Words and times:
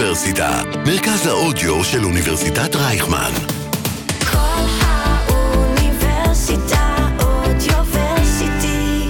האוניברסיטה, 0.00 0.62
מרכז 0.86 1.26
האודיו 1.26 1.84
של 1.84 2.04
אוניברסיטת 2.04 2.76
רייכמן. 2.76 3.30
כל 4.32 4.64
האוניברסיטה 4.80 6.96
אודיוורסיטי. 7.18 9.08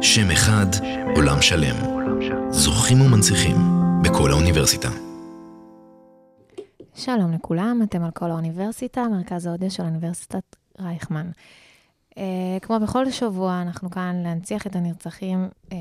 שם 0.00 0.30
אחד, 0.30 0.66
עולם 1.16 1.42
שלם. 1.42 1.76
זוכים 2.50 3.00
ומנציחים 3.00 3.56
בכל 4.04 4.30
האוניברסיטה. 4.30 4.88
שלום 6.94 7.32
לכולם, 7.32 7.80
אתם 7.82 8.04
על 8.04 8.10
כל 8.10 8.30
האוניברסיטה, 8.30 9.08
מרכז 9.08 9.46
האודיו 9.46 9.70
של 9.70 9.82
אוניברסיטת 9.82 10.56
רייכמן. 10.80 11.30
Uh, 12.10 12.20
כמו 12.62 12.80
בכל 12.80 13.10
שבוע, 13.10 13.62
אנחנו 13.62 13.90
כאן 13.90 14.22
להנציח 14.22 14.66
את 14.66 14.76
הנרצחים 14.76 15.48
uh, 15.64 15.72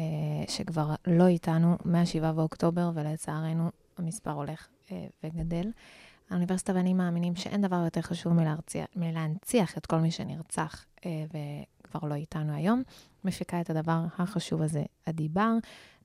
שכבר 0.48 0.96
לא 1.08 1.28
איתנו 1.28 1.78
מ-7 1.86 2.32
באוקטובר, 2.32 2.92
ולצערנו 2.94 3.70
המספר 3.98 4.32
הולך 4.32 4.68
uh, 4.88 4.92
וגדל. 5.24 5.72
האוניברסיטה 6.30 6.74
ואני 6.76 6.94
מאמינים 6.94 7.36
שאין 7.36 7.62
דבר 7.62 7.82
יותר 7.84 8.02
חשוב 8.02 8.34
מלהרציח, 8.34 8.86
מלהנציח 8.96 9.78
את 9.78 9.86
כל 9.86 10.00
מי 10.00 10.12
שנרצח 10.12 10.86
uh, 11.00 11.04
וכבר 11.84 12.08
לא 12.08 12.16
איתנו 12.16 12.54
היום. 12.54 12.84
מפיקה 13.24 13.62
את 13.62 13.70
הדבר 13.70 14.05
החשוב 14.18 14.62
הזה, 14.62 14.84
עדי 15.05 15.30
בר, 15.30 15.52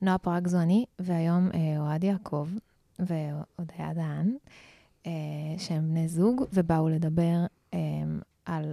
נועה 0.03 0.19
פרג 0.19 0.49
זו 0.49 0.59
אני, 0.59 0.85
והיום 0.99 1.49
uh, 1.51 1.55
אוהד 1.79 2.05
יעקב 2.05 2.49
והודיה 2.99 3.95
דהן. 3.95 4.37
אה, 5.07 5.13
שהם 5.59 5.89
בני 5.89 6.09
זוג, 6.09 6.45
ובאו 6.53 6.89
לדבר 6.89 7.47
אה, 7.75 7.79
על 8.45 8.73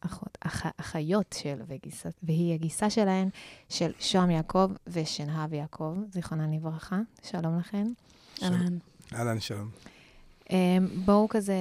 אחות, 0.00 0.38
אח, 0.40 0.66
אחיות 0.76 1.34
של, 1.38 1.60
וגיסה, 1.68 2.08
והיא 2.22 2.54
הגיסה 2.54 2.90
שלהן, 2.90 3.28
של 3.68 3.92
שוהם 4.00 4.30
יעקב 4.30 4.70
ושנהב 4.86 5.52
יעקב, 5.52 5.96
זיכרונן 6.12 6.52
לברכה. 6.52 7.00
שלום 7.22 7.58
לכן. 7.58 7.86
אהלן. 8.42 8.78
אהלן, 9.14 9.40
שלום. 9.40 9.70
אה, 10.50 10.78
בואו 11.04 11.28
כזה, 11.28 11.54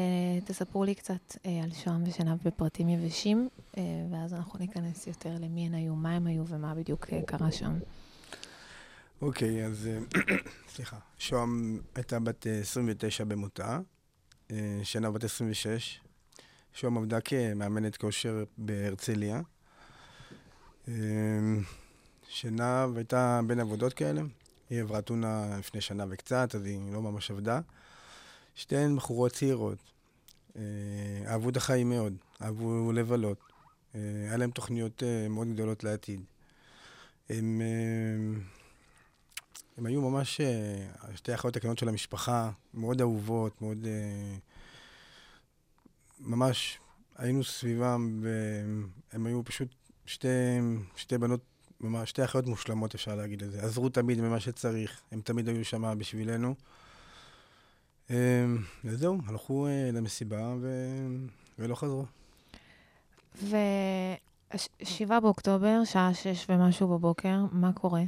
תספרו 0.45 0.83
לי 0.83 0.95
קצת 0.95 1.37
אה, 1.45 1.63
על 1.63 1.71
שוהם 1.73 2.03
ושנהב 2.07 2.37
בפרטים 2.45 2.89
יבשים, 2.89 3.49
אה, 3.77 3.83
ואז 4.11 4.33
אנחנו 4.33 4.59
ניכנס 4.59 5.07
יותר 5.07 5.35
למי 5.39 5.65
הן 5.65 5.73
היו, 5.73 5.95
מה 5.95 6.15
הם 6.15 6.27
היו 6.27 6.47
ומה 6.47 6.75
בדיוק 6.75 7.13
אה, 7.13 7.21
קרה 7.25 7.51
שם. 7.51 7.79
אוקיי, 9.21 9.65
אז 9.65 9.87
אה, 9.87 10.21
סליחה. 10.73 10.97
שוהם 11.17 11.79
הייתה 11.95 12.19
בת 12.19 12.47
אה, 12.47 12.59
29 12.59 13.23
במותה, 13.23 13.79
שנה 14.83 15.11
בת 15.11 15.23
26. 15.23 15.99
שוהם 16.77 16.97
עבדה 16.97 17.21
כמאמנת 17.21 17.97
כושר 17.97 18.43
בהרצליה. 18.57 19.41
אה, 20.87 20.93
שנהב 22.27 22.97
הייתה 22.97 23.41
בין 23.47 23.59
עבודות 23.59 23.93
כאלה. 23.93 24.21
היא 24.69 24.81
עברה 24.81 25.01
טונה 25.01 25.57
לפני 25.59 25.81
שנה 25.81 26.05
וקצת, 26.09 26.55
אז 26.55 26.65
היא 26.65 26.93
לא 26.93 27.01
ממש 27.01 27.31
עבדה. 27.31 27.59
שתיהן 28.55 28.95
בחורות 28.95 29.31
צעירות. 29.31 29.77
אה, 30.55 30.61
אהבו 31.27 31.49
את 31.49 31.57
החיים 31.57 31.89
מאוד, 31.89 32.13
אהבו 32.41 32.91
לבלות. 32.91 33.37
אה, 33.95 33.99
היה 34.27 34.37
להם 34.37 34.51
תוכניות 34.51 35.03
אה, 35.03 35.27
מאוד 35.29 35.47
גדולות 35.47 35.83
לעתיד. 35.83 36.21
הם... 37.29 37.61
הם 39.77 39.85
היו 39.85 40.01
ממש 40.01 40.41
שתי 41.15 41.31
האחיות 41.31 41.55
הקטנות 41.55 41.77
של 41.77 41.89
המשפחה, 41.89 42.51
מאוד 42.73 43.01
אהובות, 43.01 43.61
מאוד... 43.61 43.87
ממש 46.19 46.79
היינו 47.17 47.43
סביבם, 47.43 48.21
והם 48.21 49.25
היו 49.25 49.45
פשוט 49.45 49.75
שתי, 50.05 50.27
שתי 50.95 51.17
בנות, 51.17 51.41
ממש 51.81 52.09
שתי 52.09 52.23
אחיות 52.23 52.45
מושלמות, 52.45 52.95
אפשר 52.95 53.15
להגיד 53.15 53.43
את 53.43 53.51
זה. 53.51 53.63
עזרו 53.63 53.89
תמיד 53.89 54.21
במה 54.21 54.39
שצריך, 54.39 55.01
הם 55.11 55.21
תמיד 55.21 55.49
היו 55.49 55.65
שם 55.65 55.93
בשבילנו. 55.97 56.55
אה, 58.11 58.45
וזהו, 58.85 59.17
הלכו 59.27 59.67
אה, 59.67 59.89
למסיבה 59.93 60.55
ו... 60.61 60.97
ולא 61.59 61.75
חזרו. 61.75 62.05
ו-7 63.43 65.19
באוקטובר, 65.21 65.81
שעה 65.85 66.13
שש 66.13 66.45
ומשהו 66.49 66.87
בבוקר, 66.87 67.37
מה 67.51 67.73
קורה? 67.73 68.03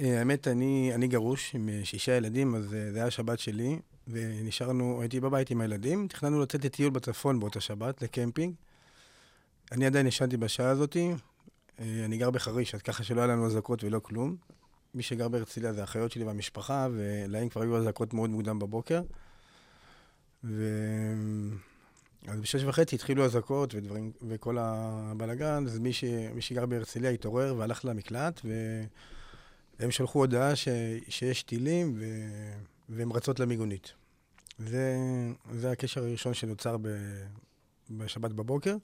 אה, 0.00 0.18
האמת, 0.18 0.48
אני, 0.48 0.90
אני 0.94 1.08
גרוש 1.08 1.54
עם 1.54 1.68
אה, 1.68 1.80
שישה 1.84 2.16
ילדים, 2.16 2.54
אז 2.54 2.68
זה 2.68 2.92
היה 2.94 3.10
שבת 3.10 3.38
שלי, 3.38 3.78
ונשארנו, 4.08 5.00
הייתי 5.00 5.20
בבית 5.20 5.50
עם 5.50 5.60
הילדים, 5.60 6.08
תכננו 6.08 6.40
לצאת 6.40 6.64
לטיול 6.64 6.90
בצפון 6.90 7.40
באותה 7.40 7.60
שבת, 7.60 8.02
לקמפינג. 8.02 8.54
אני 9.72 9.86
עדיין 9.86 10.06
ישנתי 10.06 10.36
בשעה 10.36 10.70
הזאתי, 10.70 11.12
אה, 11.80 12.04
אני 12.04 12.16
גר 12.16 12.30
בחריש, 12.30 12.74
אז 12.74 12.82
ככה 12.82 13.04
שלא 13.04 13.20
היה 13.20 13.26
לנו 13.26 13.46
אזעקות 13.46 13.84
ולא 13.84 13.98
כלום. 13.98 14.36
מי 14.94 15.02
שגר 15.02 15.28
בהרצליה 15.28 15.72
זה 15.72 15.80
האחיות 15.80 16.12
שלי 16.12 16.24
והמשפחה, 16.24 16.88
ולהם 16.92 17.48
כבר 17.48 17.62
היו 17.62 17.76
אזעקות 17.76 18.14
מאוד 18.14 18.30
מוקדם 18.30 18.58
בבוקר. 18.58 19.02
ו... 20.44 20.64
אז 22.26 22.40
בשש 22.40 22.64
וחצי 22.64 22.96
התחילו 22.96 23.24
אזעקות 23.24 23.74
ודברים, 23.74 24.12
וכל 24.28 24.56
הבלאגן, 24.60 25.64
אז 25.66 25.78
מי, 25.78 25.92
ש... 25.92 26.04
מי 26.34 26.40
שגר 26.42 26.66
בהרצליה 26.66 27.10
התעורר 27.10 27.54
והלך 27.58 27.84
למקלט, 27.84 28.40
והם 29.78 29.90
שלחו 29.90 30.18
הודעה 30.18 30.56
ש... 30.56 30.68
שיש 31.08 31.42
טילים 31.42 31.94
ו... 31.96 32.04
והם 32.94 33.12
רצות 33.12 33.40
למיגונית. 33.40 33.92
זה, 34.58 34.96
זה 35.52 35.70
הקשר 35.70 36.00
הראשון 36.00 36.34
שנוצר 36.34 36.76
ב... 36.76 36.88
בשבת 37.90 38.30
בבוקר, 38.30 38.76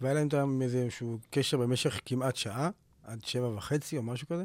והיה 0.00 0.14
להם 0.14 0.24
איתם 0.24 0.58
איזשהו 0.62 1.18
קשר 1.30 1.56
במשך 1.56 2.00
כמעט 2.04 2.36
שעה, 2.36 2.70
עד 3.04 3.24
שבע 3.24 3.48
וחצי 3.48 3.96
או 3.96 4.02
משהו 4.02 4.28
כזה, 4.28 4.44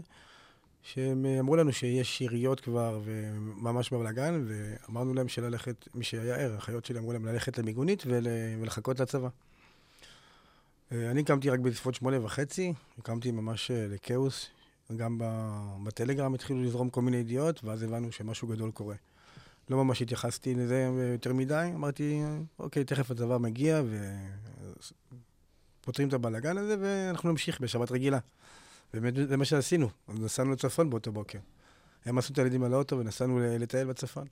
שהם 0.81 1.25
אמרו 1.39 1.55
לנו 1.55 1.73
שיש 1.73 2.21
יריות 2.21 2.59
כבר 2.59 3.01
וממש 3.03 3.93
בבלאגן, 3.93 4.45
ואמרנו 4.47 5.13
להם 5.13 5.27
שללכת, 5.27 5.87
מי 5.95 6.03
שהיה 6.03 6.35
ער, 6.35 6.53
האחיות 6.53 6.85
שלי 6.85 6.99
אמרו 6.99 7.13
להם 7.13 7.25
ללכת 7.25 7.57
למיגונית 7.57 8.03
ול... 8.05 8.27
ולחכות 8.61 8.99
לצבא. 8.99 9.29
אה, 10.91 11.11
אני 11.11 11.23
קמתי 11.23 11.49
רק 11.49 11.59
בסביבות 11.59 11.95
שמונה 11.95 12.25
וחצי, 12.25 12.73
קמתי 13.03 13.31
ממש 13.31 13.71
אה, 13.71 13.87
לכאוס, 13.89 14.49
גם 14.95 15.21
בטלגרם 15.83 16.33
התחילו 16.33 16.63
לזרום 16.63 16.89
כל 16.89 17.01
מיני 17.01 17.17
ידיעות, 17.17 17.63
ואז 17.63 17.83
הבנו 17.83 18.11
שמשהו 18.11 18.47
גדול 18.47 18.71
קורה. 18.71 18.95
לא 19.69 19.83
ממש 19.83 20.01
התייחסתי 20.01 20.55
לזה 20.55 20.89
יותר 21.13 21.33
מדי, 21.33 21.71
אמרתי, 21.75 22.21
אוקיי, 22.59 22.83
תכף 22.83 23.11
הצבא 23.11 23.37
מגיע 23.37 23.81
ופותרים 25.81 26.07
את 26.07 26.13
הבלאגן 26.13 26.57
הזה, 26.57 26.75
ואנחנו 26.81 27.31
נמשיך 27.31 27.61
בשבת 27.61 27.91
רגילה. 27.91 28.19
באמת, 28.93 29.13
זה 29.15 29.37
מה 29.37 29.45
שעשינו, 29.45 29.89
נסענו 30.07 30.51
לצפון 30.51 30.89
באותו 30.89 31.11
בוקר. 31.11 31.39
הם 32.05 32.17
עשו 32.17 32.33
את 32.33 32.37
הילדים 32.37 32.63
על 32.63 32.73
האוטו 32.73 32.97
ונסענו 32.97 33.39
לטייל 33.39 33.87
בצפון. 33.87 34.27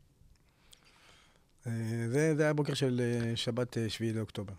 אה, 1.68 1.72
זה, 2.08 2.36
זה 2.36 2.44
היה 2.44 2.54
בוקר 2.54 2.74
של 2.74 3.02
אה, 3.04 3.36
שבת 3.36 3.78
אה, 3.78 3.90
שביעי 3.90 4.14
לאוקטובר. 4.14 4.54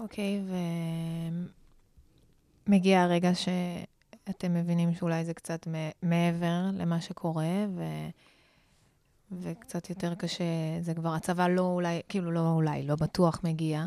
אוקיי, 0.00 0.40
ומגיע 2.66 3.02
הרגע 3.02 3.34
שאתם 4.32 4.54
מבינים 4.54 4.94
שאולי 4.94 5.24
זה 5.24 5.34
קצת 5.34 5.68
מעבר 6.02 6.70
למה 6.72 7.00
שקורה, 7.00 7.66
ו... 7.74 7.82
וקצת 9.32 9.90
יותר 9.90 10.14
קשה, 10.14 10.44
זה 10.80 10.94
כבר 10.94 11.14
הצבא 11.14 11.48
לא 11.48 11.62
אולי, 11.62 12.00
כאילו 12.08 12.30
לא 12.30 12.50
אולי, 12.52 12.82
לא 12.82 12.96
בטוח 12.96 13.40
מגיע. 13.44 13.86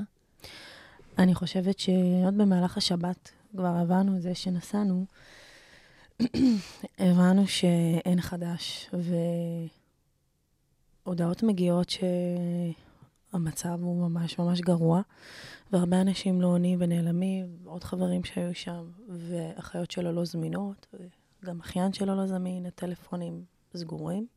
אני 1.17 1.35
חושבת 1.35 1.79
שעוד 1.79 2.37
במהלך 2.37 2.77
השבת 2.77 3.31
כבר 3.51 3.75
הבנו 3.75 4.15
את 4.15 4.21
זה 4.21 4.35
שנסענו, 4.35 5.05
הבנו 6.99 7.47
שאין 7.47 8.21
חדש, 8.21 8.89
והודעות 11.05 11.43
מגיעות 11.43 11.89
שהמצב 13.33 13.77
הוא 13.81 14.09
ממש 14.09 14.39
ממש 14.39 14.61
גרוע, 14.61 15.01
והרבה 15.71 16.01
אנשים 16.01 16.41
לא 16.41 16.47
עונים 16.47 16.79
ונעלמים, 16.81 17.57
עוד 17.65 17.83
חברים 17.83 18.23
שהיו 18.23 18.55
שם, 18.55 18.89
ואחיות 19.09 19.91
שלו 19.91 20.11
לא 20.11 20.25
זמינות, 20.25 20.87
וגם 21.43 21.59
אחיין 21.59 21.93
שלו 21.93 22.15
לא 22.15 22.27
זמין, 22.27 22.65
הטלפונים 22.65 23.43
סגורים. 23.75 24.27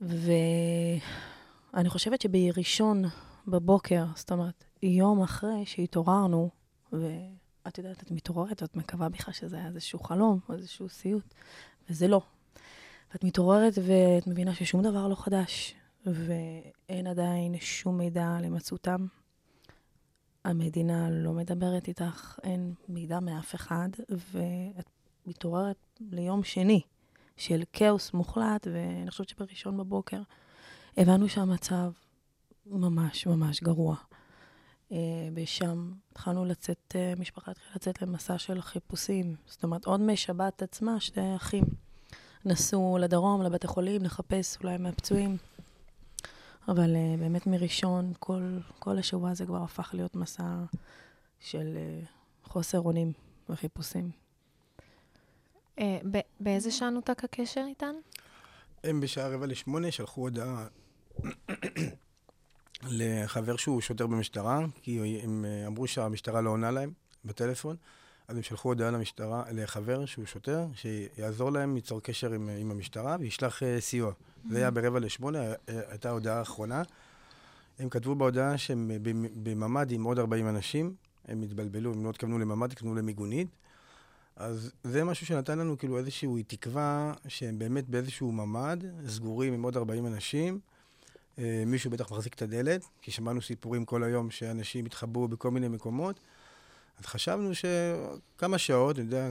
ואני 0.00 1.88
חושבת 1.88 2.20
שבראשון 2.20 3.04
בבוקר, 3.46 4.04
זאת 4.14 4.32
אומרת, 4.32 4.64
יום 4.82 5.22
אחרי 5.22 5.66
שהתעוררנו, 5.66 6.50
ואת 6.92 7.78
יודעת, 7.78 8.02
את 8.02 8.10
מתעוררת 8.10 8.62
ואת 8.62 8.76
מקווה 8.76 9.08
בכלל 9.08 9.34
שזה 9.34 9.56
היה 9.56 9.66
איזשהו 9.66 9.98
חלום 9.98 10.38
או 10.48 10.54
איזשהו 10.54 10.88
סיוט, 10.88 11.34
וזה 11.90 12.08
לא. 12.08 12.20
ואת 13.12 13.24
מתעוררת 13.24 13.72
ואת 13.82 14.26
מבינה 14.26 14.54
ששום 14.54 14.82
דבר 14.82 15.08
לא 15.08 15.14
חדש, 15.14 15.74
ואין 16.06 17.06
עדיין 17.06 17.54
שום 17.60 17.98
מידע 17.98 18.34
על 18.38 18.44
הימצאותם. 18.44 19.06
המדינה 20.44 21.10
לא 21.10 21.32
מדברת 21.32 21.88
איתך, 21.88 22.38
אין 22.42 22.74
מידע 22.88 23.20
מאף 23.20 23.54
אחד, 23.54 23.88
ואת 24.08 24.90
מתעוררת 25.26 25.76
ליום 26.00 26.44
שני 26.44 26.80
של 27.36 27.62
כאוס 27.72 28.12
מוחלט, 28.12 28.66
ואני 28.72 29.10
חושבת 29.10 29.28
שבראשון 29.28 29.76
בבוקר 29.76 30.22
הבנו 30.96 31.28
שהמצב 31.28 31.92
ממש 32.66 33.26
ממש 33.26 33.62
גרוע. 33.62 33.96
אה, 34.92 34.98
ושם 35.34 35.92
התחלנו 36.12 36.44
לצאת, 36.44 36.94
אה, 36.96 37.12
משפחה 37.18 37.50
התחילה 37.50 37.72
לצאת 37.74 38.02
למסע 38.02 38.38
של 38.38 38.60
חיפושים. 38.60 39.36
זאת 39.46 39.64
אומרת, 39.64 39.84
עוד 39.84 40.00
משבת 40.00 40.62
עצמה, 40.62 41.00
שתי 41.00 41.36
אחים 41.36 41.64
נסעו 42.44 42.98
לדרום, 43.00 43.42
לבתי 43.42 43.66
חולים, 43.66 44.04
לחפש 44.04 44.58
אולי 44.62 44.76
מהפצועים. 44.76 45.36
אבל 46.68 46.96
אה, 46.96 47.14
באמת 47.18 47.46
מראשון, 47.46 48.12
כל, 48.18 48.58
כל 48.78 48.98
השבוע 48.98 49.30
הזה 49.30 49.46
כבר 49.46 49.62
הפך 49.62 49.90
להיות 49.94 50.16
מסע 50.16 50.64
של 51.40 51.76
אה, 51.76 52.00
חוסר 52.44 52.80
אונים 52.80 53.12
וחיפושים. 53.48 54.10
ב- 55.80 56.18
באיזה 56.40 56.70
שעה 56.70 56.90
נותק 56.90 57.24
הקשר 57.24 57.64
איתן? 57.68 57.94
הם 58.84 59.00
בשעה 59.00 59.28
רבע 59.28 59.46
לשמונה 59.46 59.90
שלחו 59.90 60.20
הודעה 60.20 60.66
לחבר 62.98 63.56
שהוא 63.56 63.80
שוטר 63.80 64.06
במשטרה, 64.06 64.60
כי 64.82 65.20
הם 65.22 65.44
אמרו 65.66 65.86
שהמשטרה 65.86 66.40
לא 66.40 66.50
עונה 66.50 66.70
להם 66.70 66.92
בטלפון, 67.24 67.76
אז 68.28 68.36
הם 68.36 68.42
שלחו 68.42 68.68
הודעה 68.68 68.90
למשטרה, 68.90 69.44
לחבר 69.52 70.06
שהוא 70.06 70.26
שוטר, 70.26 70.66
שיעזור 70.74 71.52
להם 71.52 71.74
ליצור 71.74 72.00
קשר 72.00 72.32
עם, 72.32 72.48
עם 72.48 72.70
המשטרה 72.70 73.16
וישלח 73.20 73.62
uh, 73.62 73.80
סיוע. 73.80 74.12
זה 74.50 74.58
היה 74.58 74.70
ברבע 74.70 75.00
לשמונה, 75.00 75.38
אה, 75.42 75.54
הייתה 75.68 76.08
ההודעה 76.08 76.38
האחרונה. 76.38 76.82
הם 77.78 77.88
כתבו 77.88 78.14
בהודעה 78.14 78.58
שהם 78.58 78.90
במ- 79.02 79.44
בממ"ד 79.44 79.90
עם 79.92 80.04
עוד 80.04 80.18
40 80.18 80.48
אנשים, 80.48 80.94
הם 81.28 81.42
התבלבלו, 81.42 81.92
הם 81.92 82.04
לא 82.04 82.10
התכוונו 82.10 82.38
לממ"ד, 82.38 82.72
התכוונו 82.72 82.94
למיגונית. 82.94 83.48
אז 84.36 84.72
זה 84.84 85.04
משהו 85.04 85.26
שנתן 85.26 85.58
לנו 85.58 85.78
כאילו 85.78 85.98
איזושהי 85.98 86.42
תקווה 86.42 87.12
שהם 87.28 87.58
באמת 87.58 87.88
באיזשהו 87.88 88.32
ממ"ד, 88.32 88.78
סגורים 89.08 89.54
עם 89.54 89.62
עוד 89.62 89.76
40 89.76 90.06
אנשים. 90.06 90.60
אה, 91.38 91.62
מישהו 91.66 91.90
בטח 91.90 92.12
מחזיק 92.12 92.34
את 92.34 92.42
הדלת, 92.42 92.84
כי 93.02 93.10
שמענו 93.10 93.42
סיפורים 93.42 93.84
כל 93.84 94.04
היום 94.04 94.30
שאנשים 94.30 94.84
התחבאו 94.86 95.28
בכל 95.28 95.50
מיני 95.50 95.68
מקומות. 95.68 96.20
אז 96.98 97.06
חשבנו 97.06 97.50
שכמה 97.54 98.58
שעות, 98.58 98.98
אני 98.98 99.04
יודע, 99.06 99.30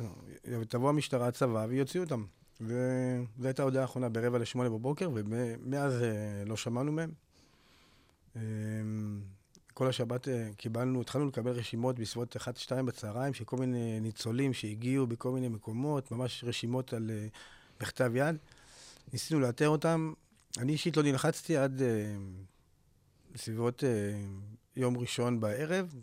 תבוא 0.68 0.89
המשטרה, 0.89 1.27
הצבא, 1.27 1.65
ויוציאו 1.69 2.04
אותם. 2.04 2.25
וזו 2.61 3.47
הייתה 3.47 3.61
ההודעה 3.61 3.81
האחרונה 3.81 4.09
ברבע 4.09 4.38
לשמונה 4.38 4.69
בבוקר, 4.69 5.09
ומאז 5.13 6.03
אה, 6.03 6.44
לא 6.45 6.55
שמענו 6.55 6.91
מהם. 6.91 7.11
אה, 8.35 8.41
כל 9.73 9.88
השבת 9.88 10.27
אה, 10.27 10.50
קיבלנו, 10.57 11.01
התחלנו 11.01 11.27
לקבל 11.27 11.51
רשימות 11.51 12.00
בסביבות 12.00 12.35
1-2 12.35 12.81
בצהריים 12.85 13.33
של 13.33 13.44
כל 13.44 13.57
מיני 13.57 14.00
ניצולים 14.00 14.53
שהגיעו 14.53 15.07
בכל 15.07 15.31
מיני 15.31 15.47
מקומות, 15.47 16.11
ממש 16.11 16.44
רשימות 16.47 16.94
על 16.94 17.11
אה, 17.13 17.27
בכתב 17.79 18.11
יד. 18.15 18.35
ניסינו 19.13 19.39
לאתר 19.39 19.69
אותם. 19.69 20.13
אני 20.57 20.71
אישית 20.71 20.97
לא 20.97 21.03
נלחצתי 21.03 21.57
עד 21.57 21.81
אה, 21.81 22.15
בסביבות 23.31 23.83
אה, 23.83 23.89
יום 24.75 24.97
ראשון 24.97 25.39
בערב, 25.39 25.94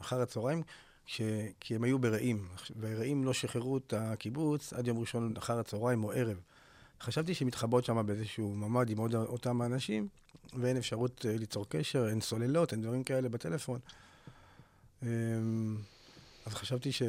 אחר 0.00 0.20
הצהריים, 0.20 0.62
כש, 1.06 1.20
כי 1.60 1.74
הם 1.74 1.84
היו 1.84 1.98
ברעים, 1.98 2.48
ורעים 2.80 3.24
לא 3.24 3.32
שחררו 3.32 3.76
את 3.76 3.92
הקיבוץ 3.96 4.72
עד 4.72 4.86
יום 4.86 4.98
ראשון 4.98 5.34
אחר 5.36 5.58
הצהריים 5.58 6.04
או 6.04 6.12
ערב. 6.12 6.40
חשבתי 7.00 7.34
שהן 7.34 7.48
מתחבאות 7.48 7.84
שם 7.84 8.06
באיזשהו 8.06 8.54
ממ"ד 8.54 8.90
עם 8.90 8.98
עוד 8.98 9.14
אותם 9.14 9.60
האנשים, 9.60 10.08
ואין 10.52 10.76
אפשרות 10.76 11.26
אה, 11.28 11.36
ליצור 11.36 11.66
קשר, 11.68 12.08
אין 12.08 12.20
סוללות, 12.20 12.72
אין 12.72 12.82
דברים 12.82 13.04
כאלה 13.04 13.28
בטלפון. 13.28 13.80
אמ, 15.02 15.76
אז 16.46 16.54
חשבתי 16.54 16.92
ש... 16.92 17.02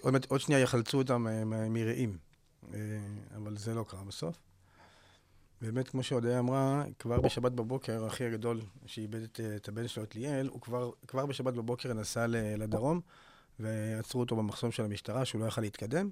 עוד, 0.00 0.26
עוד 0.28 0.40
שנייה 0.40 0.60
יחלצו 0.60 0.98
אותם 0.98 1.26
אה, 1.26 1.44
מרעים, 1.68 2.18
אה, 2.74 2.78
אבל 3.36 3.56
זה 3.56 3.74
לא 3.74 3.84
קרה 3.88 4.04
בסוף. 4.04 4.49
באמת, 5.62 5.88
כמו 5.88 6.02
שהודיה 6.02 6.38
אמרה, 6.38 6.84
כבר 6.98 7.20
בשבת 7.20 7.52
בבוקר, 7.52 8.06
אחי 8.06 8.24
הגדול 8.24 8.60
שאיבד 8.86 9.22
את, 9.22 9.40
אה, 9.40 9.56
את 9.56 9.68
הבן 9.68 9.88
שלו, 9.88 10.04
את 10.04 10.14
ליאל, 10.14 10.48
הוא 10.48 10.60
כבר, 10.60 10.90
כבר 11.06 11.26
בשבת 11.26 11.54
בבוקר 11.54 11.92
נסע 11.92 12.26
לדרום, 12.28 13.00
ועצרו 13.60 14.20
אותו 14.20 14.36
במחסום 14.36 14.72
של 14.72 14.84
המשטרה, 14.84 15.24
שהוא 15.24 15.40
לא 15.40 15.46
יכל 15.46 15.60
להתקדם. 15.60 16.10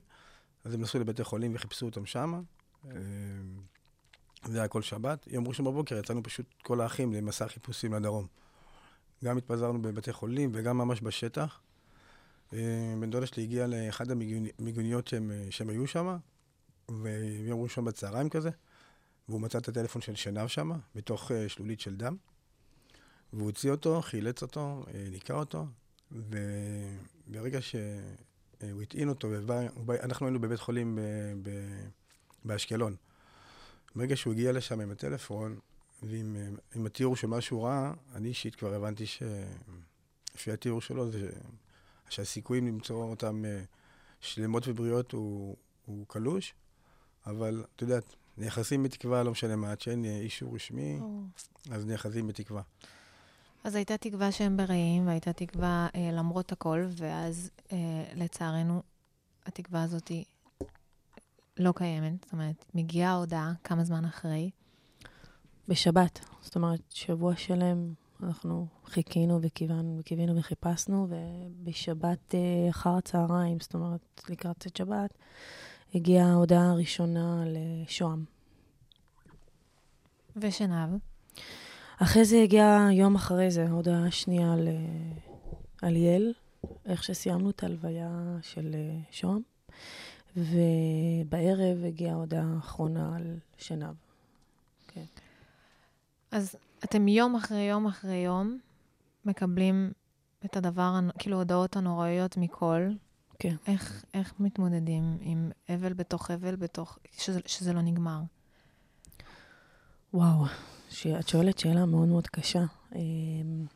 אז 0.64 0.74
הם 0.74 0.80
נסעו 0.80 1.00
לבתי 1.00 1.24
חולים 1.24 1.54
וחיפשו 1.54 1.86
אותם 1.86 2.06
שם. 2.06 2.42
זה 4.44 4.58
היה 4.58 4.68
כל 4.68 4.82
שבת. 4.82 5.26
יום 5.26 5.48
ראשון 5.48 5.66
בבוקר 5.66 5.98
יצאנו 5.98 6.22
פשוט 6.22 6.46
כל 6.62 6.80
האחים 6.80 7.12
למסע 7.12 7.48
חיפושים 7.48 7.94
לדרום. 7.94 8.26
גם 9.24 9.38
התפזרנו 9.38 9.82
בבתי 9.82 10.12
חולים 10.12 10.50
וגם 10.54 10.78
ממש 10.78 11.00
בשטח. 11.02 11.60
אה, 12.52 12.94
בן 13.00 13.10
דודה 13.10 13.26
שלי 13.26 13.42
הגיע 13.42 13.66
לאחד 13.66 14.10
המיגוניות 14.10 15.08
שהם, 15.08 15.30
אה, 15.30 15.46
שהם 15.50 15.68
היו 15.68 15.86
שם, 15.86 16.16
ויום 16.88 17.62
ראשון 17.62 17.84
בצהריים 17.84 18.28
כזה, 18.28 18.50
והוא 19.28 19.40
מצא 19.40 19.58
את 19.58 19.68
הטלפון 19.68 20.02
של 20.02 20.14
שנהב 20.14 20.48
שם, 20.48 20.70
בתוך 20.94 21.32
אה, 21.32 21.48
שלולית 21.48 21.80
של 21.80 21.96
דם. 21.96 22.16
והוא 23.32 23.46
הוציא 23.46 23.70
אותו, 23.70 24.02
חילץ 24.02 24.42
אותו, 24.42 24.84
אה, 24.94 25.08
ניקה 25.10 25.34
אותו, 25.34 25.66
וברגע 26.12 27.62
שהוא 27.62 28.82
הטעין 28.82 29.08
אותו, 29.08 29.28
אנחנו 29.88 30.26
היינו 30.26 30.40
בבית 30.40 30.60
חולים 30.60 30.96
ב, 30.96 31.00
ב, 31.42 31.50
באשקלון. 32.44 32.96
ברגע 33.96 34.16
שהוא 34.16 34.32
הגיע 34.32 34.52
לשם 34.52 34.80
עם 34.80 34.90
הטלפון, 34.90 35.58
ועם 36.02 36.36
אה, 36.36 36.48
עם 36.74 36.86
התיאור 36.86 37.16
של 37.16 37.26
מה 37.26 37.40
שהוא 37.40 37.64
ראה, 37.64 37.92
אני 38.14 38.28
אישית 38.28 38.54
כבר 38.54 38.74
הבנתי 38.74 39.06
שלפי 39.06 40.52
התיאור 40.52 40.80
שלו, 40.80 41.10
זה 41.10 41.30
שהסיכויים 42.08 42.66
למצוא 42.66 43.04
אותם 43.04 43.44
אה, 43.44 43.62
שלמות 44.20 44.68
ובריאות 44.68 45.12
הוא, 45.12 45.56
הוא 45.86 46.06
קלוש, 46.08 46.54
אבל 47.26 47.64
את 47.76 47.82
יודעת, 47.82 48.14
נאחזים 48.38 48.82
בתקווה, 48.82 49.22
לא 49.22 49.30
משנה 49.30 49.56
מה, 49.56 49.70
עד 49.70 49.80
שאין 49.80 50.04
אה, 50.04 50.18
אישור 50.18 50.54
רשמי, 50.54 51.00
אז 51.70 51.86
נאחזים 51.86 52.26
בתקווה. 52.26 52.62
אז 53.64 53.74
הייתה 53.74 53.96
תקווה 53.96 54.32
שהם 54.32 54.56
ברעים, 54.56 55.06
והייתה 55.06 55.32
תקווה 55.32 55.88
אה, 55.94 56.10
למרות 56.12 56.52
הכל, 56.52 56.86
ואז 56.96 57.50
אה, 57.72 58.04
לצערנו, 58.14 58.82
התקווה 59.46 59.82
הזאת 59.82 60.08
היא 60.08 60.24
לא 61.56 61.72
קיימת. 61.76 62.24
זאת 62.24 62.32
אומרת, 62.32 62.64
מגיעה 62.74 63.12
ההודעה 63.12 63.52
כמה 63.64 63.84
זמן 63.84 64.04
אחרי. 64.04 64.50
בשבת. 65.68 66.20
זאת 66.42 66.56
אומרת, 66.56 66.80
שבוע 66.88 67.36
שלם 67.36 67.92
אנחנו 68.22 68.66
חיכינו 68.84 69.38
וקיווינו 69.42 69.96
וקיווינו 70.00 70.36
וחיפשנו, 70.36 71.08
ובשבת 71.10 72.34
אה, 72.34 72.70
אחר 72.70 72.90
הצהריים, 72.90 73.60
זאת 73.60 73.74
אומרת, 73.74 74.22
לקראת 74.28 74.66
שבת, 74.78 75.14
הגיעה 75.94 76.30
ההודעה 76.30 76.70
הראשונה 76.70 77.44
לשוהם. 77.46 78.24
ושנהב. 80.36 80.90
אחרי 82.02 82.24
זה 82.24 82.42
הגיעה 82.42 82.88
יום 82.92 83.14
אחרי 83.14 83.50
זה, 83.50 83.66
ההודעה 83.66 84.06
השנייה 84.06 84.52
על, 84.52 84.68
אה, 84.68 84.78
על 85.82 85.96
יל, 85.96 86.32
איך 86.86 87.04
שסיימנו 87.04 87.50
את 87.50 87.62
ההלוויה 87.62 88.36
של 88.42 88.74
אה, 88.74 89.00
שוהם, 89.10 89.40
ובערב 90.36 91.84
הגיעה 91.86 92.12
ההודעה 92.12 92.44
האחרונה 92.54 93.16
על 93.16 93.38
שנהב. 93.56 93.94
אז 96.30 96.56
אתם 96.84 97.08
יום 97.08 97.36
אחרי 97.36 97.62
יום 97.62 97.86
אחרי 97.86 98.16
יום 98.16 98.58
מקבלים 99.24 99.92
את 100.44 100.56
הדבר, 100.56 100.98
כאילו, 101.18 101.36
ההודעות 101.36 101.76
הנוראיות 101.76 102.36
מכל. 102.36 102.88
כן. 103.38 103.54
איך, 103.66 104.04
איך 104.14 104.34
מתמודדים 104.40 105.18
עם 105.20 105.50
אבל 105.68 105.92
בתוך 105.92 106.30
אבל, 106.30 106.56
בתוך... 106.56 106.98
שזה, 107.18 107.40
שזה 107.46 107.72
לא 107.72 107.80
נגמר? 107.80 108.20
וואו. 110.14 110.44
את 111.20 111.28
שואלת 111.28 111.58
שאלה 111.58 111.86
מאוד 111.86 112.08
מאוד 112.08 112.26
קשה. 112.26 112.64
אמ, 112.94 113.66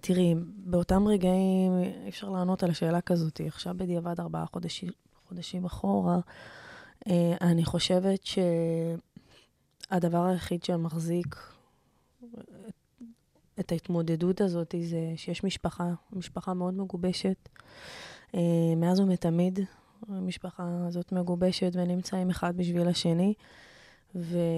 תראי, 0.00 0.34
באותם 0.56 1.08
רגעים 1.08 1.78
אי 2.04 2.08
אפשר 2.08 2.30
לענות 2.30 2.62
על 2.62 2.70
השאלה 2.70 3.00
כזאת. 3.00 3.40
עכשיו 3.46 3.74
בדיעבד 3.76 4.20
ארבעה 4.20 4.46
חודשים, 4.46 4.90
חודשים 5.28 5.64
אחורה, 5.64 6.18
אה, 7.08 7.34
אני 7.40 7.64
חושבת 7.64 8.20
שהדבר 9.90 10.24
היחיד 10.24 10.64
שמחזיק 10.64 11.36
את 13.60 13.72
ההתמודדות 13.72 14.40
הזאת 14.40 14.74
זה 14.82 15.12
שיש 15.16 15.44
משפחה, 15.44 15.92
משפחה 16.12 16.54
מאוד 16.54 16.74
מגובשת. 16.74 17.48
אה, 18.34 18.40
מאז 18.76 19.00
ומתמיד 19.00 19.58
המשפחה 20.08 20.84
הזאת 20.86 21.12
מגובשת 21.12 21.70
ונמצאים 21.74 22.30
אחד 22.30 22.56
בשביל 22.56 22.88
השני. 22.88 23.34
ואני, 24.14 24.48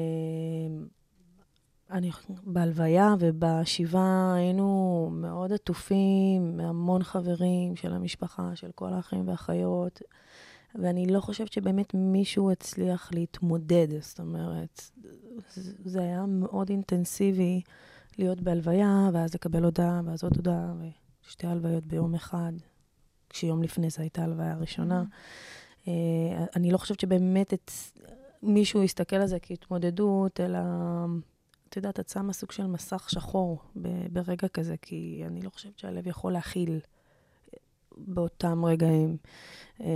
בהלוויה 2.46 3.14
ובשבעה 3.18 4.34
היינו 4.34 5.08
מאוד 5.12 5.52
עטופים 5.52 6.56
מהמון 6.56 7.02
חברים 7.02 7.76
של 7.76 7.92
המשפחה, 7.92 8.56
של 8.56 8.70
כל 8.74 8.92
האחים 8.92 9.28
והאחיות, 9.28 10.02
ואני 10.74 11.06
לא 11.06 11.20
חושבת 11.20 11.52
שבאמת 11.52 11.94
מישהו 11.94 12.50
הצליח 12.50 13.10
להתמודד, 13.12 13.88
זאת 14.00 14.20
אומרת, 14.20 14.90
זה 15.84 16.00
היה 16.00 16.26
מאוד 16.26 16.68
אינטנסיבי 16.68 17.60
להיות 18.18 18.40
בהלוויה, 18.40 19.10
ואז 19.12 19.34
לקבל 19.34 19.64
הודעה, 19.64 20.00
ואז 20.04 20.24
עוד 20.24 20.36
הודעה, 20.36 20.72
ושתי 21.26 21.46
הלוויות 21.46 21.86
ביום 21.86 22.14
אחד, 22.14 22.52
כשיום 23.34 23.62
לפני 23.62 23.90
זה 23.90 24.02
הייתה 24.02 24.24
הלוויה 24.24 24.52
הראשונה. 24.52 25.04
אה, 25.88 25.92
אני 26.56 26.70
לא 26.70 26.78
חושבת 26.78 27.00
שבאמת 27.00 27.54
את, 27.54 27.70
מישהו 28.42 28.82
יסתכל 28.82 29.16
על 29.16 29.26
זה 29.26 29.38
כהתמודדות, 29.42 30.40
אלא, 30.40 30.58
את 31.68 31.76
יודעת, 31.76 32.00
את 32.00 32.08
שמה 32.08 32.32
סוג 32.32 32.52
של 32.52 32.66
מסך 32.66 33.10
שחור 33.10 33.58
ברגע 34.12 34.48
כזה, 34.48 34.74
כי 34.82 35.22
אני 35.26 35.42
לא 35.42 35.50
חושבת 35.50 35.78
שהלב 35.78 36.06
יכול 36.06 36.32
להכיל 36.32 36.80
באותם 37.96 38.64
רגעים 38.64 39.16
אה, 39.80 39.86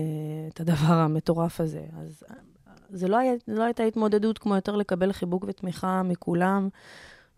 את 0.48 0.60
הדבר 0.60 0.94
המטורף 0.94 1.60
הזה. 1.60 1.86
אז 2.00 2.24
אה, 2.30 2.34
זה 2.90 3.08
לא, 3.08 3.16
היה, 3.16 3.32
לא 3.48 3.62
הייתה 3.62 3.82
התמודדות 3.82 4.38
כמו 4.38 4.54
יותר 4.54 4.76
לקבל 4.76 5.12
חיבוק 5.12 5.44
ותמיכה 5.48 6.02
מכולם, 6.02 6.68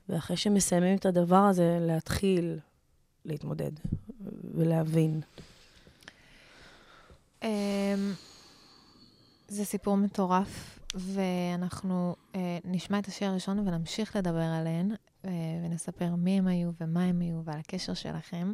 ואחרי 0.08 0.36
שמסיימים 0.36 0.96
את 0.96 1.06
הדבר 1.06 1.36
הזה, 1.42 1.78
להתחיל 1.80 2.58
להתמודד 3.24 3.72
ולהבין. 4.54 5.20
אמ, 7.42 8.12
זה 9.48 9.64
סיפור 9.64 9.96
מטורף, 9.96 10.78
ואנחנו 10.94 12.16
אה, 12.34 12.58
נשמע 12.64 12.98
את 12.98 13.06
השיר 13.06 13.28
הראשון 13.28 13.58
ונמשיך 13.58 14.16
לדבר 14.16 14.42
עליהן, 14.60 14.92
אה, 15.24 15.30
ונספר 15.64 16.14
מי 16.14 16.38
הם 16.38 16.46
היו 16.46 16.70
ומה 16.80 17.04
הם 17.04 17.20
היו 17.20 17.44
ועל 17.44 17.58
הקשר 17.58 17.94
שלכם, 17.94 18.52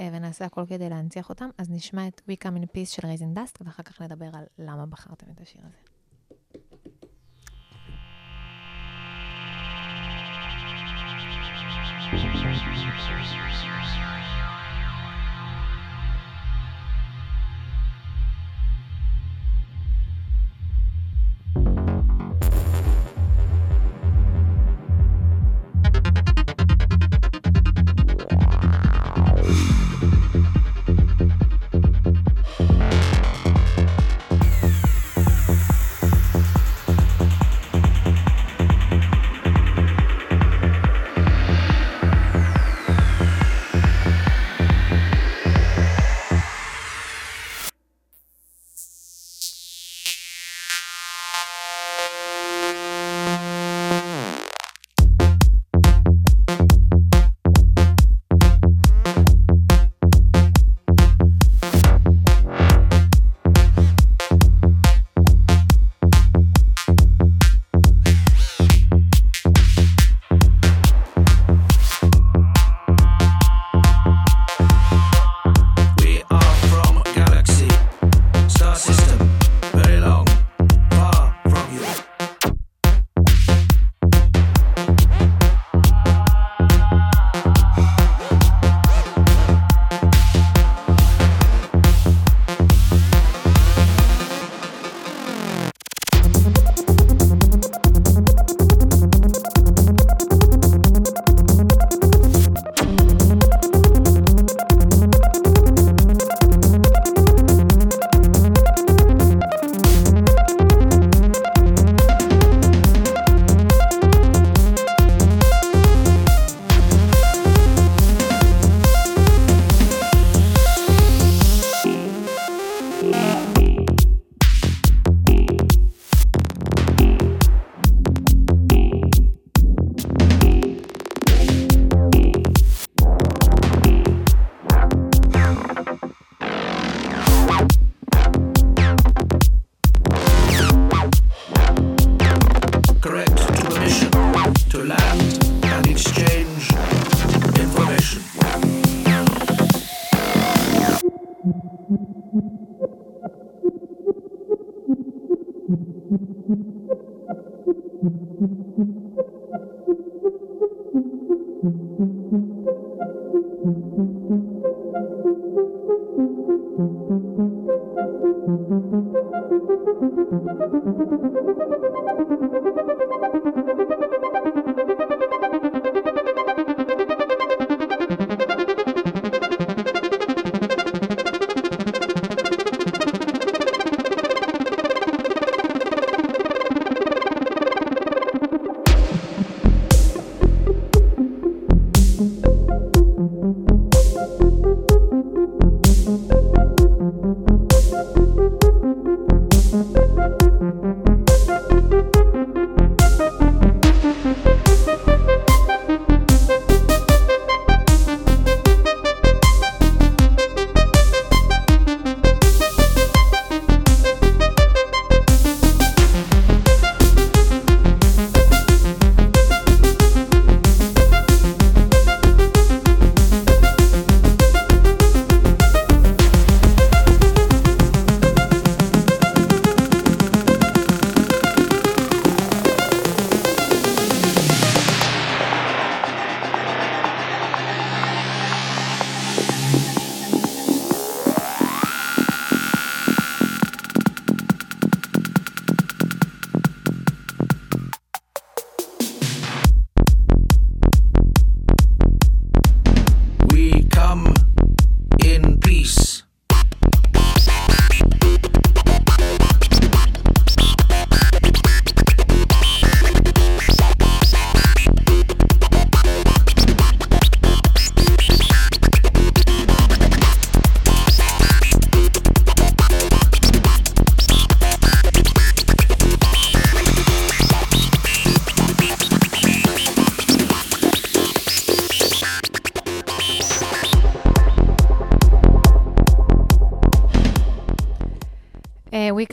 אה, 0.00 0.08
ונעשה 0.12 0.44
הכל 0.44 0.64
כדי 0.68 0.88
להנציח 0.88 1.28
אותם. 1.28 1.48
אז 1.58 1.70
נשמע 1.70 2.08
את 2.08 2.20
We 2.28 2.32
Come 2.44 2.62
in 2.62 2.66
Peace 2.66 2.88
של 2.88 3.06
רייזן 3.06 3.34
דאסט, 3.34 3.58
ואחר 3.64 3.82
כך 3.82 4.02
נדבר 4.02 4.30
על 4.32 4.44
למה 4.58 4.86
בחרתם 4.86 5.26
את 5.34 5.40
השיר 5.40 5.60
הזה. 5.64 5.76
Thank 13.72 14.01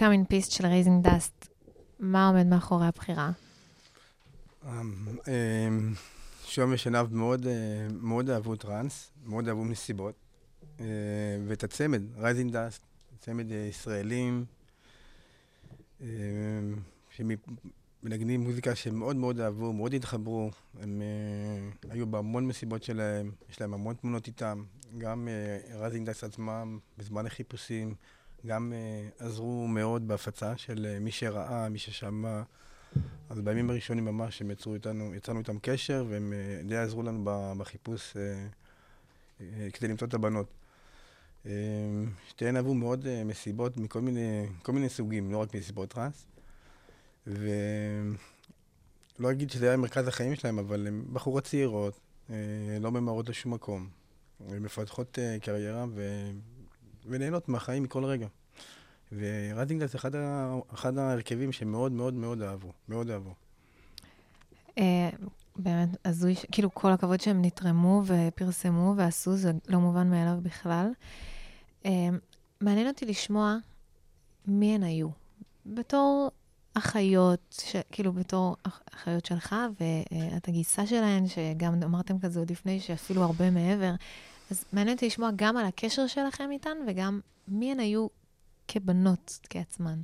Come 0.10 0.14
in 0.14 0.34
Peace 0.34 0.52
של 0.52 0.66
Rising 0.66 1.04
Dust, 1.04 1.48
מה 2.00 2.28
עומד 2.28 2.46
מאחורי 2.46 2.88
הבחירה? 2.88 3.32
אמ, 4.66 5.94
שוהם 6.46 6.74
ושנהב 6.74 7.14
מאוד, 7.14 7.48
אה, 7.48 7.88
מאוד 7.92 8.30
אהבו 8.30 8.56
טראנס, 8.56 9.12
מאוד 9.26 9.48
אהבו 9.48 9.64
מסיבות. 9.64 10.16
אה, 10.80 10.86
ואת 11.48 11.64
הצמד, 11.64 12.02
Rising 12.18 12.52
Dust, 12.52 12.82
צמד 13.20 13.52
אה, 13.52 13.58
ישראלים, 13.58 14.46
שמנגנים 17.10 18.42
מוזיקה 18.42 18.76
שהם 18.76 19.00
מאוד 19.00 19.16
מאוד 19.16 19.40
אהבו, 19.40 19.74
מאוד 19.74 19.94
התחברו. 19.94 20.52
הם 20.82 21.02
היו 21.90 22.08
בהמון 22.08 22.48
מסיבות 22.48 22.84
שלהם, 22.84 23.32
יש 23.50 23.62
להם 23.62 23.74
המון 23.74 23.96
תמונות 23.96 24.28
איתם. 24.28 24.64
גם 24.98 25.28
Rising 25.74 26.06
Dust 26.06 26.24
עצמם, 26.24 26.80
בזמן 26.98 27.26
החיפושים, 27.26 27.96
גם 28.46 28.74
אה, 28.74 29.26
עזרו 29.26 29.68
מאוד 29.68 30.08
בהפצה 30.08 30.58
של 30.58 30.88
אה, 30.90 31.00
מי 31.00 31.12
שראה, 31.12 31.70
מי 31.70 31.80
ששמע. 31.80 32.42
אז 33.30 33.42
בימים 33.42 33.70
הראשונים 33.70 34.06
ממש 34.06 34.42
הם 34.42 34.52
יצרו 34.52 34.74
איתנו, 34.74 35.16
יצרנו 35.16 35.40
איתם 35.40 35.60
קשר, 35.62 36.06
והם 36.10 36.34
אה, 36.34 36.62
די 36.68 36.78
עזרו 36.78 37.04
לנו 37.04 37.24
בחיפוש 37.58 38.18
אה, 38.18 38.48
אה, 39.42 39.68
כדי 39.74 39.88
למצוא 39.88 40.08
את 40.08 40.14
הבנות. 40.14 40.48
אה, 41.46 41.52
שתיהן 42.28 42.56
אהבו 42.56 42.74
מאוד 42.74 43.08
אה, 43.08 43.24
מסיבות 43.24 43.78
מכל 43.78 44.02
מיני, 44.02 44.46
כל 44.64 44.72
מיני 44.72 44.90
סוגים, 44.90 45.32
לא 45.32 45.38
רק 45.38 45.56
מסיבות 45.56 45.90
טראנס. 45.90 46.26
ולא 47.28 47.42
אגיד 49.32 49.52
שזה 49.52 49.68
היה 49.68 49.78
מרכז 49.78 50.08
החיים 50.08 50.36
שלהם, 50.36 50.60
אבל 50.60 50.88
הן 50.88 51.04
בחורות 51.14 51.44
צעירות, 51.44 52.00
אה, 52.30 52.36
לא 52.80 52.92
ממהרות 52.92 53.30
לשום 53.30 53.54
מקום. 53.54 53.90
הן 54.50 54.64
מפתחות 54.64 55.20
אה, 55.20 55.38
קריירה 55.42 55.86
ו... 57.10 57.14
ונהנות 57.14 57.50
מהחיים 57.50 57.84
מכל 57.84 58.06
רגע. 58.06 58.28
ורדינגלס 59.12 59.92
זה 59.92 59.98
אחד, 59.98 60.16
ה... 60.16 60.56
אחד 60.74 60.98
ההרכבים 60.98 61.52
שמאוד 61.52 61.92
מאוד 61.92 62.14
מאוד 62.14 62.42
אהבו, 62.42 62.72
מאוד 62.90 63.10
אהבו. 63.10 63.34
אה, 64.78 65.10
באמת 65.56 65.90
הזוי, 66.06 66.36
כאילו 66.52 66.74
כל 66.74 66.92
הכבוד 66.92 67.22
שהם 67.22 67.42
נתרמו 67.46 68.04
ופרסמו 68.06 68.94
ועשו, 68.98 69.36
זה 69.36 69.52
לא 69.68 69.80
מובן 69.80 70.10
מאליו 70.10 70.38
בכלל. 70.44 70.92
אה, 71.86 72.10
מעניין 72.62 72.88
אותי 72.88 73.06
לשמוע 73.06 73.58
מי 74.48 74.76
הן 74.76 74.84
היו. 74.84 75.08
בתור 75.66 76.32
אחיות, 76.74 77.62
ש... 77.66 77.76
כאילו 77.92 78.14
בתור 78.14 78.56
אח- 78.64 78.82
אחיות 78.94 79.26
שלך, 79.26 79.56
ואת 79.80 80.48
הגיסה 80.48 80.88
שלהן, 80.88 81.28
שגם 81.28 81.84
אמרתם 81.84 82.20
כזה 82.20 82.40
עוד 82.40 82.52
לפני, 82.52 82.80
שאפילו 82.80 83.24
הרבה 83.24 83.50
מעבר. 83.52 83.94
אז 84.52 84.66
מעניין 84.74 84.96
אותי 84.96 85.06
לשמוע 85.08 85.30
גם 85.36 85.58
על 85.58 85.66
הקשר 85.66 86.08
שלכם 86.08 86.52
איתן, 86.52 86.78
וגם 86.88 87.20
מי 87.48 87.72
הן 87.72 87.80
היו 87.80 88.08
כבנות, 88.68 89.40
כעצמן. 89.50 90.02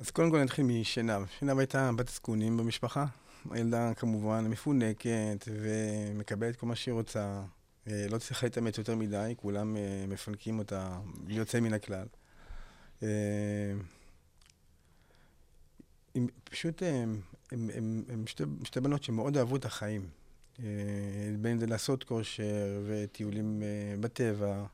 אז 0.00 0.10
קודם 0.10 0.30
כל 0.30 0.42
נתחיל 0.42 0.64
משנב. 0.64 1.26
שנב 1.38 1.58
הייתה 1.58 1.90
בת 1.96 2.08
זקונים 2.08 2.56
במשפחה. 2.56 3.06
הילדה 3.50 3.94
כמובן 3.94 4.46
מפונקת 4.48 5.48
ומקבלת 5.48 6.56
כל 6.56 6.66
מה 6.66 6.76
שהיא 6.76 6.92
רוצה. 6.92 7.42
אה, 7.86 8.06
לא 8.10 8.18
צריכה 8.18 8.46
להתאמץ 8.46 8.78
יותר 8.78 8.96
מדי, 8.96 9.34
כולם 9.36 9.76
אה, 9.76 10.04
מפנקים 10.08 10.58
אותה 10.58 10.98
יוצא 11.28 11.60
מן 11.60 11.72
הכלל. 11.72 12.06
אה, 13.02 13.08
הם 16.14 16.26
פשוט, 16.44 16.82
אה, 16.82 17.02
הם, 17.02 17.20
הם, 17.52 17.70
הם, 17.74 18.02
הם 18.08 18.26
שתי, 18.26 18.44
שתי 18.64 18.80
בנות 18.80 19.02
שמאוד 19.02 19.36
אהבו 19.36 19.56
את 19.56 19.64
החיים. 19.64 20.19
אה, 20.64 21.36
בין 21.40 21.58
זה 21.58 21.66
לעשות 21.66 22.04
כושר 22.04 22.82
וטיולים 22.86 23.62
אה, 23.62 23.94
בטבע 24.00 24.64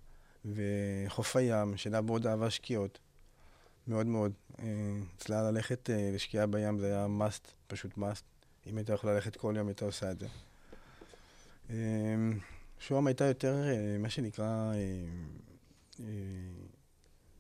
וחוף 0.45 1.37
הים, 1.37 1.77
שנב 1.77 2.05
מאוד 2.05 2.27
אהבה 2.27 2.51
שקיעות. 2.51 2.99
מאוד 3.89 4.07
מאוד. 4.07 4.33
אה, 4.59 4.65
אצלה 5.17 5.51
ללכת 5.51 5.91
לשקיעה 6.13 6.47
בים 6.47 6.79
זה 6.79 6.87
היה 6.87 7.07
must, 7.21 7.49
פשוט 7.67 7.99
must. 7.99 8.23
אם 8.67 8.77
הייתה 8.77 8.93
יכולה 8.93 9.15
ללכת 9.15 9.37
כל 9.37 9.55
יום, 9.57 9.69
הייתה 9.69 9.85
עושה 9.85 10.11
את 10.11 10.19
זה. 10.19 10.27
שוהם 12.79 13.07
הייתה 13.07 13.25
יותר, 13.25 13.65
מה 13.99 14.11
שנקרא, 14.11 14.73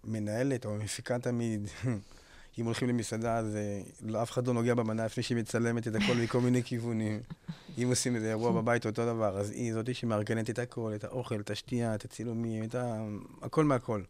מנהלת 0.04 0.64
או 0.66 0.74
מפיקה 0.74 1.18
תמיד. 1.18 1.68
אם 2.58 2.64
הולכים 2.64 2.88
למסעדה, 2.88 3.36
אז 3.36 3.56
אה, 3.56 3.80
לא, 4.02 4.22
אף 4.22 4.30
אחד 4.30 4.46
לא 4.46 4.54
נוגע 4.54 4.74
במנה 4.74 5.04
לפני 5.04 5.22
שהיא 5.22 5.38
מצלמת 5.38 5.88
את 5.88 5.94
הכל 5.94 6.14
מכל 6.14 6.40
מיני 6.40 6.62
כיוונים. 6.62 7.20
אם 7.82 7.88
עושים 7.88 8.16
איזה 8.16 8.28
אירוע 8.28 8.52
בבית, 8.52 8.86
אותו 8.86 9.06
דבר. 9.06 9.38
אז 9.38 9.50
היא 9.50 9.74
זאתי 9.74 9.94
שמארגנת 9.94 10.50
את 10.50 10.58
הכל, 10.58 10.92
את 10.94 11.04
האוכל, 11.04 11.40
את 11.40 11.50
השתייה, 11.50 11.94
את 11.94 12.04
הצילומים, 12.04 12.64
את 12.64 12.74
ה... 12.74 13.04
הכל 13.42 13.64
מהכל. 13.64 14.02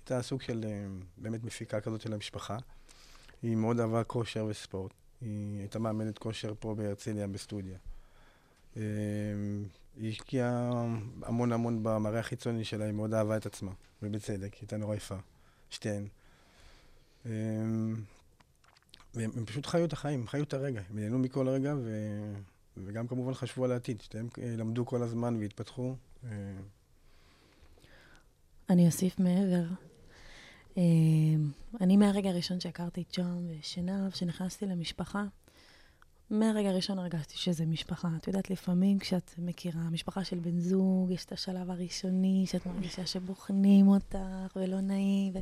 הייתה 0.00 0.22
סוג 0.22 0.42
של 0.42 0.64
אה, 0.68 0.86
באמת 1.16 1.44
מפיקה 1.44 1.80
כזאת 1.80 2.00
של 2.00 2.12
המשפחה. 2.12 2.58
היא 3.42 3.56
מאוד 3.56 3.80
אהבה 3.80 4.04
כושר 4.04 4.44
וספורט. 4.44 4.92
היא 5.20 5.58
הייתה 5.58 5.78
מאמנת 5.78 6.18
כושר 6.18 6.52
פה 6.60 6.74
בהרצליה 6.74 7.26
בסטודיה. 7.26 7.78
אה, 8.76 8.82
היא 9.96 10.10
השקיעה 10.10 10.70
המון 11.22 11.52
המון 11.52 11.82
במראה 11.82 12.20
החיצוני 12.20 12.64
שלה, 12.64 12.84
היא 12.84 12.92
מאוד 12.92 13.14
אהבה 13.14 13.36
את 13.36 13.46
עצמה, 13.46 13.70
ובצדק, 14.02 14.54
היא 14.54 14.60
הייתה 14.60 14.76
נורא 14.76 14.94
יפה, 14.94 15.16
שתיהן. 15.70 16.08
אה, 17.26 17.30
והם 19.14 19.30
הם 19.36 19.44
פשוט 19.46 19.66
חיו 19.66 19.84
את 19.84 19.92
החיים, 19.92 20.26
חיו 20.26 20.42
את 20.42 20.54
הרגע, 20.54 20.80
הם 20.90 20.98
נהנו 20.98 21.18
מכל 21.18 21.48
רגע, 21.48 21.74
ו... 21.84 21.90
וגם 22.76 23.06
כמובן 23.06 23.34
חשבו 23.34 23.64
על 23.64 23.72
העתיד, 23.72 24.00
שתיהם 24.00 24.28
אה, 24.42 24.54
למדו 24.56 24.86
כל 24.86 25.02
הזמן 25.02 25.36
והתפתחו. 25.40 25.94
אה, 26.24 26.30
אני 28.70 28.86
אוסיף 28.86 29.20
מעבר. 29.20 29.64
אה, 30.78 30.82
אני 31.80 31.96
מהרגע 31.96 32.30
הראשון 32.30 32.60
שהכרתי 32.60 33.02
את 33.02 33.16
ג'ון 33.16 33.48
ושנהב, 33.60 34.10
שנכנסתי 34.10 34.66
למשפחה, 34.66 35.24
מהרגע 36.30 36.68
הראשון 36.68 36.98
הרגשתי 36.98 37.36
שזה 37.36 37.66
משפחה. 37.66 38.08
את 38.16 38.26
יודעת, 38.26 38.50
לפעמים 38.50 38.98
כשאת 38.98 39.30
מכירה 39.38 39.90
משפחה 39.90 40.24
של 40.24 40.38
בן 40.38 40.58
זוג, 40.60 41.10
יש 41.10 41.24
את 41.24 41.32
השלב 41.32 41.70
הראשוני, 41.70 42.44
שאת 42.46 42.66
מרגישה 42.66 43.06
שבוחנים 43.06 43.88
אותך 43.88 44.56
ולא 44.56 44.80
נעים, 44.80 45.34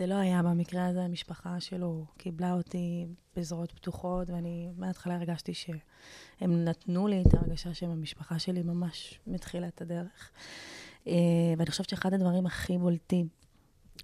וזה 0.00 0.06
לא 0.06 0.14
היה 0.14 0.42
במקרה 0.42 0.86
הזה, 0.86 1.02
המשפחה 1.02 1.60
שלו 1.60 2.04
קיבלה 2.18 2.52
אותי 2.52 3.06
בזרועות 3.36 3.72
פתוחות, 3.72 4.30
ואני 4.30 4.68
מההתחלה 4.76 5.14
הרגשתי 5.14 5.54
שהם 5.54 6.64
נתנו 6.64 7.06
לי 7.08 7.22
את 7.22 7.34
ההרגשה 7.34 7.74
שהם 7.74 7.90
המשפחה 7.90 8.38
שלי 8.38 8.62
ממש 8.62 9.20
מתחילת 9.26 9.80
הדרך. 9.80 10.30
אה, 11.06 11.12
ואני 11.58 11.70
חושבת 11.70 11.88
שאחד 11.88 12.14
הדברים 12.14 12.46
הכי 12.46 12.78
בולטים 12.78 13.28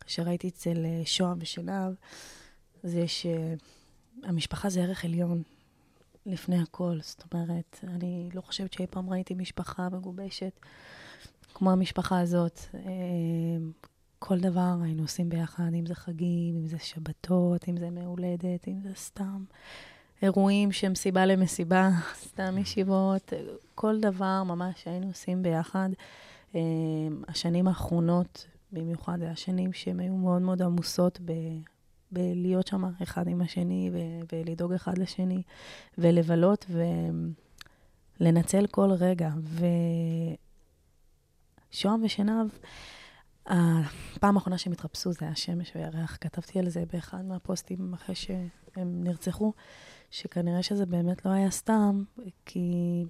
שראיתי 0.06 0.48
אצל 0.48 0.84
אה, 0.84 1.02
שוהם 1.04 1.38
ושנהב, 1.40 1.92
זה 2.82 3.04
שהמשפחה 3.08 4.68
זה 4.68 4.82
ערך 4.82 5.04
עליון 5.04 5.42
לפני 6.26 6.62
הכל. 6.62 6.98
זאת 7.02 7.24
אומרת, 7.34 7.84
אני 7.84 8.28
לא 8.34 8.40
חושבת 8.40 8.72
שאי 8.72 8.86
פעם 8.86 9.10
ראיתי 9.10 9.34
משפחה 9.34 9.88
מגובשת 9.88 10.60
כמו 11.54 11.70
המשפחה 11.70 12.20
הזאת. 12.20 12.60
כל 14.18 14.40
דבר 14.40 14.74
היינו 14.82 15.02
עושים 15.02 15.28
ביחד, 15.28 15.70
אם 15.74 15.86
זה 15.86 15.94
חגים, 15.94 16.56
אם 16.56 16.66
זה 16.66 16.78
שבתות, 16.78 17.68
אם 17.68 17.76
זה 17.76 17.90
מהולדת, 17.90 18.68
אם 18.68 18.80
זה 18.82 18.90
סתם 18.94 19.44
אירועים 20.22 20.72
שהם 20.72 20.94
סיבה 20.94 21.26
למסיבה, 21.26 21.90
סתם 22.28 22.58
ישיבות, 22.58 23.32
כל 23.74 24.00
דבר 24.00 24.42
ממש 24.42 24.82
היינו 24.86 25.06
עושים 25.06 25.42
ביחד. 25.42 25.88
אה, 26.54 26.60
השנים 27.28 27.68
האחרונות, 27.68 28.46
במיוחד, 28.72 29.18
זה 29.18 29.30
השנים 29.30 29.72
שהן 29.72 30.00
היו 30.00 30.16
מאוד 30.16 30.42
מאוד 30.42 30.62
עמוסות 30.62 31.20
ב... 31.24 31.32
בלהיות 32.12 32.66
שם 32.66 32.84
אחד 33.02 33.28
עם 33.28 33.40
השני 33.40 33.90
ו- 33.92 34.20
ולדאוג 34.32 34.72
אחד 34.72 34.98
לשני 34.98 35.42
ולבלות 35.98 36.66
ולנצל 38.20 38.66
כל 38.66 38.90
רגע. 38.92 39.30
ושוהם 41.72 42.04
ושנהב, 42.04 42.46
הפעם 43.46 44.36
האחרונה 44.36 44.58
שהם 44.58 44.72
התרפסו 44.72 45.12
זה 45.12 45.24
היה 45.24 45.36
שמש 45.36 45.72
וירח. 45.76 46.18
כתבתי 46.20 46.58
על 46.58 46.68
זה 46.68 46.84
באחד 46.92 47.24
מהפוסטים 47.24 47.94
אחרי 47.94 48.14
שהם 48.14 49.04
נרצחו, 49.04 49.52
שכנראה 50.10 50.62
שזה 50.62 50.86
באמת 50.86 51.26
לא 51.26 51.30
היה 51.30 51.50
סתם, 51.50 52.02
כי 52.44 53.04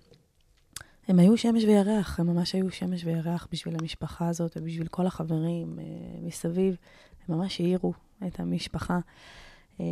הם 1.08 1.18
היו 1.18 1.36
שמש 1.36 1.64
וירח, 1.64 2.20
הם 2.20 2.26
ממש 2.26 2.52
היו 2.52 2.70
שמש 2.70 3.04
וירח 3.04 3.48
בשביל 3.52 3.76
המשפחה 3.80 4.28
הזאת 4.28 4.56
ובשביל 4.56 4.86
כל 4.86 5.06
החברים 5.06 5.78
אה, 5.78 5.84
מסביב. 6.22 6.76
הם 7.28 7.38
ממש 7.38 7.60
האירו 7.60 7.92
את 8.26 8.40
המשפחה 8.40 8.98
אה, 9.80 9.84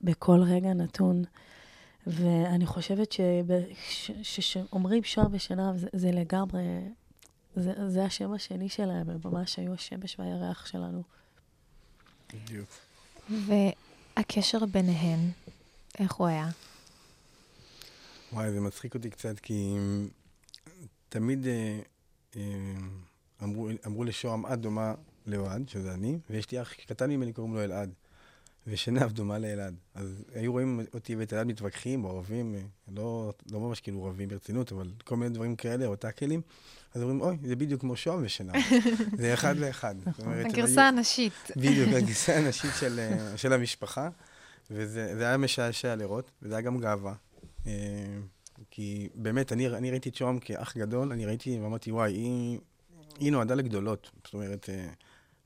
בכל 0.00 0.40
רגע 0.42 0.74
נתון. 0.74 1.24
ואני 2.06 2.66
חושבת 2.66 3.12
שכשאומרים 4.22 5.04
שוהם 5.04 5.26
ושנהב, 5.30 5.76
זה, 5.76 5.86
זה 5.92 6.12
לגמרי, 6.12 6.62
זה, 7.56 7.72
זה 7.88 8.04
השם 8.04 8.32
השני 8.32 8.68
שלהם, 8.68 9.10
הם 9.10 9.18
ממש 9.24 9.56
היו 9.58 9.74
השמש 9.74 10.18
והירח 10.18 10.66
שלנו. 10.66 11.02
בדיוק. 12.34 12.68
והקשר 13.30 14.66
ביניהן, 14.66 15.30
איך 15.98 16.12
הוא 16.12 16.26
היה? 16.26 16.48
וואי, 18.32 18.52
זה 18.52 18.60
מצחיק 18.60 18.94
אותי 18.94 19.10
קצת, 19.10 19.40
כי 19.40 19.76
תמיד 21.08 21.46
אה, 21.46 21.80
אה, 22.36 22.42
אמרו, 23.42 23.68
אמרו 23.86 24.04
לשוהם, 24.04 24.46
את 24.46 24.60
דומה 24.60 24.94
לאוהד, 25.26 25.68
שזה 25.68 25.94
אני, 25.94 26.18
ויש 26.30 26.50
לי 26.50 26.62
אח 26.62 26.72
קטן 26.72 27.10
ממני, 27.10 27.32
קוראים 27.32 27.54
לו 27.54 27.64
אלעד. 27.64 27.92
ושנב 28.66 29.12
דומה 29.12 29.38
לאלעד. 29.38 29.74
אז 29.94 30.24
היו 30.34 30.52
רואים 30.52 30.80
אותי 30.94 31.16
ואת 31.16 31.32
אלעד 31.32 31.46
מתווכחים, 31.46 32.04
או 32.04 32.18
רבים, 32.18 32.54
אה, 32.54 32.60
לא, 32.88 33.32
לא 33.50 33.60
ממש 33.60 33.80
כאילו 33.80 34.04
רבים 34.04 34.28
ברצינות, 34.28 34.72
אבל 34.72 34.90
כל 35.04 35.16
מיני 35.16 35.34
דברים 35.34 35.56
כאלה, 35.56 35.86
או 35.86 35.96
טאקלים. 35.96 36.40
אז 36.94 37.02
אומרים, 37.02 37.20
אוי, 37.20 37.36
זה 37.42 37.56
בדיוק 37.56 37.80
כמו 37.80 37.96
שוהם 37.96 38.20
ושנב. 38.24 38.54
זה 39.18 39.34
אחד 39.34 39.56
לאחד. 39.56 39.94
הם 40.18 40.46
הגרסה 40.46 40.88
הנשית. 40.88 41.50
בדיוק, 41.56 41.88
הגרסה 41.98 42.36
הנשית 42.36 42.70
של, 42.80 42.98
אה, 42.98 43.36
של 43.36 43.52
המשפחה, 43.52 44.08
וזה 44.70 45.16
זה 45.16 45.26
היה 45.26 45.36
משעשע 45.36 45.96
לראות, 45.96 46.30
וזה 46.42 46.54
היה 46.54 46.62
גם 46.62 46.78
גאווה. 46.78 47.14
אה, 47.66 47.72
כי 48.70 49.08
באמת, 49.14 49.52
אני, 49.52 49.68
אני 49.68 49.90
ראיתי 49.90 50.08
את 50.08 50.14
שוהם 50.14 50.38
כאח 50.38 50.76
גדול, 50.76 51.12
אני 51.12 51.26
ראיתי 51.26 51.60
ואמרתי, 51.60 51.92
וואי, 51.92 52.12
היא, 52.12 52.58
היא 53.20 53.32
נועדה 53.32 53.54
לגדולות. 53.54 54.10
זאת 54.24 54.34
אומרת, 54.34 54.68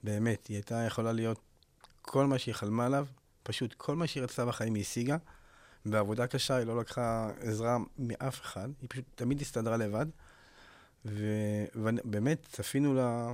באמת, 0.03 0.47
היא 0.47 0.57
הייתה 0.57 0.85
יכולה 0.87 1.13
להיות 1.13 1.41
כל 2.07 2.27
מה 2.27 2.39
שהיא 2.39 2.55
חלמה 2.55 2.87
עליו, 2.87 3.07
פשוט 3.43 3.75
כל 3.75 3.97
מה 3.97 4.07
שהיא 4.07 4.23
רצתה 4.23 4.47
בחיים 4.47 4.75
היא 4.75 4.83
השיגה. 4.83 5.17
בעבודה 5.87 6.27
קשה 6.27 6.57
היא 6.57 6.67
לא 6.67 6.81
לקחה 6.81 7.31
עזרה 7.41 7.79
מאף 7.99 8.41
אחד, 8.41 8.69
היא 8.81 8.89
פשוט 8.91 9.05
תמיד 9.15 9.41
הסתדרה 9.41 9.77
לבד. 9.77 10.07
ו- 11.05 11.65
ובאמת, 11.75 12.47
צפינו 12.53 12.95
לה, 12.95 13.33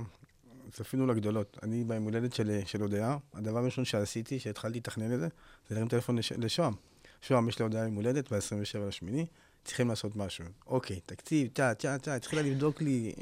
צפינו 0.71 1.07
לגדולות. 1.07 1.57
אני 1.63 1.83
ביום 1.83 2.03
הולדת 2.03 2.33
של, 2.33 2.59
של 2.65 2.81
הודיה, 2.81 3.17
הדבר 3.33 3.59
הראשון 3.59 3.85
שעשיתי, 3.85 4.39
שהתחלתי 4.39 4.77
לתכנן 4.77 5.13
את 5.13 5.19
זה, 5.19 5.27
זה 5.69 5.75
להרים 5.75 5.87
טלפון 5.87 6.17
לש, 6.17 6.31
לשוהם. 6.31 6.73
שוהם, 7.21 7.49
יש 7.49 7.59
לה 7.59 7.65
הודיה 7.65 7.83
יום 7.83 7.95
הולדת 7.95 8.33
ב-27 8.33 8.79
לשמיני, 8.87 9.25
צריכים 9.65 9.87
לעשות 9.87 10.15
משהו. 10.15 10.45
אוקיי, 10.67 10.99
תקציב, 11.05 11.47
טה, 11.53 11.73
טה, 11.73 11.97
טה, 11.97 12.15
התחילה 12.15 12.41
לבדוק 12.41 12.81
לי 12.81 13.13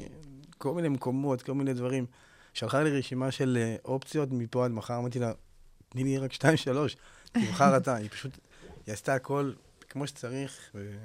כל 0.58 0.74
מיני 0.74 0.88
מקומות, 0.88 1.42
כל 1.42 1.54
מיני 1.54 1.74
דברים. 1.74 2.06
שלחה 2.52 2.82
לי 2.82 2.98
רשימה 2.98 3.30
של 3.30 3.58
אה, 3.60 3.76
אופציות 3.84 4.28
מפה 4.32 4.64
עד 4.64 4.70
מחר, 4.70 4.98
אמרתי 4.98 5.18
לה, 5.18 5.32
תני 5.88 6.04
לי 6.04 6.18
רק 6.18 6.32
שתיים, 6.32 6.56
שלוש, 6.56 6.96
תבחר 7.32 7.76
אתה. 7.76 7.96
היא 7.96 8.10
פשוט, 8.10 8.38
היא 8.86 8.92
עשתה 8.92 9.14
הכל 9.14 9.52
כמו 9.88 10.06
שצריך, 10.06 10.70
ו... 10.74 10.96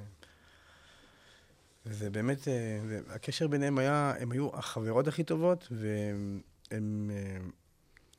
וזה 1.86 2.10
באמת, 2.10 2.48
אה, 2.48 2.80
זה, 2.88 3.00
הקשר 3.08 3.48
ביניהם 3.48 3.78
היה, 3.78 4.14
הם 4.18 4.32
היו 4.32 4.48
החברות 4.54 5.08
הכי 5.08 5.24
טובות, 5.24 5.68
והם 5.70 6.40
הם, 6.70 7.10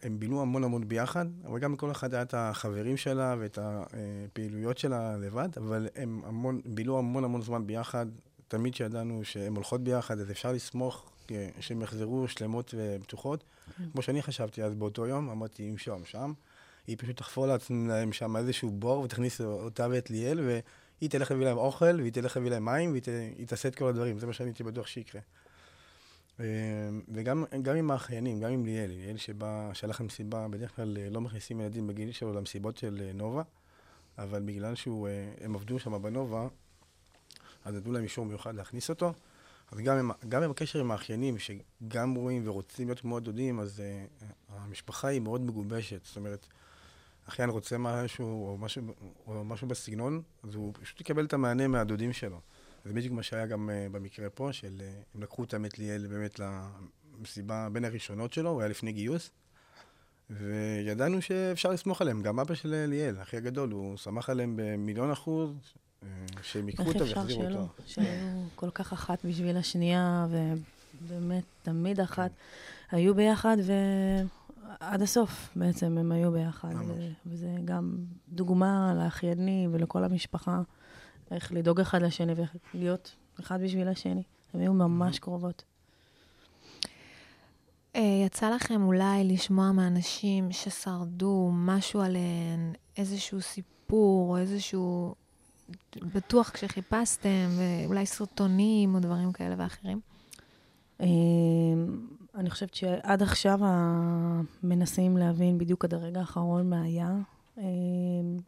אה, 0.04 0.10
בילו 0.12 0.42
המון 0.42 0.64
המון 0.64 0.88
ביחד, 0.88 1.26
אבל 1.46 1.60
גם 1.60 1.74
לכל 1.74 1.92
אחד 1.92 2.14
היה 2.14 2.24
את 2.24 2.34
החברים 2.34 2.98
שלה 2.98 3.36
ואת 3.40 3.60
הפעילויות 3.62 4.78
שלה 4.78 5.18
לבד, 5.18 5.50
אבל 5.58 5.88
הם 5.96 6.22
המון, 6.26 6.62
בילו 6.66 7.00
המון 7.00 7.24
המון 7.24 7.42
זמן 7.42 7.68
ביחד, 7.68 8.06
תמיד 8.48 8.76
שידענו 8.76 9.24
שהן 9.24 9.56
הולכות 9.56 9.84
ביחד, 9.84 10.20
אז 10.20 10.32
אפשר 10.32 10.52
לסמוך 10.52 11.12
שהם 11.60 11.82
יחזרו 11.82 12.28
שלמות 12.28 12.74
ובטוחות. 12.78 13.44
כמו 13.92 14.02
שאני 14.02 14.22
חשבתי 14.22 14.64
אז 14.64 14.76
באותו 14.76 15.08
יום, 15.08 15.30
אמרתי, 15.30 15.70
אם 15.70 15.78
שם, 15.78 16.06
שם. 16.06 16.34
היא 16.88 16.98
פשוט 17.00 17.18
תחפור 17.18 17.48
להם 17.70 18.14
שם 18.14 18.38
איזשהו 18.38 18.72
בור 18.72 19.00
ותכניס 19.00 19.42
אותה 19.42 19.88
ואת 19.92 20.10
ליאל, 20.10 20.40
והיא 20.40 21.10
תלך 21.10 21.32
להביא 21.32 21.46
להם 21.46 21.58
אוכל, 21.58 22.00
והיא 22.00 22.14
תלך 22.14 22.38
להביא 22.38 22.52
להם 22.52 22.66
מים, 22.66 22.92
והיא 22.92 23.48
תעשה 23.48 23.68
את 23.68 23.76
כל 23.76 23.90
הדברים. 23.90 24.20
זה 24.20 24.28
מה 24.28 24.34
שאני 24.34 24.50
הייתי 24.50 24.64
בטוח 24.64 24.88
שיקרה. 24.88 25.22
אה, 26.40 26.46
וגם 27.14 27.46
גם 27.62 27.76
עם 27.76 27.92
האחיינים, 27.92 28.40
גם 28.40 28.52
עם 28.52 28.66
ליאל, 28.66 28.90
ליאל 28.90 29.18
שבא, 29.18 29.70
שהלך 29.74 30.02
למסיבה, 30.02 30.48
בדרך 30.48 30.76
כלל 30.76 30.98
אה, 30.98 31.10
לא 31.10 31.22
מכניסים 31.22 31.62
ילדים 31.62 31.88
בגיל 31.88 32.12
שלו 32.12 32.34
למסיבות 32.34 32.78
של 32.78 33.02
אה, 33.02 33.14
נובה, 33.14 33.44
אבל 34.18 34.42
בגלל 34.42 34.76
שהם 34.76 35.56
עבדו 35.56 35.80
שם 35.80 36.02
בנובה, 36.02 36.48
אז 37.66 37.76
נתנו 37.76 37.92
להם 37.92 38.04
אישור 38.04 38.26
מיוחד 38.26 38.56
להכניס 38.56 38.90
אותו. 38.90 39.14
אז 39.72 39.80
גם 39.80 39.98
עם, 39.98 40.12
גם 40.30 40.44
עם 40.44 40.52
הקשר 40.52 40.80
עם 40.80 40.92
האחיינים, 40.92 41.36
שגם 41.40 42.16
רואים 42.16 42.48
ורוצים 42.48 42.88
להיות 42.88 43.00
כמו 43.00 43.18
הדודים, 43.18 43.60
אז 43.60 43.80
uh, 43.80 44.54
המשפחה 44.54 45.08
היא 45.08 45.22
מאוד 45.22 45.42
מגובשת. 45.42 46.06
זאת 46.06 46.18
אומרת, 46.18 46.46
אחיין 47.30 47.50
רוצה 47.50 47.78
משהו 47.78 48.48
או 48.48 48.58
משהו, 48.58 48.84
או 49.28 49.46
משהו 49.46 49.68
בסגנון, 49.68 50.22
אז 50.44 50.56
הוא 50.56 50.74
פשוט 50.82 51.02
יקבל 51.02 51.26
את 51.26 51.34
המענה 51.34 51.68
מהדודים 51.68 52.14
שלו. 52.14 52.42
זה 52.86 52.94
בדיוק 52.94 53.14
מה 53.14 53.24
שהיה 53.24 53.46
גם 53.46 53.70
uh, 53.70 53.94
במקרה 53.94 54.30
פה, 54.30 54.54
של 54.54 54.82
uh, 54.82 55.16
הם 55.16 55.24
לקחו 55.24 55.44
את 55.44 55.54
ליאל 55.78 56.08
באמת 56.08 56.40
למסיבה 56.40 57.68
בין 57.72 57.86
הראשונות 57.86 58.34
שלו, 58.34 58.50
הוא 58.50 58.62
היה 58.62 58.70
לפני 58.70 58.92
גיוס, 58.92 59.32
וידענו 60.30 61.22
שאפשר 61.22 61.70
לסמוך 61.70 62.02
עליהם. 62.02 62.22
גם 62.22 62.40
אבא 62.40 62.56
של 62.56 62.86
ליאל, 62.88 63.22
אחי 63.22 63.38
הגדול, 63.38 63.72
הוא 63.72 63.98
סמך 63.98 64.30
עליהם 64.30 64.54
במיליון 64.56 65.12
אחוז, 65.12 65.52
שהם 66.42 66.68
ייקחו 66.68 66.84
איך 66.84 66.94
אותו 66.94 67.04
אפשר 67.04 67.20
ויחזירו 67.20 67.44
שלא? 67.44 67.60
אותו. 67.60 67.84
שהיו 67.86 68.44
כל 68.56 68.70
כך 68.70 68.94
אחת 68.94 69.26
בשביל 69.26 69.58
השנייה, 69.58 70.28
ובאמת 70.30 71.44
תמיד 71.64 72.00
אחת. 72.00 72.32
היו 72.92 73.16
ביחד, 73.16 73.58
ועד 73.64 75.02
הסוף 75.02 75.50
בעצם 75.56 75.98
הם 75.98 76.12
היו 76.12 76.32
ביחד. 76.32 76.74
ממש. 76.74 76.86
ו- 76.88 77.12
וזה 77.26 77.56
גם 77.66 77.98
דוגמה 78.30 78.94
לאחיינים 78.98 79.74
ולכל 79.74 80.04
המשפחה, 80.04 80.62
איך 81.32 81.52
לדאוג 81.52 81.80
אחד 81.80 82.02
לשני 82.02 82.34
ולהיות 82.74 83.16
אחד 83.40 83.62
בשביל 83.62 83.88
השני. 83.88 84.24
הם 84.54 84.60
היו 84.60 84.74
ממש 84.74 85.20
קרובות. 85.20 85.64
אה, 87.96 88.24
יצא 88.26 88.50
לכם 88.50 88.84
אולי 88.84 89.24
לשמוע 89.24 89.72
מאנשים 89.72 90.52
ששרדו 90.52 91.50
משהו 91.54 92.02
עליהן, 92.02 92.74
איזשהו 92.98 93.42
סיפור 93.42 94.30
או 94.30 94.38
איזשהו... 94.38 95.16
בטוח 96.14 96.50
כשחיפשתם, 96.50 97.50
ואולי 97.58 98.06
סרטונים 98.06 98.96
או 98.96 99.00
דברים 99.00 99.32
כאלה 99.32 99.56
ואחרים? 99.58 100.00
אמ, 101.00 102.08
אני 102.36 102.50
חושבת 102.50 102.74
שעד 102.74 103.22
עכשיו 103.22 103.60
מנסים 104.64 105.18
להבין 105.18 105.58
בדיוק 105.58 105.86
עד 105.86 105.94
הרגע 105.94 106.20
האחרון 106.20 106.70
מה 106.70 106.82
היה. 106.82 107.16
אמ, 107.58 107.64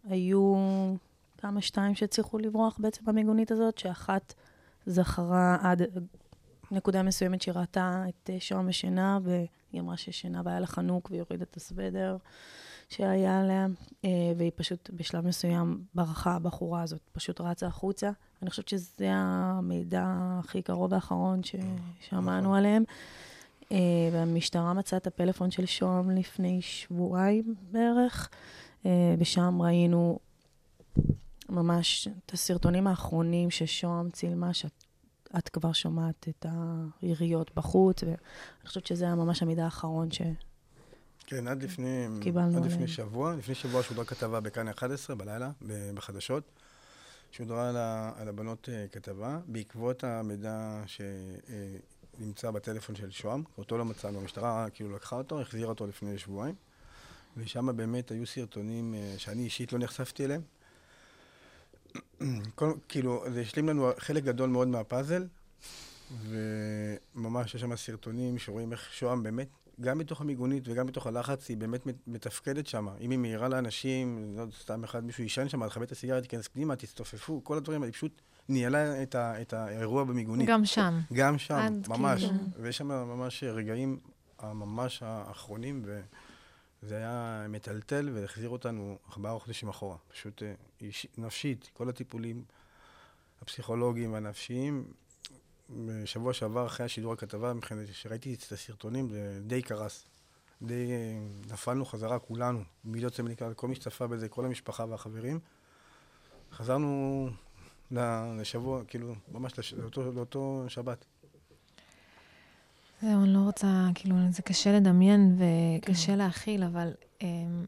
היו 0.09 0.55
כמה 1.37 1.61
שתיים 1.61 1.95
שהצליחו 1.95 2.37
לברוח 2.37 2.77
בעצם 2.79 3.05
במיגונית 3.05 3.51
הזאת, 3.51 3.77
שאחת 3.77 4.33
זכרה 4.85 5.57
עד 5.61 5.81
נקודה 6.71 7.03
מסוימת 7.03 7.41
שהיא 7.41 7.53
ראתה 7.55 8.03
את 8.09 8.29
שוהם 8.39 8.69
ישנה, 8.69 9.19
והיא 9.23 9.81
אמרה 9.81 9.97
שישנה 9.97 10.41
והיה 10.45 10.59
לה 10.59 10.67
חנוק 10.67 11.09
והיא 11.11 11.21
הורידה 11.21 11.45
את 11.51 11.57
הסוודר 11.57 12.17
שהיה 12.91 13.39
עליה, 13.39 13.67
אה, 14.05 14.09
והיא 14.37 14.51
פשוט 14.55 14.89
בשלב 14.93 15.27
מסוים 15.27 15.83
ברחה, 15.95 16.35
הבחורה 16.35 16.81
הזאת 16.81 17.01
פשוט 17.11 17.41
רצה 17.41 17.67
החוצה. 17.67 18.11
אני 18.41 18.49
חושבת 18.49 18.67
שזה 18.67 19.07
המידע 19.09 20.05
הכי 20.39 20.61
קרוב 20.61 20.93
האחרון 20.93 21.41
ששמענו 21.43 22.41
נכון. 22.41 22.57
עליהם. 22.57 22.83
אה, 23.71 23.77
והמשטרה 24.11 24.73
מצאה 24.73 24.97
את 24.97 25.07
הפלאפון 25.07 25.51
של 25.51 25.65
שוהם 25.65 26.11
לפני 26.11 26.61
שבועיים 26.61 27.55
בערך, 27.71 28.29
אה, 28.85 29.15
ושם 29.19 29.61
ראינו 29.61 30.19
ממש 31.49 32.07
את 32.25 32.33
הסרטונים 32.33 32.87
האחרונים 32.87 33.49
ששוהם 33.49 34.09
צילמה, 34.09 34.53
שאת 34.53 34.83
את 35.37 35.49
כבר 35.49 35.73
שומעת 35.73 36.27
את 36.29 36.45
היריות 37.01 37.51
בחוץ, 37.55 38.03
ואני 38.03 38.15
חושבת 38.65 38.87
שזה 38.87 39.05
היה 39.05 39.15
ממש 39.15 39.41
המידע 39.41 39.63
האחרון 39.63 40.11
ש... 40.11 40.21
כן, 41.25 41.47
עד 41.47 41.63
לפני, 41.63 42.07
קיבלנו 42.21 42.57
עד 42.57 42.65
לפני. 42.65 42.87
שבוע. 42.87 43.35
לפני 43.35 43.55
שבוע 43.55 43.83
שודרה 43.83 44.05
כתבה 44.05 44.39
בכאן 44.39 44.67
11 44.67 45.15
בלילה, 45.15 45.51
בחדשות. 45.93 46.43
שודרה 47.31 47.69
על, 47.69 47.77
ה, 47.77 48.11
על 48.17 48.27
הבנות 48.27 48.69
uh, 48.69 48.93
כתבה, 48.93 49.39
בעקבות 49.47 50.03
המידע 50.03 50.83
שנמצא 50.87 52.51
בטלפון 52.51 52.95
של 52.95 53.11
שוהם. 53.11 53.43
אותו 53.57 53.77
לא 53.77 53.85
מצאנו, 53.85 54.19
המשטרה 54.19 54.67
כאילו 54.73 54.95
לקחה 54.95 55.15
אותו, 55.15 55.41
החזירה 55.41 55.69
אותו 55.69 55.87
לפני 55.87 56.17
שבועיים. 56.17 56.55
ושם 57.37 57.77
באמת 57.77 58.11
היו 58.11 58.25
סרטונים 58.25 58.93
uh, 58.93 59.19
שאני 59.19 59.43
אישית 59.43 59.73
לא 59.73 59.79
נחשפתי 59.79 60.25
אליהם. 60.25 60.41
כל, 62.55 62.73
כאילו, 62.87 63.23
זה 63.33 63.41
השלים 63.41 63.69
לנו 63.69 63.91
חלק 63.97 64.23
גדול 64.23 64.49
מאוד 64.49 64.67
מהפאזל, 64.67 65.27
וממש 66.27 67.55
יש 67.55 67.61
שם 67.61 67.75
סרטונים 67.75 68.37
שרואים 68.37 68.71
איך 68.71 68.93
שוהם 68.93 69.23
באמת, 69.23 69.47
גם 69.81 69.97
בתוך 69.97 70.21
המיגונית 70.21 70.63
וגם 70.67 70.85
בתוך 70.85 71.07
הלחץ, 71.07 71.49
היא 71.49 71.57
באמת 71.57 71.85
מת- 71.85 72.07
מתפקדת 72.07 72.67
שם. 72.67 72.87
אם 73.01 73.11
היא 73.11 73.19
מעירה 73.19 73.47
לאנשים, 73.49 74.33
לא 74.37 74.45
סתם 74.61 74.83
אחד, 74.83 75.03
מישהו 75.05 75.23
יישן 75.23 75.49
שם, 75.49 75.67
תכבה 75.67 75.83
את 75.83 75.91
הסיגריה, 75.91 76.21
תיכנס 76.21 76.47
פנימה, 76.47 76.75
תצטופפו, 76.75 77.43
כל 77.43 77.57
הדברים, 77.57 77.83
היא 77.83 77.91
פשוט 77.91 78.21
ניהלה 78.49 79.03
את, 79.03 79.15
ה, 79.15 79.41
את 79.41 79.53
האירוע 79.53 80.03
במיגונית. 80.03 80.49
גם 80.49 80.65
שם. 80.65 80.99
גם 81.13 81.37
שם, 81.37 81.53
עד 81.55 81.87
ממש. 81.89 82.23
כאילו. 82.25 82.37
ויש 82.57 82.77
שם 82.77 82.87
ממש 82.87 83.43
רגעים 83.43 83.99
הממש 84.39 85.03
האחרונים, 85.03 85.85
וזה 86.83 86.97
היה 86.97 87.45
מטלטל 87.49 88.09
והחזיר 88.13 88.49
אותנו 88.49 88.97
ארבעה 89.13 89.39
חודשים 89.39 89.69
אחורה. 89.69 89.97
פשוט 90.07 90.43
אה, 90.43 90.53
נפשית, 91.17 91.69
כל 91.73 91.89
הטיפולים 91.89 92.43
הפסיכולוגיים 93.41 94.13
והנפשיים. 94.13 94.83
בשבוע 95.85 96.33
שעבר, 96.33 96.65
אחרי 96.65 96.85
השידור 96.85 97.13
הכתבה, 97.13 97.53
מבחינת 97.53 97.87
שראיתי 97.93 98.33
את 98.33 98.51
הסרטונים, 98.51 99.09
זה 99.09 99.39
די 99.47 99.61
קרס. 99.61 100.05
די 100.61 100.87
נפלנו 101.51 101.85
חזרה 101.85 102.19
כולנו, 102.19 102.63
יוצא 102.95 103.23
מן 103.23 103.31
הכלל, 103.31 103.53
כל 103.53 103.67
מי 103.67 103.75
שצפה 103.75 104.07
בזה, 104.07 104.29
כל 104.29 104.45
המשפחה 104.45 104.85
והחברים. 104.89 105.39
חזרנו 106.51 107.29
לשבוע, 107.91 108.83
כאילו, 108.87 109.15
ממש 109.31 109.59
לש- 109.59 109.73
לאותו, 109.73 110.11
לאותו 110.11 110.65
שבת. 110.67 111.05
זהו, 113.01 113.23
אני 113.23 113.33
לא 113.33 113.39
רוצה, 113.39 113.87
כאילו, 113.95 114.15
זה 114.29 114.41
קשה 114.41 114.71
לדמיין 114.71 115.37
וקשה 115.37 116.15
להכיל, 116.15 116.63
אבל 116.63 116.91
אמ, 117.21 117.65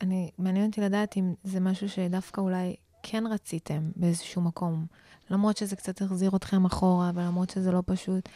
אני, 0.00 0.30
מעניין 0.38 0.66
אותי 0.66 0.80
לדעת 0.80 1.16
אם 1.16 1.34
זה 1.44 1.60
משהו 1.60 1.88
שדווקא 1.88 2.40
אולי 2.40 2.76
כן 3.02 3.24
רציתם 3.30 3.90
באיזשהו 3.96 4.42
מקום, 4.42 4.86
למרות 5.30 5.56
שזה 5.56 5.76
קצת 5.76 6.02
החזיר 6.02 6.36
אתכם 6.36 6.64
אחורה, 6.64 7.10
ולמרות 7.14 7.50
שזה 7.50 7.72
לא 7.72 7.82
פשוט. 7.86 8.28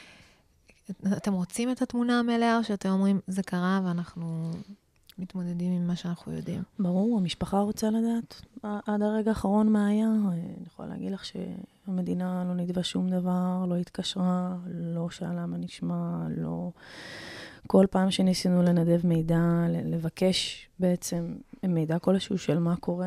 אתם 1.16 1.33
רוצים 1.33 1.70
את 1.70 1.83
התמונה 1.83 2.18
המלאה, 2.18 2.59
או 2.59 2.64
שאתם 2.64 2.88
אומרים, 2.88 3.20
זה 3.27 3.42
קרה 3.42 3.81
ואנחנו 3.85 4.51
מתמודדים 5.18 5.72
עם 5.72 5.87
מה 5.87 5.96
שאנחנו 5.96 6.33
יודעים? 6.33 6.62
ברור, 6.79 7.18
המשפחה 7.18 7.61
רוצה 7.61 7.90
לדעת 7.90 8.42
עד 8.62 9.03
הרגע 9.03 9.31
האחרון 9.31 9.68
מה 9.68 9.87
היה. 9.87 10.07
אני 10.07 10.66
יכולה 10.66 10.88
להגיד 10.88 11.12
לך 11.12 11.25
שהמדינה 11.25 12.44
לא 12.44 12.55
נדבה 12.55 12.83
שום 12.83 13.11
דבר, 13.11 13.64
לא 13.68 13.77
התקשרה, 13.77 14.57
לא 14.66 15.11
שאלה 15.11 15.46
מה 15.46 15.57
נשמע, 15.57 16.18
לא... 16.37 16.70
כל 17.66 17.87
פעם 17.90 18.11
שניסינו 18.11 18.62
לנדב 18.62 19.07
מידע, 19.07 19.40
לבקש 19.68 20.68
בעצם 20.79 21.35
מידע 21.62 21.98
כלשהו 21.98 22.38
של 22.38 22.59
מה 22.59 22.77
קורה, 22.77 23.07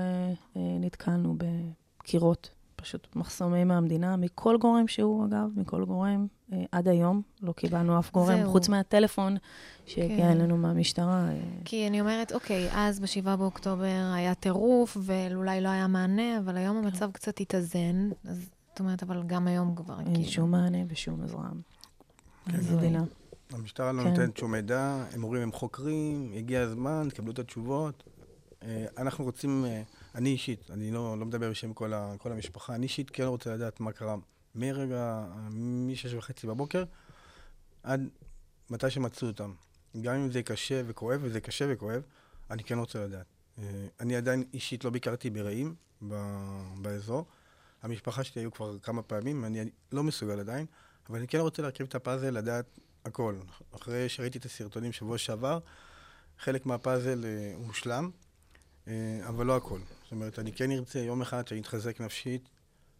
אה, 0.58 0.62
נתקלנו 0.80 1.36
בקירות, 1.38 2.50
פשוט 2.76 3.15
מחסומים 3.15 3.68
מהמדינה, 3.68 4.15
מכל 4.15 4.58
גורם 4.58 4.88
שהוא, 4.88 5.26
אגב, 5.26 5.50
מכל 5.56 5.86
גורם. 5.86 6.28
אה, 6.54 6.63
עד 6.72 6.88
היום 6.88 7.22
לא 7.41 7.52
קיבלנו 7.52 8.00
אף 8.00 8.12
גורם, 8.12 8.38
זהו. 8.38 8.52
חוץ 8.52 8.70
מהטלפון 8.70 9.38
שהגיע 9.86 10.18
כן. 10.18 10.32
אלינו 10.32 10.58
מהמשטרה. 10.58 11.28
אה, 11.30 11.41
כי 11.65 11.88
אני 11.88 12.02
אומרת, 12.02 12.32
אוקיי, 12.32 12.70
אז 12.74 13.00
ב-7 13.00 13.36
באוקטובר 13.36 14.12
היה 14.15 14.36
טירוף, 14.36 14.98
ואולי 15.02 15.62
לא 15.62 15.70
היה 15.70 15.88
מענה, 15.88 16.38
אבל 16.38 16.58
היום 16.58 16.78
המצב 16.78 17.12
קצת 17.12 17.39
התאזן, 17.39 18.10
אז 18.30 18.50
זאת 18.70 18.80
אומרת, 18.80 19.04
אבל 19.04 19.24
גם 19.28 19.48
היום 19.48 19.76
כבר, 19.76 20.00
אין 20.00 20.13
כאילו. 20.13 20.30
שום 20.30 20.52
מענה 20.52 20.78
ושום 20.88 21.24
עזרה. 21.24 21.50
כן, 22.46 22.58
אז 22.58 22.74
מדינה. 22.74 23.04
המשטרה 23.51 23.91
לא 23.91 24.01
כן. 24.03 24.10
נותנת 24.10 24.38
שום 24.38 24.51
מידע, 24.51 25.05
הם 25.13 25.23
אומרים 25.23 25.41
הם 25.41 25.51
חוקרים, 25.51 26.31
הגיע 26.38 26.62
הזמן, 26.62 27.08
תקבלו 27.10 27.31
את 27.31 27.39
התשובות. 27.39 28.03
אה, 28.63 28.86
אנחנו 28.97 29.23
רוצים, 29.23 29.65
אה, 29.65 29.81
אני 30.15 30.29
אישית, 30.29 30.71
אני 30.71 30.91
לא, 30.91 31.19
לא 31.19 31.25
מדבר 31.25 31.49
בשם 31.49 31.73
כל, 31.73 31.93
ה, 31.93 32.15
כל 32.17 32.31
המשפחה, 32.31 32.75
אני 32.75 32.84
אישית 32.84 33.10
כן 33.10 33.23
רוצה 33.23 33.53
לדעת 33.53 33.79
מה 33.79 33.91
קרה 33.91 34.15
מרגע, 34.55 35.25
מ-6 35.49 36.17
וחצי 36.17 36.47
בבוקר 36.47 36.84
עד 37.84 38.10
מתי 38.69 38.89
שמצאו 38.89 39.27
אותם. 39.27 39.53
גם 40.01 40.15
אם 40.15 40.31
זה 40.31 40.43
קשה 40.43 40.81
וכואב, 40.88 41.19
וזה 41.23 41.41
קשה 41.41 41.65
וכואב, 41.69 42.01
אני 42.51 42.63
כן 42.63 42.77
רוצה 42.77 43.05
לדעת. 43.05 43.25
אה, 43.60 43.88
אני 43.99 44.15
עדיין 44.15 44.43
אישית 44.53 44.84
לא 44.84 44.89
ביקרתי 44.89 45.29
ברעים 45.29 45.75
ב- 46.08 46.62
באזור. 46.81 47.25
המשפחה 47.84 48.23
שלי 48.23 48.41
היו 48.41 48.51
כבר 48.51 48.79
כמה 48.79 49.01
פעמים, 49.01 49.45
אני 49.45 49.69
לא 49.91 50.03
מסוגל 50.03 50.39
עדיין, 50.39 50.65
אבל 51.10 51.17
אני 51.17 51.27
כן 51.27 51.39
רוצה 51.39 51.62
להרכיב 51.62 51.88
את 51.89 51.95
הפאזל, 51.95 52.29
לדעת 52.38 52.79
הכל. 53.06 53.36
אחרי 53.76 54.10
שראיתי 54.10 54.38
את 54.38 54.46
הסרטונים 54.46 54.91
שבוע 54.91 55.18
שעבר, 55.18 55.60
חלק 56.39 56.65
מהפאזל 56.65 57.26
אה, 57.26 57.54
הושלם, 57.68 58.10
אה, 58.88 58.94
אבל 59.28 59.46
לא 59.46 59.56
הכל. 59.58 59.80
זאת 60.04 60.12
אומרת, 60.12 60.39
אני 60.39 60.52
כן 60.52 60.72
ארצה 60.72 61.00
יום 61.00 61.22
אחד 61.22 61.48
שאני 61.48 61.60
אתחזק 61.62 62.02
נפשית, 62.02 62.50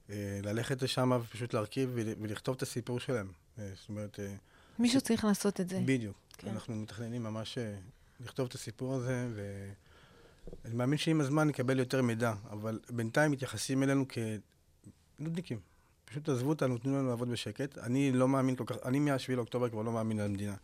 אה, 0.10 0.16
ללכת 0.44 0.82
לשם 0.82 1.12
ופשוט 1.22 1.54
להרכיב 1.54 1.90
ול- 1.94 2.14
ולכתוב 2.22 2.56
את 2.56 2.62
הסיפור 2.62 3.00
שלהם. 3.00 3.32
זאת 3.58 3.90
אומרת, 3.90 4.20
מישהו 4.80 5.02
צריך 5.02 5.26
לעשות 5.26 5.62
את 5.62 5.70
זה. 5.70 5.82
בדיוק. 5.86 6.18
כן. 6.38 6.48
אנחנו 6.50 6.76
מתכננים 6.76 7.24
ממש 7.24 7.58
לכתוב 8.20 8.48
את 8.48 8.54
הסיפור 8.56 8.94
הזה, 8.96 9.28
ואני 9.36 10.76
מאמין 10.76 10.98
שעם 10.98 11.22
הזמן 11.22 11.48
נקבל 11.48 11.80
יותר 11.80 12.02
מידע, 12.02 12.34
אבל 12.50 12.80
בינתיים 12.90 13.32
מתייחסים 13.32 13.84
אלינו 13.84 14.06
כנודניקים. 15.18 15.60
פשוט 16.06 16.30
עזבו 16.30 16.50
אותנו, 16.50 16.78
תנו 16.78 16.98
לנו 16.98 17.10
לעבוד 17.10 17.30
בשקט. 17.30 17.78
אני 17.78 18.12
לא 18.12 18.28
מאמין 18.28 18.56
כל 18.56 18.64
כך, 18.68 18.76
אני 18.86 19.00
מ-7 19.00 19.36
לאוקטובר 19.36 19.70
כבר 19.70 19.82
לא 19.82 19.92
מאמין 19.92 20.18
למדינה. 20.18 20.56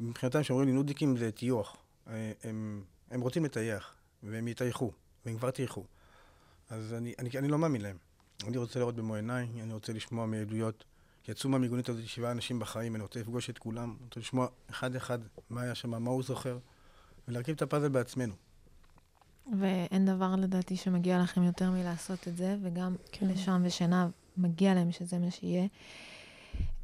מבחינתם, 0.00 0.42
כשאומרים 0.42 0.68
לי 0.68 0.74
נודניקים 0.74 1.16
זה 1.16 1.32
טיוח. 1.32 1.76
אה, 2.08 2.32
הם, 2.44 2.82
הם 3.10 3.20
רוצים 3.20 3.44
לטייח, 3.44 3.94
והם 4.22 4.48
יטייחו, 4.48 4.92
והם 5.26 5.38
כבר 5.38 5.50
טייחו. 5.50 5.84
אז 6.70 6.94
אני, 6.94 7.14
אני, 7.18 7.30
אני 7.38 7.48
לא 7.48 7.58
מאמין 7.58 7.80
להם. 7.80 7.96
אני 8.46 8.56
רוצה 8.56 8.78
לראות 8.78 8.96
במו 8.96 9.14
עיניי, 9.14 9.48
אני 9.62 9.72
רוצה 9.72 9.92
לשמוע 9.92 10.26
מעדויות. 10.26 10.84
יצאו 11.28 11.50
מהמיגונית 11.50 11.88
הזאת 11.88 12.06
שבעה 12.06 12.30
אנשים 12.30 12.58
בחיים, 12.58 12.94
אני 12.94 13.02
רוצה 13.02 13.20
לפגוש 13.20 13.50
את 13.50 13.58
כולם, 13.58 13.88
אני 13.98 14.04
רוצה 14.04 14.20
לשמוע 14.20 14.46
אחד-אחד 14.70 15.18
מה 15.50 15.62
היה 15.62 15.74
שם, 15.74 16.02
מה 16.02 16.10
הוא 16.10 16.22
זוכר, 16.22 16.58
ולהרכיב 17.28 17.54
את 17.54 17.62
הפאזל 17.62 17.88
בעצמנו. 17.88 18.34
ואין 19.60 20.06
דבר 20.06 20.34
לדעתי 20.36 20.76
שמגיע 20.76 21.22
לכם 21.22 21.42
יותר 21.42 21.70
מלעשות 21.70 22.28
את 22.28 22.36
זה, 22.36 22.56
וגם 22.62 22.96
כן. 23.12 23.28
לשם 23.28 23.62
ושינה 23.64 24.08
מגיע 24.38 24.74
להם 24.74 24.92
שזה 24.92 25.18
מה 25.18 25.30
שיהיה. 25.30 25.66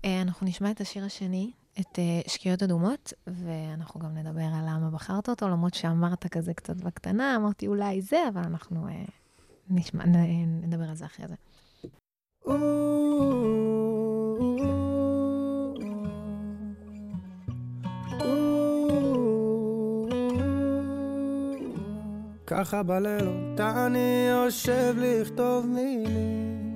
אה, 0.04 0.22
אנחנו 0.22 0.46
נשמע 0.46 0.70
את 0.70 0.80
השיר 0.80 1.04
השני, 1.04 1.50
את 1.80 1.98
אה, 1.98 2.20
שקיעות 2.26 2.62
אדומות, 2.62 3.12
ואנחנו 3.26 4.00
גם 4.00 4.14
נדבר 4.14 4.40
על 4.40 4.64
למה 4.66 4.90
בחרת 4.90 5.28
אותו, 5.28 5.48
למרות 5.48 5.74
שאמרת 5.74 6.26
כזה 6.26 6.54
קצת 6.54 6.76
בקטנה, 6.76 7.36
אמרתי 7.36 7.66
אולי 7.66 8.02
זה, 8.02 8.28
אבל 8.28 8.42
אנחנו 8.44 8.88
אה, 8.88 9.04
נשמע, 9.70 10.04
נדבר 10.62 10.84
על 10.84 10.94
זה 10.94 11.04
אחרי 11.04 11.26
זה. 11.28 11.34
ככה 22.46 22.82
בלילות 22.82 23.60
אני 23.60 24.28
יושב 24.30 24.94
לכתוב 24.98 25.66
מילים 25.66 26.71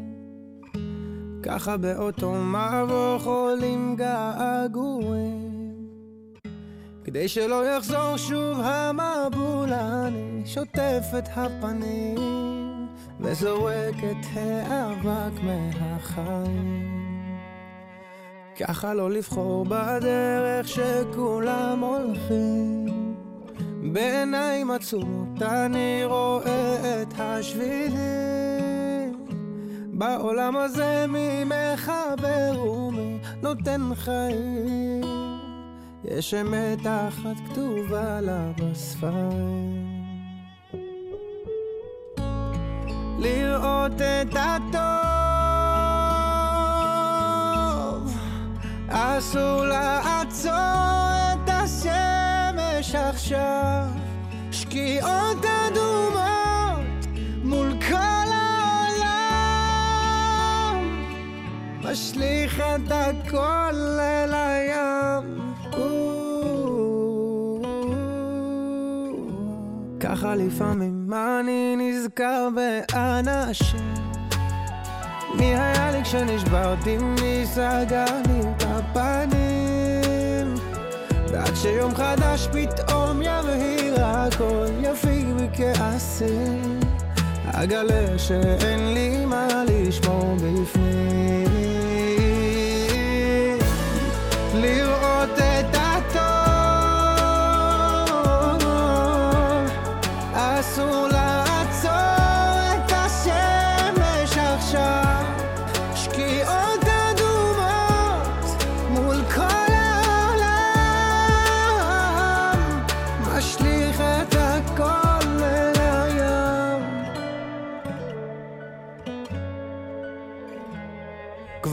ככה 1.47 1.77
באותו 1.77 2.33
מבוך 2.33 3.27
עולים 3.27 3.97
געגועים. 3.97 5.75
כדי 7.05 7.29
שלא 7.29 7.67
יחזור 7.67 8.17
שוב 8.17 8.61
המבול 8.61 9.73
אני 9.73 10.43
שוטף 10.47 11.05
את 11.19 11.29
הפנים 11.37 12.89
וזורק 13.21 13.95
את 14.11 14.27
האבק 14.35 15.43
מהחיים. 15.43 16.97
ככה 18.61 18.95
לא 18.95 19.11
לבחור 19.11 19.65
בדרך 19.65 20.69
שכולם 20.69 21.81
הולכים. 21.81 22.87
בעיניים 23.93 24.71
עצומות 24.71 25.43
אני 25.43 26.03
רואה 26.05 27.03
את 27.03 27.15
השבילים 27.19 28.56
בעולם 29.99 30.57
הזה 30.57 31.05
מי 31.09 31.45
מחבר 31.45 32.63
ומי 32.63 33.19
נותן 33.43 33.91
חיים? 33.95 35.01
יש 36.05 36.35
אמת 36.35 36.87
אחת 36.87 37.37
כתובה 37.51 38.21
לה 38.21 38.51
בספרים. 38.57 39.87
לראות 43.19 43.93
את 44.01 44.37
הטוב 44.37 44.77
אסור 48.89 49.65
לעצור 49.65 50.53
את 51.33 51.49
השמש 51.49 52.95
עכשיו. 52.95 53.87
שקיעות 54.53 55.45
אדומות 55.45 56.36
משליך 61.97 62.61
את 62.61 62.93
הכל 62.93 63.75
אל 64.01 64.35
הים. 64.35 65.53
ככה 70.01 70.35
לפעמים 70.35 71.11
אני 71.15 71.77
נזכר 71.77 72.49
באנשים. 72.55 73.95
מי 75.35 75.45
היה 75.45 75.91
לי 75.91 76.03
כשנשברתי, 76.03 76.97
מי 76.99 77.43
סגר 77.45 78.05
לי 78.29 78.41
את 78.41 78.63
הפנים 78.67 80.55
ועד 81.29 81.57
שיום 81.57 81.95
חדש 81.95 82.49
פתאום 82.53 83.23
יבהיר 83.23 84.05
הכל 84.05 84.67
יפיג 84.83 85.27
מכעסים. 85.37 86.81
אגלה 87.53 88.19
שאין 88.19 88.95
לי 88.95 89.25
מה 89.27 89.65
לשמור 89.69 90.37
בפנים 90.37 91.76
לראות 94.63 95.25
את 95.25 95.26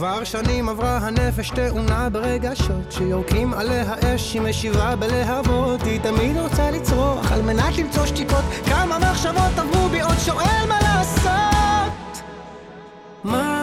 כבר 0.04 0.24
שנים 0.24 0.68
עברה 0.68 0.96
הנפש 0.96 1.50
תאונה 1.50 2.08
ברגשות 2.10 2.92
שיורקים 2.92 3.54
עליה 3.54 3.94
אש 4.14 4.34
היא 4.34 4.42
משיבה 4.42 4.96
בלהבות. 4.96 5.82
היא 5.82 6.00
תמיד 6.00 6.36
רוצה 6.36 6.70
לצרוח 6.70 7.32
על 7.32 7.42
מנת 7.42 7.78
למצוא 7.78 8.06
שתיקות. 8.06 8.44
כמה 8.66 8.98
מחשבות 8.98 9.58
עברו 9.58 9.88
בי 9.88 10.00
עוד 10.00 10.18
שואל 10.18 10.68
מה 10.68 10.78
לעשות? 10.82 12.22
מה 13.24 13.53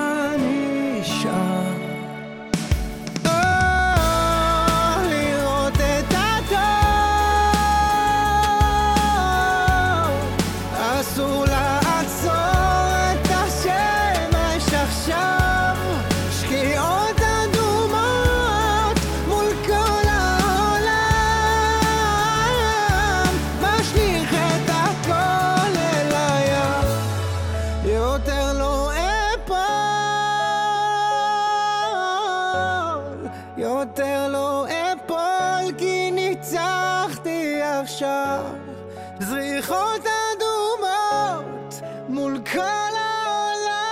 יותר 33.58 34.28
לא 34.32 34.66
אפול 34.68 35.72
כי 35.78 36.12
ניצחתי 36.12 37.62
עכשיו 37.62 38.44
זריחות 39.20 40.02
אדומות 40.02 41.82
מול 42.10 42.40
כל 42.54 42.60
העולם 43.40 43.90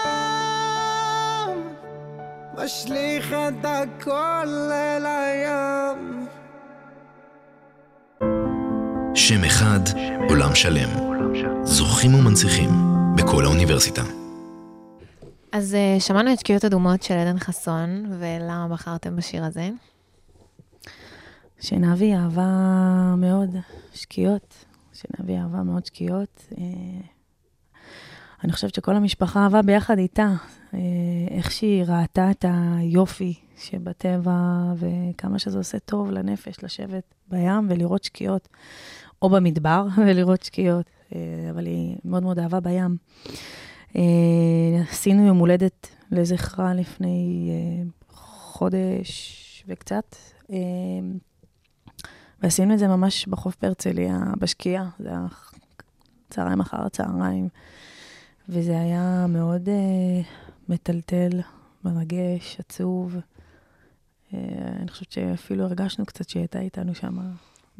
משליך 2.58 3.34
את 3.34 3.66
הכל 3.66 4.48
אל 4.72 5.06
הים 5.06 6.28
שם 9.16 9.44
אחד, 9.44 9.80
עולם 10.30 10.56
שלם. 10.56 10.90
זוכים 11.64 12.16
ומנציחים 12.16 12.70
בכל 13.16 13.46
האוניברסיטה. 13.46 14.19
אז 15.52 15.76
אה, 15.76 16.00
שמענו 16.00 16.34
את 16.34 16.40
שקיעות 16.40 16.66
אדומות 16.66 17.04
של 17.04 17.14
עדן 17.14 17.40
חסון, 17.40 18.06
ולמה 18.20 18.68
בחרתם 18.72 19.16
בשיר 19.16 19.44
הזה? 19.44 19.70
שנבי 21.60 22.16
אהבה 22.16 23.16
מאוד 23.18 23.56
שקיעות, 23.94 24.66
שנבי 24.94 25.38
אהבה 25.38 25.64
מאוד 25.64 25.86
שקיעות. 25.86 26.48
אה, 26.58 26.64
אני 28.44 28.52
חושבת 28.52 28.76
שכל 28.76 28.96
המשפחה 28.96 29.44
אהבה 29.44 29.62
ביחד 29.62 29.98
איתה, 29.98 30.34
אה, 30.74 30.80
איך 31.30 31.52
שהיא 31.52 31.84
ראתה 31.84 32.32
את 32.32 32.46
היופי 32.78 33.34
שבטבע, 33.58 34.74
וכמה 34.76 35.40
שזה 35.40 35.58
עושה 35.58 35.80
טוב 35.80 36.12
לנפש 36.12 36.64
לשבת 36.64 37.14
בים 37.28 37.68
ולראות 37.70 38.04
שקיעות, 38.04 38.48
או 39.22 39.30
במדבר 39.30 39.86
ולראות 39.98 40.44
שקיעות, 40.44 40.86
אה, 41.16 41.20
אבל 41.52 41.66
היא 41.66 41.98
מאוד 42.06 42.24
מאוד 42.24 42.40
אהבה 42.40 42.60
בים. 42.60 42.98
אה, 43.96 44.82
עשינו 44.92 45.28
יום 45.28 45.38
הולדת 45.38 45.88
לזכרה 46.12 46.74
לפני 46.74 47.50
אה, 47.52 47.84
חודש 48.16 49.64
וקצת. 49.68 50.16
אה, 50.52 50.58
ועשינו 52.42 52.74
את 52.74 52.80
זה 52.80 52.88
ממש 52.88 53.28
בחוף 53.28 53.58
בהרצליה, 53.62 54.20
בשקיעה, 54.40 54.90
זה 55.00 55.10
היה 55.10 55.26
צהריים 56.30 56.60
אחר 56.60 56.86
הצהריים, 56.86 57.50
וזה 58.50 58.80
היה 58.80 59.26
מאוד 59.30 59.70
מטלטל, 60.70 61.42
מרגש, 61.84 62.60
עצוב. 62.60 63.16
אני 64.34 64.88
חושבת 64.88 65.12
שאפילו 65.12 65.64
הרגשנו 65.64 66.06
קצת 66.06 66.30
שהיא 66.30 66.42
הייתה 66.42 66.60
איתנו 66.60 66.96
שם 66.96 67.20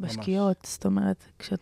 בשקיעות. 0.00 0.68
זאת 0.70 0.84
אומרת, 0.84 1.24
כש, 1.38 1.52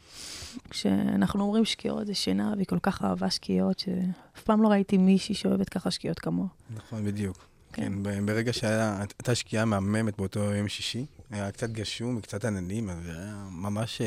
כשאנחנו 0.71 1.45
אומרים 1.45 1.65
שקיעות 1.65 2.07
זה 2.07 2.15
שינה, 2.15 2.53
והיא 2.57 2.67
כל 2.67 2.79
כך 2.83 3.05
אהבה 3.05 3.31
שקיעות, 3.31 3.79
שאף 3.79 4.43
פעם 4.45 4.63
לא 4.63 4.69
ראיתי 4.69 4.99
מישהי 4.99 5.35
שאוהבת 5.35 5.69
ככה 5.69 5.91
שקיעות 5.91 6.19
כמוה. 6.19 6.47
נכון, 6.77 7.05
בדיוק. 7.05 7.47
כן. 7.73 7.93
כן, 8.05 8.27
ברגע 8.27 8.53
שהייתה 8.53 9.35
שקיעה 9.35 9.65
מהממת 9.65 10.17
באותו 10.17 10.41
יום 10.41 10.69
שישי, 10.69 11.07
היה 11.31 11.51
קצת 11.51 11.71
גשום 11.71 12.17
וקצת 12.17 12.45
עננים, 12.45 12.91
אז 12.91 12.97
זה 13.05 13.13
היה 13.13 13.49
ממש... 13.51 14.01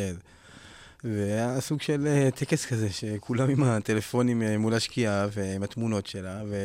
והיה 1.04 1.62
סוג 1.62 1.82
של 1.82 2.08
אה, 2.08 2.30
טקס 2.36 2.66
כזה, 2.66 2.92
שכולם 2.92 3.50
עם 3.50 3.64
הטלפונים 3.64 4.42
אה, 4.42 4.58
מול 4.58 4.74
השקיעה 4.74 5.28
ועם 5.32 5.64
התמונות 5.64 6.08
שלה, 6.08 6.42
ו... 6.48 6.56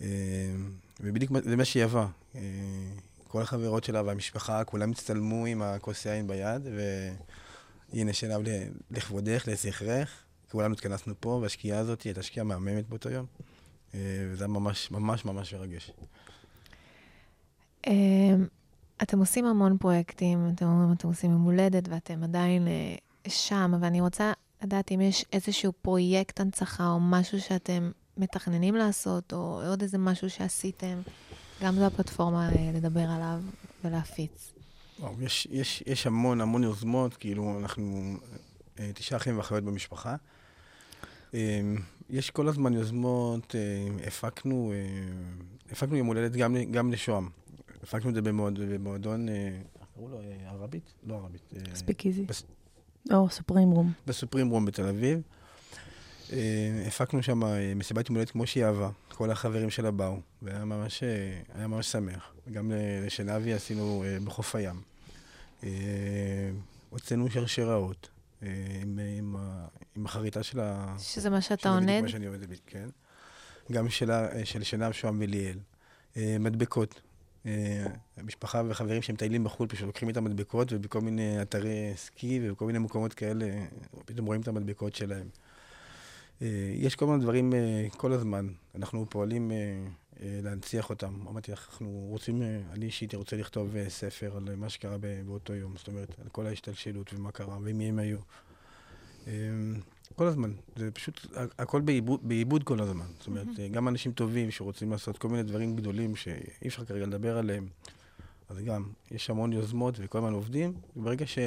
אה, 0.00 0.06
ובדיוק 1.00 1.32
זה 1.44 1.56
מה 1.56 1.64
שהיא 1.64 1.82
אהבה. 1.82 2.06
אה, 3.32 3.36
כל 3.36 3.42
החברות 3.42 3.84
שלה 3.84 4.02
והמשפחה, 4.02 4.64
כולם 4.64 4.90
הצטלמו 4.90 5.46
עם 5.46 5.62
הכוס 5.62 6.06
יין 6.06 6.26
ביד, 6.26 6.62
והנה 7.92 8.12
שלב 8.12 8.40
ל- 8.48 8.68
לכבודך, 8.90 9.44
לזכרך. 9.48 10.10
כולנו 10.50 10.74
התכנסנו 10.74 11.14
פה, 11.20 11.38
והשקיעה 11.42 11.78
הזאת 11.78 12.02
הייתה 12.02 12.22
שקיעה 12.22 12.44
מהממת 12.44 12.88
באותו 12.88 13.10
יום. 13.10 13.26
אה, 13.94 14.00
וזה 14.30 14.44
היה 14.44 14.52
ממש 14.52 14.90
ממש 14.90 15.24
ממש 15.24 15.54
מרגש. 15.54 15.90
אמ, 17.86 18.46
אתם 19.02 19.18
עושים 19.18 19.44
המון 19.44 19.78
פרויקטים, 19.78 20.50
אתם 20.54 20.66
אומרים, 20.66 20.92
אתם 20.92 21.08
עושים 21.08 21.30
יום 21.30 21.42
הולדת 21.42 21.88
ואתם 21.88 22.24
עדיין 22.24 22.68
אה, 22.68 22.94
שם, 23.28 23.74
ואני 23.80 24.00
רוצה 24.00 24.32
לדעת 24.62 24.92
אם 24.92 25.00
יש 25.00 25.24
איזשהו 25.32 25.72
פרויקט 25.82 26.40
הנצחה 26.40 26.88
או 26.88 27.00
משהו 27.00 27.40
שאתם 27.40 27.90
מתכננים 28.16 28.74
לעשות, 28.74 29.32
או 29.32 29.62
עוד 29.66 29.82
איזה 29.82 29.98
משהו 29.98 30.30
שעשיתם. 30.30 31.00
גם 31.62 31.74
זו 31.74 31.84
הפלטפורמה 31.86 32.48
אה, 32.48 32.70
לדבר 32.74 33.00
עליו 33.10 33.40
ולהפיץ. 33.84 34.52
וואו, 35.00 35.22
יש, 35.22 35.48
יש, 35.50 35.82
יש 35.86 36.06
המון 36.06 36.40
המון 36.40 36.62
יוזמות, 36.62 37.16
כאילו 37.16 37.58
אנחנו 37.58 38.16
אה, 38.78 38.90
תשעה 38.94 39.18
אחים 39.18 39.36
ואחיות 39.38 39.64
במשפחה. 39.64 40.16
אה, 41.34 41.60
יש 42.10 42.30
כל 42.30 42.48
הזמן 42.48 42.72
יוזמות, 42.72 43.54
אה, 43.54 44.06
הפקנו, 44.06 44.72
אה, 44.74 45.12
הפקנו 45.72 45.96
יום 45.96 46.06
הולדת 46.06 46.32
גם, 46.32 46.56
גם 46.70 46.92
לשוהם. 46.92 47.28
הפקנו 47.82 48.10
את 48.10 48.14
זה 48.14 48.22
במועד, 48.22 48.58
במועדון, 48.58 49.28
אה, 49.28 49.34
איך 49.80 49.88
קראו 49.94 50.08
לו? 50.08 50.20
אה, 50.20 50.50
ערבית? 50.50 50.92
לא 51.06 51.14
ערבית. 51.14 51.52
אה, 51.56 51.74
ספיק 51.76 52.06
איזי. 52.06 52.24
בס- 52.24 52.42
או, 53.12 53.30
סופרים 53.30 53.70
רום. 53.70 53.92
בסופרים 54.06 54.48
רום 54.50 54.64
בתל 54.64 54.88
אביב. 54.88 55.20
אה, 56.32 56.84
הפקנו 56.86 57.22
שם 57.22 57.44
אה, 57.44 57.72
מסיבת 57.76 58.08
יום 58.08 58.16
הולדת 58.16 58.30
כמו 58.30 58.46
שהיא 58.46 58.64
אהבה. 58.64 58.90
כל 59.08 59.30
החברים 59.30 59.70
שלה 59.70 59.90
באו, 59.90 60.20
והיה 60.42 60.64
ממש, 60.64 61.02
אה, 61.02 61.40
היה 61.54 61.66
ממש 61.66 61.86
שמח. 61.86 62.32
גם 62.52 62.70
ל- 62.70 63.06
לשנהבי 63.06 63.52
עשינו 63.52 64.04
בחוף 64.24 64.54
הים. 64.54 64.82
הוצאנו 66.90 67.30
שרשראות 67.30 68.08
עם, 68.42 68.98
עם, 69.18 69.36
עם 69.96 70.06
החריטה 70.06 70.42
של 70.42 70.60
ה... 70.60 70.96
שזה 70.98 71.30
מה 71.30 71.40
שאתה 71.40 71.60
שזה 71.60 71.68
עונד? 71.68 72.02
מה 72.02 72.08
שאני 72.08 72.28
בדיוק, 72.28 72.60
כן. 72.66 72.88
גם 73.72 73.88
שלה, 73.88 74.44
של 74.44 74.62
שנהב 74.62 74.92
שוהם 74.92 75.18
וליאל. 75.20 75.58
מדבקות. 76.16 77.00
המשפחה 78.16 78.62
וחברים 78.68 79.02
שמטיילים 79.02 79.44
בחו"ל 79.44 79.68
פשוט 79.68 79.86
לוקחים 79.86 80.08
איתם 80.08 80.24
מדבקות 80.24 80.72
ובכל 80.72 81.00
מיני 81.00 81.42
אתרי 81.42 81.92
סקי 81.96 82.40
ובכל 82.42 82.66
מיני 82.66 82.78
מקומות 82.78 83.14
כאלה, 83.14 83.46
פתאום 84.04 84.26
רואים 84.26 84.40
את 84.40 84.48
המדבקות 84.48 84.94
שלהם. 84.94 85.26
אה, 86.42 86.72
יש 86.74 86.96
כל 86.96 87.06
מיני 87.06 87.18
דברים 87.18 87.54
אה, 87.54 87.86
כל 87.96 88.12
הזמן. 88.12 88.48
אנחנו 88.74 89.06
פועלים 89.10 89.50
אה, 89.50 89.56
להנציח 90.20 90.90
אותם. 90.90 91.14
אמרתי 91.28 91.52
לך, 91.52 91.68
אנחנו 91.70 92.06
רוצים, 92.10 92.42
אני 92.72 92.86
אישית 92.86 93.14
רוצה 93.14 93.36
לכתוב 93.36 93.88
ספר 93.88 94.36
על 94.36 94.54
מה 94.56 94.68
שקרה 94.68 94.96
באותו 95.26 95.54
יום. 95.54 95.74
זאת 95.76 95.88
אומרת, 95.88 96.20
על 96.22 96.28
כל 96.28 96.46
ההשתלשלות 96.46 97.14
ומה 97.14 97.32
קרה 97.32 97.58
ומי 97.62 97.88
הם 97.88 97.98
היו. 97.98 98.18
כל 100.16 100.26
הזמן. 100.26 100.52
זה 100.76 100.90
פשוט, 100.90 101.26
הכל 101.58 101.80
בעיבוד, 101.80 102.20
בעיבוד 102.22 102.64
כל 102.64 102.80
הזמן. 102.80 103.06
זאת 103.18 103.26
אומרת, 103.26 103.46
אה, 103.58 103.68
גם 103.68 103.88
אנשים 103.88 104.12
טובים 104.12 104.50
שרוצים 104.50 104.90
לעשות 104.90 105.18
כל 105.18 105.28
מיני 105.28 105.42
דברים 105.42 105.76
גדולים 105.76 106.16
שאי 106.16 106.68
אפשר 106.68 106.84
כרגע 106.84 107.06
לדבר 107.06 107.38
עליהם, 107.38 107.66
אז 108.48 108.58
גם, 108.58 108.84
יש 109.10 109.30
המון 109.30 109.52
יוזמות 109.52 109.94
וכל 109.98 110.18
הזמן 110.18 110.32
עובדים, 110.32 110.72
וברגע 110.96 111.26
ש... 111.26 111.38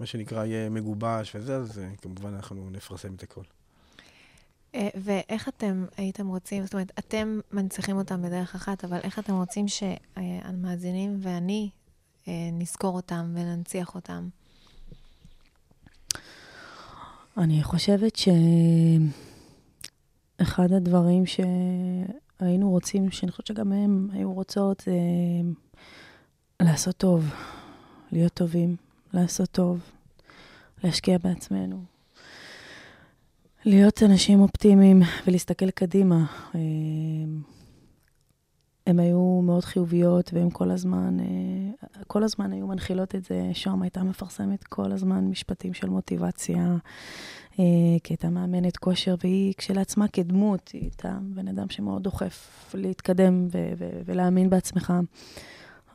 מה 0.00 0.06
שנקרא 0.06 0.44
יהיה 0.44 0.70
מגובש 0.70 1.36
וזה, 1.36 1.56
אז 1.56 1.80
כמובן 2.02 2.34
אנחנו 2.34 2.70
נפרסם 2.70 3.14
את 3.14 3.22
הכל. 3.22 3.42
אה, 4.74 4.88
ואיך 4.94 5.48
אתם 5.48 5.84
הייתם 5.96 6.28
רוצים, 6.28 6.64
זאת 6.64 6.72
אומרת, 6.74 6.92
אתם 6.98 7.40
מנציחים 7.52 7.96
אותם 7.96 8.22
בדרך 8.22 8.54
אחת, 8.54 8.84
אבל 8.84 8.98
איך 9.02 9.18
אתם 9.18 9.34
רוצים 9.34 9.66
שהמאזינים 9.68 11.16
ואני 11.18 11.70
אה, 12.28 12.48
נזכור 12.52 12.96
אותם 12.96 13.32
וננציח 13.34 13.94
אותם? 13.94 14.28
אני 17.36 17.62
חושבת 17.62 18.16
שאחד 20.38 20.72
הדברים 20.72 21.24
שהיינו 21.26 22.70
רוצים, 22.70 23.10
שאני 23.10 23.32
חושבת 23.32 23.46
שגם 23.46 23.72
הם 23.72 24.08
היו 24.12 24.32
רוצות, 24.32 24.80
זה 24.86 24.92
לעשות 26.62 26.96
טוב, 26.96 27.34
להיות 28.12 28.34
טובים, 28.34 28.76
לעשות 29.12 29.50
טוב, 29.50 29.80
להשקיע 30.84 31.18
בעצמנו, 31.18 31.93
להיות 33.66 34.02
אנשים 34.02 34.40
אופטימיים 34.40 35.02
ולהסתכל 35.26 35.70
קדימה. 35.70 36.24
אה, 36.54 36.60
הן 38.86 38.98
היו 38.98 39.40
מאוד 39.42 39.64
חיוביות, 39.64 40.30
והן 40.34 40.48
כל 40.52 40.70
הזמן, 40.70 41.20
אה, 41.20 41.88
כל 42.06 42.22
הזמן 42.22 42.52
היו 42.52 42.66
מנחילות 42.66 43.14
את 43.14 43.24
זה. 43.24 43.50
שוהם 43.52 43.82
הייתה 43.82 44.02
מפרסמת 44.02 44.64
כל 44.64 44.92
הזמן 44.92 45.24
משפטים 45.24 45.74
של 45.74 45.88
מוטיבציה, 45.88 46.76
אה, 47.58 47.64
כי 48.04 48.12
הייתה 48.12 48.30
מאמנת 48.30 48.76
כושר, 48.76 49.14
והיא 49.20 49.54
כשלעצמה 49.56 50.08
כדמות, 50.08 50.68
היא 50.68 50.82
הייתה 50.82 51.18
בן 51.22 51.48
אדם 51.48 51.68
שמאוד 51.68 52.02
דוחף 52.02 52.70
להתקדם 52.74 53.46
ו- 53.52 53.72
ו- 53.78 54.00
ולהאמין 54.04 54.50
בעצמך. 54.50 54.92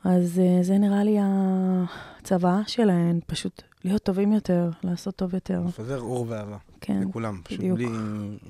אז 0.04 0.38
אה, 0.38 0.62
זה 0.62 0.78
נראה 0.78 1.04
לי 1.04 1.16
הצוואה 1.20 2.60
שלהן, 2.66 3.20
פשוט 3.26 3.62
להיות 3.84 4.02
טובים 4.02 4.32
יותר, 4.32 4.70
לעשות 4.82 5.16
טוב 5.16 5.34
יותר. 5.34 5.62
לפזר 5.68 6.00
אור 6.00 6.26
ואהבה. 6.28 6.56
כן, 6.80 7.00
לכולם. 7.08 7.40
פשוט 7.44 7.60
בדיוק. 7.60 7.78
בלי... 7.78 7.88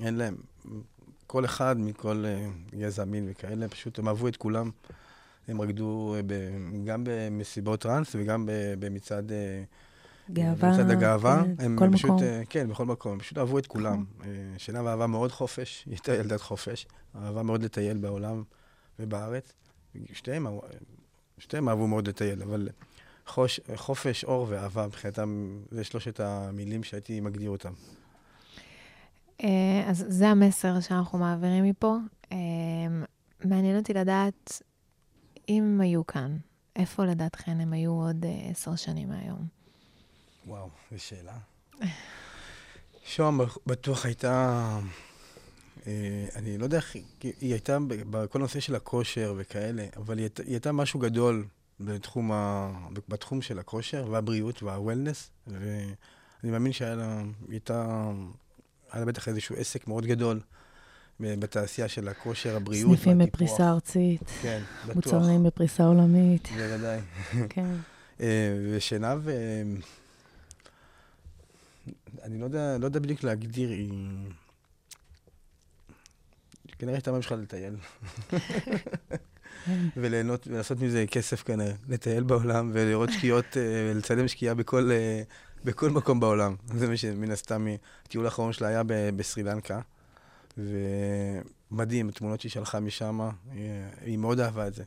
אין 0.01 0.15
להם... 0.15 0.35
כל 1.27 1.45
אחד 1.45 1.75
מכל 1.79 2.25
אה, 2.25 2.49
גזע, 2.79 3.05
מין 3.05 3.27
וכאלה, 3.31 3.67
פשוט 3.67 3.99
הם 3.99 4.07
אהבו 4.07 4.27
את 4.27 4.37
כולם. 4.37 4.71
הם 5.47 5.61
רקדו 5.61 6.15
אה, 6.15 6.21
ב- 6.27 6.85
גם 6.85 7.03
במסיבות 7.05 7.79
טראנס 7.81 8.15
וגם 8.15 8.49
במצעד... 8.79 9.31
אה, 9.31 9.63
גאווה. 10.33 10.69
במצעד 10.69 10.89
הגאווה. 10.89 11.43
כן, 11.43 11.65
הם 11.65 11.75
בכל 11.75 11.89
פשוט, 11.93 12.09
מקום. 12.09 12.23
אה, 12.23 12.41
כן, 12.49 12.69
בכל 12.69 12.85
מקום. 12.85 13.11
הם 13.11 13.19
פשוט 13.19 13.37
אהבו 13.37 13.59
את 13.59 13.67
כולם. 13.67 14.05
אה, 14.23 14.29
שינה 14.57 14.83
ואהבה 14.83 15.07
מאוד 15.07 15.31
חופש, 15.31 15.83
היא 15.85 15.91
הייתה 15.91 16.13
ילדת 16.15 16.41
חופש. 16.41 16.87
אהבה 17.15 17.43
מאוד 17.43 17.63
לטייל 17.63 17.97
בעולם 17.97 18.43
ובארץ. 18.99 19.53
שתיהם, 20.13 20.47
שתיהם 21.37 21.69
אהבו 21.69 21.87
מאוד 21.87 22.07
לטייל, 22.07 22.43
אבל 22.43 22.69
חוש, 23.31 23.59
חופש, 23.75 24.23
אור 24.23 24.45
ואהבה, 24.49 24.87
מבחינתם, 24.87 25.59
זה 25.71 25.83
שלושת 25.83 26.19
המילים 26.19 26.83
שהייתי 26.83 27.19
מגדיר 27.19 27.49
אותם. 27.49 27.73
אה, 29.43 29.83
אז 29.87 30.05
זה 30.07 30.27
המסר 30.27 30.79
שאנחנו 30.79 31.19
מעבירים 31.19 31.63
מפה. 31.63 31.97
אה, 32.31 32.37
מעניין 33.43 33.77
אותי 33.77 33.93
לדעת 33.93 34.61
אם 35.49 35.63
הם 35.63 35.81
היו 35.81 36.05
כאן, 36.05 36.37
איפה 36.75 37.05
לדעתכן 37.05 37.59
הם 37.59 37.73
היו 37.73 37.91
עוד 37.91 38.25
אה, 38.25 38.49
עשר 38.51 38.75
שנים 38.75 39.09
מהיום? 39.09 39.47
וואו, 40.47 40.69
זו 40.91 40.99
שאלה. 40.99 41.37
שוהם 43.05 43.39
בטוח 43.67 44.05
הייתה, 44.05 44.79
אני 46.35 46.57
לא 46.57 46.63
יודע 46.63 46.77
איך, 46.77 46.95
היא 47.21 47.33
הייתה 47.41 47.77
בכל 47.89 48.39
הנושא 48.39 48.59
של 48.59 48.75
הכושר 48.75 49.33
וכאלה, 49.37 49.85
אבל 49.97 50.17
היא 50.17 50.29
הייתה 50.47 50.71
משהו 50.71 50.99
גדול 50.99 51.45
בתחום, 51.85 52.31
ה, 52.31 52.71
בתחום 53.09 53.41
של 53.41 53.59
הכושר 53.59 54.07
והבריאות 54.11 54.63
והוולנס, 54.63 55.29
ואני 55.47 56.51
מאמין 56.51 56.71
שהיה 56.73 56.95
לה, 56.95 57.21
הייתה, 57.49 58.11
היה 58.91 58.99
לה 58.99 59.05
בטח 59.05 59.27
איזשהו 59.27 59.55
עסק 59.55 59.87
מאוד 59.87 60.05
גדול 60.05 60.39
ב- 61.19 61.39
בתעשייה 61.39 61.87
של 61.87 62.07
הכושר, 62.07 62.55
הבריאות 62.55 62.87
סניפים 62.89 63.19
והטיפוח. 63.19 63.41
בפריסה 63.41 63.69
ארצית, 63.69 64.21
כן, 64.41 64.61
בטוח. 64.83 64.95
מוצרים 64.95 65.43
בפריסה 65.43 65.83
עולמית. 65.83 66.47
בוודאי. 66.47 66.99
כן. 67.49 67.75
אה, 68.21 68.57
ושנהב, 68.71 69.27
אה, 69.29 69.63
אני 72.23 72.39
לא 72.39 72.45
יודע, 72.45 72.77
לא 72.77 72.85
יודע 72.85 72.99
בדיוק 72.99 73.23
להגדיר, 73.23 73.69
היא... 73.69 73.93
כנראה 76.79 76.95
הייתה 76.95 77.11
ממשיכה 77.11 77.35
לטייל. 77.35 77.75
וליהנות, 79.97 80.47
ולעשות 80.47 80.79
מזה 80.81 81.05
כסף 81.11 81.43
כנראה. 81.43 81.71
לטייל 81.89 82.23
בעולם 82.23 82.71
ולראות 82.73 83.09
שקיעות, 83.11 83.57
אה, 83.57 83.61
ולצלם 83.91 84.27
שקיעה 84.27 84.53
בכל, 84.55 84.91
אה, 84.91 85.21
בכל 85.65 85.89
מקום 85.89 86.19
בעולם. 86.19 86.55
זה 86.75 86.87
מה 86.87 86.97
שמן 86.97 87.31
הסתם, 87.31 87.65
היא- 87.65 87.77
הטיול 88.05 88.25
האחרון 88.25 88.53
שלה 88.53 88.67
היה 88.67 88.83
ב- 88.83 89.09
בסרי 89.15 89.43
לנקה. 89.43 89.79
ומדהים, 91.71 92.09
התמונות 92.09 92.41
שהיא 92.41 92.51
שלחה 92.51 92.79
משם, 92.79 93.19
היא, 93.53 93.61
היא 94.05 94.17
מאוד 94.17 94.39
אהבה 94.39 94.67
את 94.67 94.73
זה. 94.73 94.83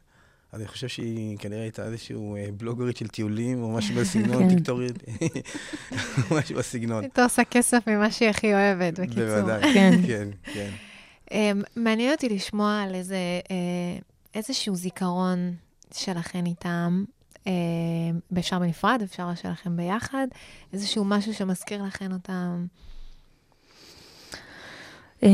אז 0.53 0.61
אני 0.61 0.69
חושב 0.69 0.89
שהיא 0.89 1.39
כנראה 1.39 1.63
הייתה 1.63 1.85
איזשהו 1.87 2.37
אה, 2.37 2.47
בלוגרית 2.57 2.97
של 2.97 3.09
טיולים, 3.09 3.63
או 3.63 3.73
משהו 3.73 3.95
בסגנון, 3.95 4.43
כן. 4.43 4.55
טיקטורית, 4.57 4.93
משהו 6.39 6.57
בסגנון. 6.57 7.03
הייתה 7.03 7.25
עושה 7.25 7.45
כסף 7.45 7.79
ממה 7.87 8.11
שהיא 8.11 8.29
הכי 8.31 8.55
אוהבת, 8.55 9.01
בקיצור. 9.01 9.25
בוודאי, 9.25 9.75
כן. 9.75 9.91
כן, 10.07 10.29
כן. 10.53 10.71
אמ, 11.33 11.63
מעניין 11.77 12.13
אותי 12.13 12.29
לשמוע 12.29 12.83
על 12.83 12.95
איזה, 12.95 13.17
אה, 13.51 13.57
איזשהו 14.35 14.75
זיכרון 14.75 15.55
שלכם 15.95 16.47
איתם. 16.47 17.05
אה, 17.47 17.53
אפשר 18.39 18.59
בנפרד, 18.59 19.01
אפשר 19.05 19.35
שלכם 19.35 19.77
ביחד, 19.77 20.27
איזשהו 20.73 21.05
משהו 21.05 21.35
שמזכיר 21.35 21.83
לכם 21.83 22.13
אותם. 22.13 22.67
אה, 25.23 25.29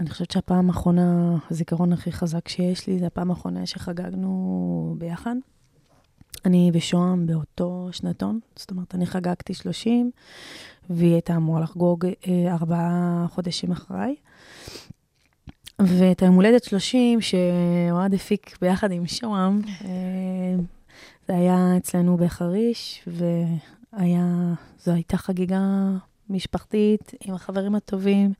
אני 0.00 0.10
חושבת 0.10 0.30
שהפעם 0.30 0.70
האחרונה, 0.70 1.36
הזיכרון 1.50 1.92
הכי 1.92 2.12
חזק 2.12 2.48
שיש 2.48 2.86
לי, 2.86 2.98
זה 2.98 3.06
הפעם 3.06 3.30
האחרונה 3.30 3.66
שחגגנו 3.66 4.94
ביחד. 4.98 5.34
אני 6.44 6.70
ושוהם 6.74 7.26
באותו 7.26 7.88
שנתון, 7.92 8.40
זאת 8.56 8.70
אומרת, 8.70 8.94
אני 8.94 9.06
חגגתי 9.06 9.54
30, 9.54 10.10
והיא 10.90 11.12
הייתה 11.12 11.36
אמורה 11.36 11.60
לחגוג 11.60 12.06
אה, 12.06 12.52
ארבעה 12.52 13.26
חודשים 13.28 13.72
אחריי. 13.72 14.14
ואת 15.82 16.22
היום 16.22 16.34
הולדת 16.34 16.64
30, 16.64 17.20
שאוהד 17.20 18.14
הפיק 18.14 18.58
ביחד 18.60 18.92
עם 18.92 19.06
שוהם, 19.06 19.60
אה, 19.84 19.88
זה 21.28 21.34
היה 21.34 21.76
אצלנו 21.76 22.16
בחריש, 22.16 23.04
והיה, 23.06 24.24
זו 24.78 24.92
הייתה 24.92 25.16
חגיגה 25.16 25.60
משפחתית 26.30 27.12
עם 27.24 27.34
החברים 27.34 27.74
הטובים, 27.74 28.32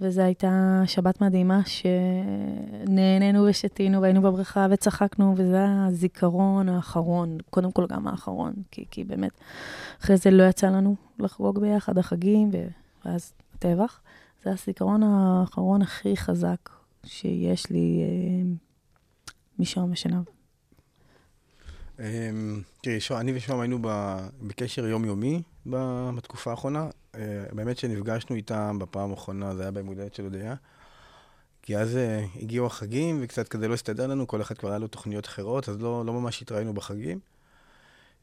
וזו 0.00 0.22
הייתה 0.22 0.82
שבת 0.86 1.20
מדהימה 1.20 1.60
שנהנינו 1.66 3.46
ושתינו 3.48 4.02
והיינו 4.02 4.22
בבריכה 4.22 4.66
וצחקנו, 4.70 5.34
וזה 5.36 5.66
הזיכרון 5.68 6.68
האחרון, 6.68 7.38
קודם 7.50 7.72
כל 7.72 7.86
גם 7.86 8.08
האחרון, 8.08 8.52
כי, 8.70 8.84
כי 8.90 9.04
באמת, 9.04 9.32
אחרי 10.00 10.16
זה 10.16 10.30
לא 10.30 10.42
יצא 10.42 10.66
לנו 10.66 10.96
לחגוג 11.18 11.58
ביחד 11.58 11.98
החגים, 11.98 12.50
ואז 13.04 13.32
הטבח. 13.54 14.00
זה 14.44 14.50
הזיכרון 14.50 15.02
האחרון 15.02 15.82
הכי 15.82 16.16
חזק 16.16 16.70
שיש 17.04 17.70
לי 17.70 18.02
אה, 18.02 18.52
משם 19.58 19.92
ושנב. 19.92 20.24
אמ, 22.00 22.62
תראי, 22.80 22.98
אני 23.10 23.36
ושוהם 23.36 23.60
היינו 23.60 23.78
בקשר 24.42 24.86
יומיומי 24.86 25.42
בתקופה 25.66 26.50
האחרונה. 26.50 26.88
אה, 27.14 27.44
באמת 27.52 27.78
שנפגשנו 27.78 28.36
איתם 28.36 28.78
בפעם 28.78 29.10
האחרונה, 29.10 29.54
זה 29.54 29.62
היה 29.62 29.70
ביום 29.70 29.86
הולדת 29.86 30.14
של 30.14 30.24
הודיה. 30.24 30.54
כי 31.62 31.76
אז 31.76 31.96
אה, 31.96 32.24
הגיעו 32.36 32.66
החגים, 32.66 33.18
וקצת 33.22 33.48
כזה 33.48 33.68
לא 33.68 33.74
הסתדר 33.74 34.06
לנו, 34.06 34.26
כל 34.26 34.42
אחד 34.42 34.58
כבר 34.58 34.68
היה 34.68 34.78
לו 34.78 34.88
תוכניות 34.88 35.26
אחרות, 35.26 35.68
אז 35.68 35.80
לא, 35.80 36.06
לא 36.06 36.12
ממש 36.12 36.42
התראינו 36.42 36.74
בחגים. 36.74 37.18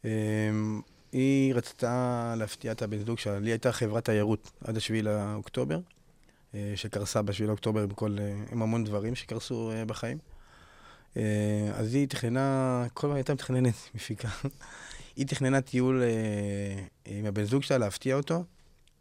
אמ, 0.05 0.81
היא 1.11 1.53
רצתה 1.53 2.33
להפתיע 2.37 2.71
את 2.71 2.81
הבן 2.81 2.97
זוג 2.97 3.19
שלה, 3.19 3.39
לי 3.39 3.49
הייתה 3.49 3.71
חברת 3.71 4.05
תיירות 4.05 4.51
עד 4.63 4.77
השביעי 4.77 5.01
לאוקטובר, 5.01 5.79
שקרסה 6.75 7.21
בשביעי 7.21 7.47
לאוקטובר 7.47 7.81
עם, 7.81 7.89
כל, 7.89 8.15
אה, 8.19 8.33
עם 8.51 8.61
המון 8.61 8.83
דברים 8.83 9.15
שקרסו 9.15 9.71
אה, 9.71 9.85
בחיים. 9.85 10.17
אה, 11.17 11.71
אז 11.73 11.95
היא 11.95 12.07
תכננה, 12.07 12.85
כל 12.93 13.07
הזמן 13.07 13.15
הייתה 13.15 13.33
מתכננת, 13.33 13.73
מפיקה. 13.95 14.29
היא 15.15 15.27
תכננה 15.27 15.61
טיול 15.61 16.03
אה, 16.03 16.83
עם 17.05 17.25
הבן 17.25 17.43
זוג 17.43 17.63
שלה, 17.63 17.77
להפתיע 17.77 18.15
אותו, 18.15 18.43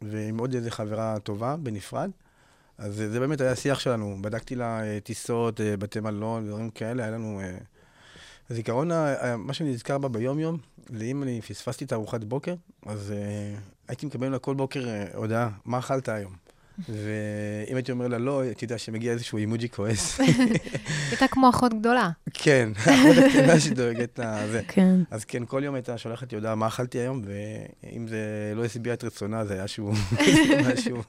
ועם 0.01 0.37
עוד 0.37 0.55
איזה 0.55 0.71
חברה 0.71 1.19
טובה, 1.19 1.55
בנפרד. 1.57 2.11
אז 2.77 2.95
זה 2.95 3.19
באמת 3.19 3.41
היה 3.41 3.51
השיח 3.51 3.79
שלנו. 3.79 4.17
בדקתי 4.21 4.55
לה 4.55 4.83
אה, 4.83 4.99
טיסות, 4.99 5.61
אה, 5.61 5.77
בתי 5.77 5.99
מלון, 5.99 6.47
דברים 6.47 6.69
כאלה, 6.69 7.03
היה 7.03 7.11
לנו... 7.11 7.39
אה, 7.39 7.57
הזיכרון, 8.49 8.89
מה 9.37 9.53
שאני 9.53 9.69
נזכר 9.69 9.97
בה 9.97 10.07
ביום-יום, 10.07 10.57
זה 10.97 11.03
אם 11.03 11.23
אני 11.23 11.41
פספסתי 11.41 11.85
את 11.85 11.93
ארוחת 11.93 12.23
בוקר, 12.23 12.55
אז 12.85 13.11
אה, 13.11 13.55
הייתי 13.87 14.05
מקבל 14.05 14.27
לה 14.27 14.39
כל 14.39 14.55
בוקר 14.55 14.87
אה, 14.87 15.05
הודעה, 15.15 15.49
מה 15.65 15.79
אכלת 15.79 16.09
היום? 16.09 16.33
ואם 16.87 17.75
הייתי 17.75 17.91
אומר 17.91 18.07
לה 18.07 18.17
לא, 18.17 18.41
הייתי 18.41 18.65
יודע 18.65 18.77
שמגיע 18.77 19.11
איזשהו 19.11 19.37
אימוג'י 19.37 19.69
כועס. 19.69 20.19
הייתה 21.11 21.27
כמו 21.27 21.49
אחות 21.49 21.73
גדולה. 21.79 22.09
כן, 22.33 22.69
האחות 22.85 23.17
הקטנה 23.17 23.59
שדואגת 23.59 24.19
לזה. 24.19 24.61
כן. 24.67 24.95
אז 25.11 25.25
כן, 25.25 25.45
כל 25.45 25.61
יום 25.63 25.75
הייתה 25.75 25.97
שולחת 25.97 26.31
לי 26.31 26.37
הודעה 26.37 26.55
מה 26.55 26.67
אכלתי 26.67 26.97
היום, 26.97 27.21
ואם 27.25 28.07
זה 28.07 28.53
לא 28.55 28.65
השביע 28.65 28.93
את 28.93 29.03
רצונה, 29.03 29.45
זה 29.45 29.53
היה 29.53 29.67
שהוא 29.67 29.93
משהו 30.73 31.03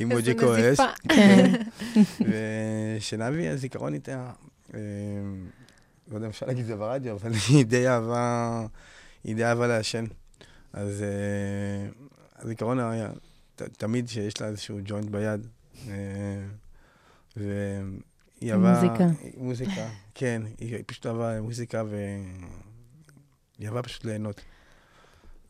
אימוג'י 0.00 0.38
כועס. 0.38 0.80
נזיפה. 0.80 0.88
כן. 1.08 1.52
ושנבי, 2.98 3.48
הזיכרון 3.48 3.94
איתה, 3.94 4.30
אה, 4.74 4.80
לא 6.10 6.14
יודע 6.14 6.26
אם 6.26 6.30
אפשר 6.30 6.46
להגיד 6.46 6.60
את 6.60 6.66
זה 6.66 6.76
ברדיו, 6.76 7.16
אבל 7.16 7.32
היא 7.48 7.66
די 7.66 7.88
אהבה, 7.88 8.66
היא 9.24 9.36
די 9.36 9.44
אהבה 9.44 9.66
לעשן. 9.66 10.04
אז 10.72 11.02
אה, 11.02 11.88
הזיכרון 12.42 12.80
היה 12.80 13.08
תמיד 13.76 14.08
שיש 14.08 14.40
לה 14.40 14.46
איזשהו 14.46 14.78
ג'וינט 14.84 15.10
ביד. 15.10 15.46
אה, 15.88 15.94
והיא 17.36 18.52
אהבה... 18.52 18.74
מוזיקה. 18.82 19.06
מוזיקה, 19.36 19.88
כן. 20.14 20.42
היא 20.58 20.76
פשוט 20.86 21.06
אהבה 21.06 21.40
מוזיקה 21.40 21.82
והיא 21.90 23.68
אהבה 23.68 23.82
פשוט 23.82 24.04
ליהנות. 24.04 24.40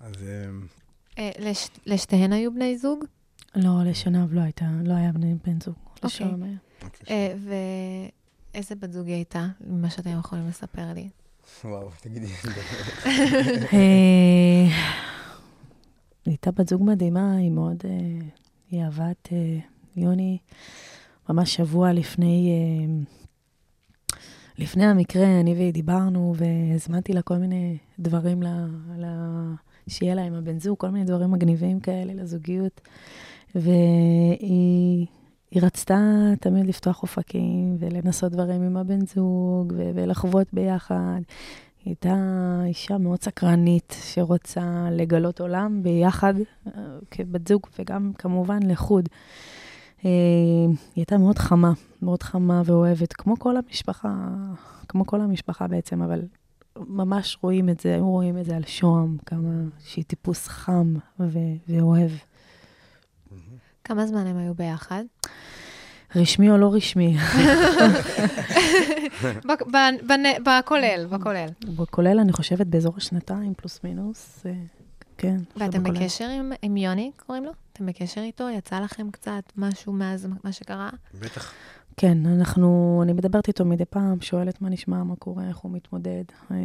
אז 0.00 0.12
אה, 0.22 0.48
אה, 1.18 1.30
לש- 1.38 1.68
לשתיהן 1.86 2.32
היו 2.32 2.54
בני 2.54 2.78
זוג? 2.78 3.04
לא, 3.54 3.70
לשנב 3.84 4.32
לא 4.32 4.40
הייתה, 4.40 4.64
לא 4.84 4.94
היה 4.94 5.12
בני 5.12 5.34
בן 5.44 5.60
זוג. 5.60 5.74
אוקיי. 5.90 6.06
לשם 6.06 6.42
היה. 6.42 6.54
בבקשה. 6.82 7.04
אה, 7.10 7.34
איזה 8.54 8.74
בת 8.74 8.92
זוג 8.92 9.06
היא 9.06 9.14
הייתה, 9.14 9.46
ממה 9.66 9.90
שאתם 9.90 10.18
יכולים 10.18 10.48
לספר 10.48 10.92
לי? 10.94 11.08
וואו, 11.64 11.90
תגידי. 12.00 12.32
הייתה 16.26 16.50
בת 16.50 16.68
זוג 16.68 16.82
מדהימה, 16.84 17.36
היא 17.36 17.50
מאוד... 17.50 17.76
אה, 17.84 18.26
היא 18.70 18.82
אהבה 18.82 19.10
את 19.10 19.28
אה, 19.32 19.58
יוני 19.96 20.38
ממש 21.28 21.54
שבוע 21.54 21.92
לפני... 21.92 22.50
אה, 22.50 23.02
לפני 24.58 24.84
המקרה, 24.84 25.40
אני 25.40 25.54
והיא 25.54 25.72
דיברנו, 25.72 26.34
והזמנתי 26.36 27.12
לה 27.12 27.22
כל 27.22 27.36
מיני 27.36 27.78
דברים 27.98 28.42
ל... 28.42 28.46
ל... 28.98 29.06
שיהיה 29.88 30.14
לה 30.14 30.22
עם 30.22 30.34
הבן 30.34 30.58
זוג, 30.58 30.78
כל 30.78 30.90
מיני 30.90 31.04
דברים 31.04 31.30
מגניבים 31.30 31.80
כאלה 31.80 32.14
לזוגיות. 32.14 32.80
והיא 33.54 35.06
היא 35.50 35.62
רצתה 35.62 35.98
תמיד 36.40 36.66
לפתוח 36.66 37.02
אופקים 37.02 37.76
ולנסות 37.78 38.32
דברים 38.32 38.62
עם 38.62 38.76
הבן 38.76 39.06
זוג 39.06 39.72
ולחוות 39.94 40.46
ביחד. 40.52 41.20
היא 41.84 41.90
הייתה 41.90 42.16
אישה 42.66 42.98
מאוד 42.98 43.22
סקרנית 43.22 43.96
שרוצה 44.02 44.88
לגלות 44.90 45.40
עולם 45.40 45.82
ביחד 45.82 46.34
אה, 46.66 46.72
כבת 47.10 47.48
זוג 47.48 47.66
וגם 47.78 48.12
כמובן 48.18 48.62
לחוד. 48.62 49.08
אה, 50.04 50.10
היא 50.68 50.76
הייתה 50.96 51.18
מאוד 51.18 51.38
חמה, 51.38 51.72
מאוד 52.02 52.22
חמה 52.22 52.62
ואוהבת, 52.64 53.12
כמו 53.12 53.38
כל 53.38 53.56
המשפחה, 53.56 54.28
כמו 54.88 55.06
כל 55.06 55.20
המשפחה 55.20 55.66
בעצם, 55.66 56.02
אבל 56.02 56.22
ממש 56.76 57.38
רואים 57.42 57.68
את 57.68 57.80
זה, 57.80 57.94
היו 57.94 58.10
רואים 58.10 58.38
את 58.38 58.44
זה 58.44 58.56
על 58.56 58.64
שוהם, 58.66 59.16
כמה 59.26 59.50
שהיא 59.84 60.04
טיפוס 60.04 60.48
חם 60.48 60.94
ו- 61.20 61.38
ואוהב. 61.68 62.10
כמה 63.84 64.06
זמן 64.06 64.26
הם 64.26 64.36
היו 64.36 64.54
ביחד? 64.54 65.04
רשמי 66.16 66.50
או 66.50 66.56
לא 66.56 66.74
רשמי? 66.74 67.16
בכולל, 70.44 71.06
בכולל. 71.10 71.48
בכולל, 71.76 72.18
אני 72.18 72.32
חושבת, 72.32 72.66
באזור 72.66 72.94
השנתיים, 72.96 73.54
פלוס 73.54 73.80
מינוס. 73.84 74.46
אה, 74.46 74.52
כן. 75.18 75.36
ואתם. 75.56 75.82
בקשר 75.82 76.28
עם, 76.28 76.52
עם 76.62 76.76
יוני, 76.76 77.10
קוראים 77.26 77.44
לו? 77.44 77.50
אתם 77.72 77.86
בקשר 77.86 78.20
איתו? 78.20 78.48
יצא 78.50 78.80
לכם 78.80 79.10
קצת 79.10 79.42
משהו 79.56 79.92
מאז 79.92 80.28
מה 80.44 80.52
שקרה? 80.52 80.90
בטח. 81.20 81.52
כן, 81.96 82.26
אנחנו, 82.26 83.00
אני 83.04 83.12
מדברת 83.12 83.48
איתו 83.48 83.64
מדי 83.64 83.84
פעם, 83.84 84.20
שואלת 84.20 84.62
מה 84.62 84.68
נשמע, 84.68 85.02
מה 85.02 85.16
קורה, 85.16 85.48
איך 85.48 85.56
הוא 85.56 85.72
מתמודד. 85.72 86.24
אה, 86.50 86.56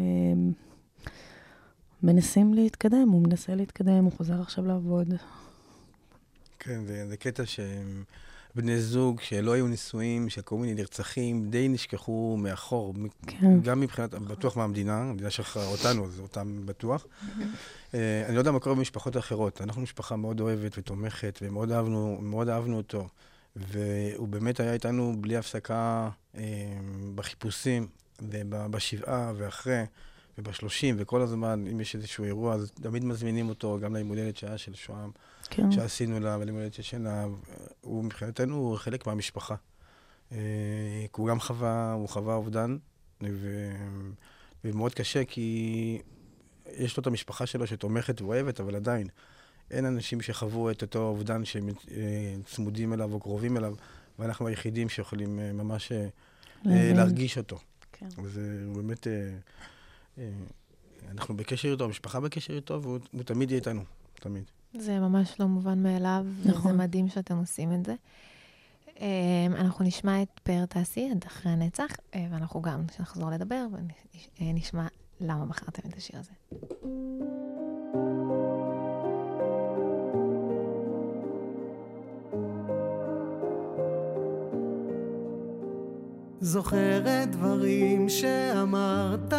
מנסים 2.04 2.54
להתקדם, 2.54 3.10
הוא 3.10 3.24
מנסה 3.24 3.56
להתקדם, 3.56 4.04
הוא 4.04 4.12
חוזר 4.12 4.42
עכשיו 4.42 4.66
לעבוד. 4.66 5.14
כן, 6.60 6.86
זה, 6.86 7.08
זה 7.08 7.18
קטע 7.18 7.44
שבני 8.58 8.82
זוג 8.82 9.22
שלא 9.22 9.52
היו 9.52 9.68
נישואים, 9.68 10.30
של 10.30 10.42
כל 10.42 10.56
מיני 10.58 10.74
נרצחים, 10.74 11.50
די 11.50 11.68
נשכחו 11.68 12.38
מאחור. 12.40 12.94
כן. 13.28 13.62
גם 13.62 13.80
מבחינת, 13.80 14.14
בטוח 14.14 14.58
מהמדינה, 14.58 14.98
המדינה 14.98 15.30
שלך 15.30 15.58
אותנו, 15.58 16.06
אז 16.06 16.20
אותם 16.20 16.66
בטוח. 16.66 17.06
אה, 17.94 18.24
אני 18.26 18.36
לא 18.36 18.40
יודע 18.40 18.52
מה 18.52 18.60
קורה 18.60 18.76
במשפחות 18.76 19.18
אחרות. 19.18 19.62
אנחנו 19.62 19.82
משפחה 19.82 20.16
מאוד 20.16 20.40
אוהבת 20.40 20.78
ותומכת, 20.78 21.40
ומאוד 21.42 21.72
אהבנו, 21.72 22.18
מאוד 22.22 22.50
אהבנו 22.50 22.78
אותו. 22.78 23.08
והוא 23.56 24.28
באמת 24.28 24.60
היה 24.60 24.74
איתנו 24.74 25.16
בלי 25.20 25.38
הפסקה 25.38 26.10
אה, 26.38 26.44
בחיפושים, 27.16 27.88
ובשבעה 28.22 29.34
ואחרי, 29.38 29.84
ובשלושים, 30.38 30.96
וכל 31.00 31.22
הזמן, 31.22 31.66
אם 31.72 31.82
יש 31.82 31.96
איזשהו 31.96 32.24
אירוע, 32.24 32.54
אז 32.54 32.72
תמיד 32.72 33.06
מזמינים 33.06 33.50
אותו 33.50 33.80
גם 33.82 33.96
ליום 33.96 34.08
הולדת 34.08 34.38
שהיה 34.38 34.58
של 34.58 34.76
שוהם. 34.76 35.12
כן. 35.50 35.72
שעשינו 35.72 36.20
לה, 36.20 36.38
וליום 36.40 36.58
הולדת 36.58 36.74
של 36.74 36.84
שינה, 36.84 37.26
הוא 37.82 38.04
מבחינתנו 38.04 38.56
הוא 38.56 38.78
חלק 38.78 39.08
מהמשפחה. 39.08 39.56
אה, 40.32 40.38
כי 41.14 41.22
הוא 41.22 41.30
גם 41.30 41.40
חווה, 41.40 41.94
הוא 41.94 42.10
חווה 42.10 42.36
אובדן, 42.36 42.78
ו... 43.24 43.72
ומאוד 44.64 44.94
קשה 44.94 45.26
כי 45.26 46.02
יש 46.76 46.98
לו 46.98 47.02
את 47.02 47.08
המשפחה 47.08 47.46
שלו 47.46 47.68
שתומכת 47.68 48.22
ואוהבת, 48.22 48.60
אבל 48.60 48.76
עדיין, 48.76 49.08
אין 49.72 49.86
אנשים 49.86 50.22
שחוו 50.22 50.72
את 50.72 50.82
אותו 50.82 51.00
אובדן 51.00 51.46
שהם 51.46 51.70
אה, 51.92 52.36
צמודים 52.46 52.94
אליו 52.94 53.14
או 53.14 53.20
קרובים 53.20 53.58
אליו, 53.58 53.76
ואנחנו 54.20 54.48
היחידים 54.48 54.90
שיכולים 54.90 55.40
אה, 55.40 55.54
ממש. 55.54 55.92
להרגיש 56.66 57.38
אותו. 57.38 57.60
כן. 57.92 58.08
וזה 58.24 58.66
באמת... 58.76 59.08
אה, 60.18 60.24
אה, 60.24 60.30
אנחנו 61.12 61.38
בקשר 61.38 61.72
איתו, 61.72 61.84
המשפחה 61.84 62.20
בקשר 62.20 62.54
איתו, 62.54 62.82
והוא 62.82 63.00
הוא 63.12 63.24
תמיד 63.24 63.52
יהיה 63.52 63.60
איתנו, 63.60 63.82
תמיד. 64.14 64.44
זה 64.74 65.00
ממש 65.00 65.40
לא 65.40 65.48
מובן 65.48 65.84
מאליו, 65.84 66.26
נכון. 66.46 66.78
מדהים 66.78 67.10
שאתם 67.10 67.38
עושים 67.38 67.74
את 67.74 67.86
זה. 67.86 67.96
אמ, 69.00 69.56
אנחנו 69.56 69.86
נשמע 69.86 70.22
את 70.22 70.40
פאר 70.44 70.66
טסי, 70.66 71.10
עד 71.12 71.24
אחרי 71.28 71.52
הנצח, 71.52 71.92
אה, 72.16 72.28
ואנחנו 72.32 72.62
גם 72.62 72.84
נחזור 73.00 73.30
לדבר 73.30 73.66
ונשמע 74.42 74.88
למה 75.22 75.46
בחרתם 75.46 75.90
את 75.90 75.98
השיר 75.98 76.20
הזה. 76.20 76.32
זוכרת 86.40 87.32
דברים 87.32 88.10
שאמרת, 88.10 89.34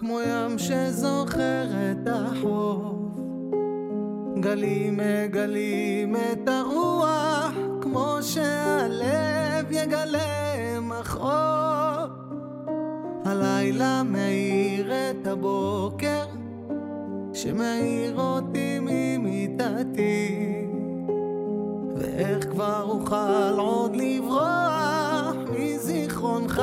כמו 0.00 0.20
ים 0.20 0.58
שזוכר 0.58 1.66
את 1.92 2.08
החוף. 2.08 3.18
גלים 4.40 4.96
מגלים 4.96 6.16
את 6.16 6.48
הרוח, 6.48 7.52
כמו 7.80 8.16
שהלב 8.22 9.66
יגלה 9.70 10.80
מחור. 10.80 12.06
הלילה 13.24 14.02
מאיר 14.02 14.92
את 14.92 15.26
הבוקר, 15.26 16.24
שמאיר 17.32 18.20
אותי 18.20 18.78
ממיטתי. 18.80 20.46
ואיך 21.96 22.50
כבר 22.50 22.82
אוכל 22.82 23.54
עוד 23.58 23.96
לברוח 23.96 25.36
מזיכרונך 25.58 26.62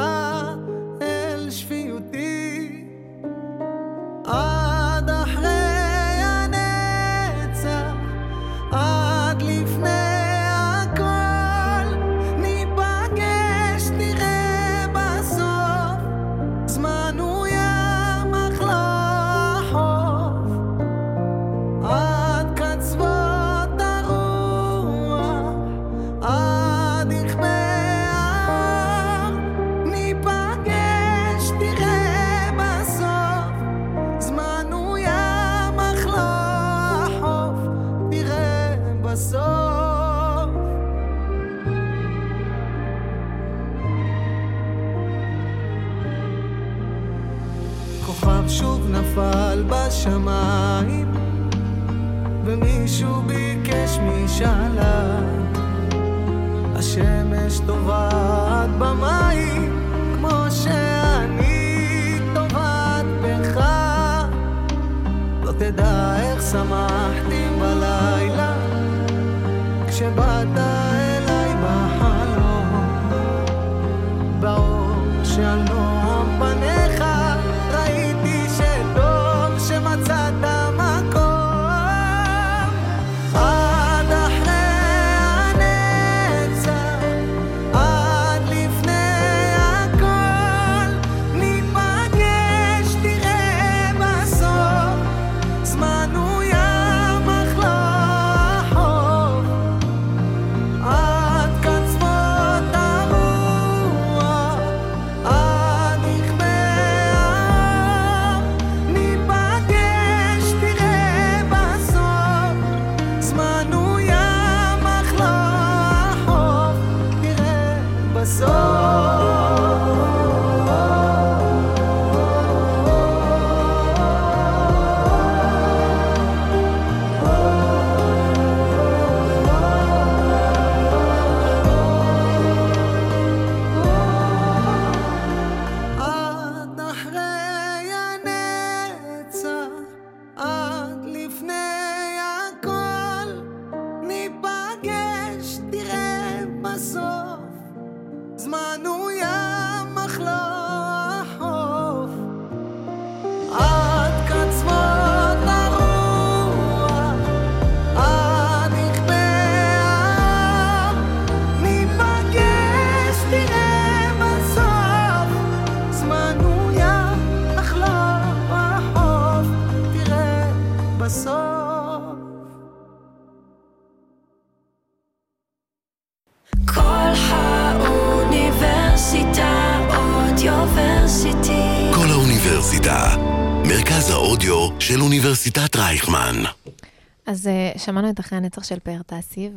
שמענו 187.87 188.09
את 188.09 188.19
אחרי 188.19 188.37
הנצח 188.37 188.63
של 188.63 188.79
פאר 188.79 189.01
טסי, 189.05 189.51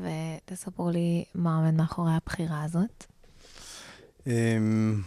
ותספרו 0.45 0.91
לי 0.91 1.25
מה 1.35 1.57
עומד 1.57 1.75
מאחורי 1.75 2.13
הבחירה 2.13 2.65
הזאת. 2.65 3.05
אמ, 4.27 5.03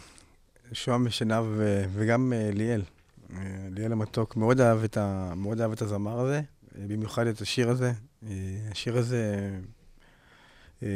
שוהם 0.73 1.05
ושנהב 1.05 1.45
ו- 1.47 1.83
וגם 1.93 2.33
אה, 2.35 2.49
ליאל. 2.53 2.81
אה, 3.33 3.37
ליאל 3.69 3.91
המתוק 3.91 4.35
מאוד 4.35 4.61
אהב 4.61 4.83
את, 4.83 4.97
ה, 4.97 5.33
מאוד 5.35 5.61
אהב 5.61 5.71
את 5.71 5.81
הזמר 5.81 6.19
הזה, 6.19 6.41
אה, 6.77 6.85
במיוחד 6.87 7.27
את 7.27 7.41
השיר 7.41 7.69
הזה. 7.69 7.91
אה, 8.27 8.31
השיר 8.71 8.97
הזה, 8.97 9.49
אה, 10.83 10.87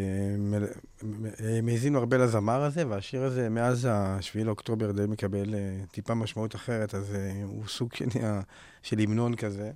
אה, 1.43 1.57
הם 1.57 1.67
האזינו 1.67 1.99
הרבה 1.99 2.17
לזמר 2.17 2.61
הזה, 2.61 2.87
והשיר 2.87 3.23
הזה 3.23 3.49
מאז 3.49 3.85
ה-7 3.85 4.43
לאוקטובר 4.43 4.91
די 4.91 5.05
מקבל 5.07 5.55
אה, 5.55 5.79
טיפה 5.91 6.13
משמעות 6.15 6.55
אחרת, 6.55 6.95
אז 6.95 7.15
אה, 7.15 7.43
הוא 7.43 7.67
סוג 7.67 7.93
של, 7.93 8.05
של 8.83 8.99
המנון 8.99 9.35
כזה. 9.35 9.71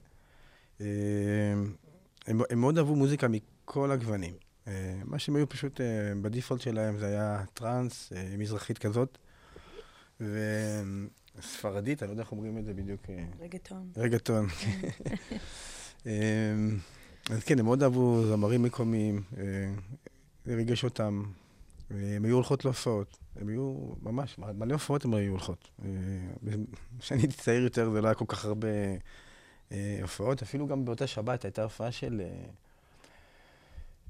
הם, 2.27 2.41
הם 2.49 2.61
מאוד 2.61 2.77
אהבו 2.77 2.95
מוזיקה 2.95 3.27
מכל 3.27 3.91
הגוונים. 3.91 4.33
אה, 4.67 5.01
מה 5.05 5.19
שהם 5.19 5.35
היו 5.35 5.49
פשוט, 5.49 5.81
אה, 5.81 5.85
בדיפולט 6.21 6.61
שלהם 6.61 6.97
זה 6.97 7.05
היה 7.05 7.43
טראנס, 7.53 8.13
אה, 8.15 8.35
מזרחית 8.37 8.77
כזאת, 8.77 9.17
וספרדית, 10.19 12.03
אני 12.03 12.07
לא 12.07 12.13
יודע 12.13 12.23
איך 12.23 12.31
אומרים 12.31 12.57
את 12.57 12.65
זה 12.65 12.73
בדיוק. 12.73 13.01
רגטון. 13.39 13.91
רגטון. 13.97 14.47
אמ, 16.05 16.11
אז 17.29 17.43
כן, 17.43 17.59
הם 17.59 17.65
מאוד 17.65 17.83
אהבו 17.83 18.23
זמרים 18.27 18.63
מקומיים, 18.63 19.23
זה 20.45 20.55
ריגש 20.55 20.83
אותם. 20.83 21.23
הם 21.89 22.25
היו 22.25 22.35
הולכות 22.35 22.65
להופעות, 22.65 23.17
הם 23.35 23.47
היו 23.47 23.75
ממש, 24.01 24.37
מלא 24.37 24.73
הופעות 24.73 25.05
הם 25.05 25.13
היו 25.13 25.31
הולכות. 25.31 25.69
כשאני 26.99 27.21
הייתי 27.21 27.37
צעיר 27.37 27.63
יותר 27.63 27.89
זה 27.89 28.01
לא 28.01 28.07
היה 28.07 28.15
כל 28.15 28.25
כך 28.27 28.45
הרבה 28.45 28.67
הופעות, 30.01 30.41
אפילו 30.41 30.67
גם 30.67 30.85
באותה 30.85 31.07
שבת 31.07 31.45
הייתה 31.45 31.63
הופעה 31.63 31.91
של 31.91 32.21
אה, 32.23 32.45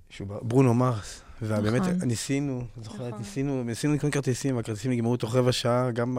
שהוא 0.09 0.27
ברונו 0.41 0.73
מרס, 0.73 1.21
ובאמת 1.41 1.81
נכון. 1.81 1.93
ניסינו, 1.93 2.63
זוכרת, 2.81 3.07
נכון. 3.07 3.19
ניסינו, 3.19 3.63
ניסינו 3.63 3.93
לקנות 3.93 4.13
כרטיסים, 4.13 4.55
והכרטיסים 4.57 4.91
נגמרו 4.91 5.17
תוך 5.17 5.35
רבע 5.35 5.51
שעה, 5.51 5.91
גם 5.91 6.17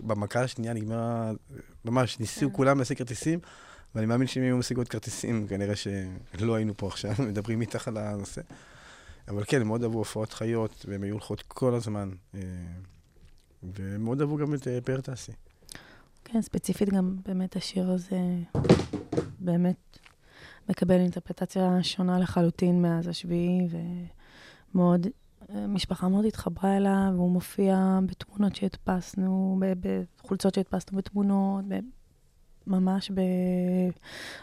במכה 0.00 0.40
השנייה 0.40 0.72
נגמרה, 0.72 1.32
ממש, 1.84 2.18
ניסו 2.18 2.48
כן. 2.50 2.56
כולם 2.56 2.78
להשיג 2.78 2.98
כרטיסים, 2.98 3.38
ואני 3.94 4.06
מאמין 4.06 4.26
שאם 4.26 4.42
היו 4.42 4.56
משיגות 4.56 4.88
כרטיסים, 4.88 5.46
כנראה 5.48 5.74
שלא 5.76 6.54
היינו 6.54 6.76
פה 6.76 6.86
עכשיו 6.86 7.12
מדברים 7.28 7.60
איתך 7.60 7.88
על 7.88 7.96
הנושא. 7.96 8.40
אבל 9.28 9.44
כן, 9.46 9.60
הם 9.60 9.66
מאוד 9.66 9.82
אהבו 9.82 9.98
הופעות 9.98 10.32
חיות, 10.32 10.86
והם 10.88 11.02
היו 11.02 11.12
הולכות 11.12 11.42
כל 11.42 11.74
הזמן. 11.74 12.10
אה, 12.34 12.40
והם 13.62 14.04
מאוד 14.04 14.20
אהבו 14.20 14.36
גם 14.36 14.54
את 14.54 14.68
אה, 14.68 14.80
פאר 14.80 15.00
טסי. 15.00 15.32
כן, 16.32 16.42
ספציפית 16.42 16.88
גם 16.88 17.16
באמת 17.26 17.56
השיר 17.56 17.90
הזה 17.90 18.20
באמת 19.40 19.98
מקבל 20.68 21.00
אינטרפטציה 21.00 21.82
שונה 21.82 22.18
לחלוטין 22.18 22.82
מאז 22.82 23.08
השביעי, 23.08 23.68
ומאוד, 24.74 25.06
משפחה 25.68 26.08
מאוד 26.08 26.24
התחברה 26.24 26.76
אליו, 26.76 27.12
והוא 27.12 27.30
מופיע 27.30 27.98
בתמונות 28.06 28.56
שהדפסנו, 28.56 29.60
בחולצות 29.80 30.54
שהדפסנו 30.54 30.98
בתמונות, 30.98 31.64
ממש 32.66 33.10
ב... 33.10 33.20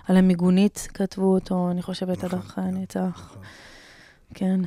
על 0.08 0.18
המיגונית 0.18 0.88
כתבו 0.94 1.34
אותו, 1.34 1.72
אני 1.72 1.82
חושבת, 1.82 2.24
עד 2.24 2.26
נכון, 2.26 2.40
אחרי 2.40 2.64
כן. 2.64 2.76
הנצח. 2.76 3.32
נכון. 3.32 3.44
כן. 4.34 4.60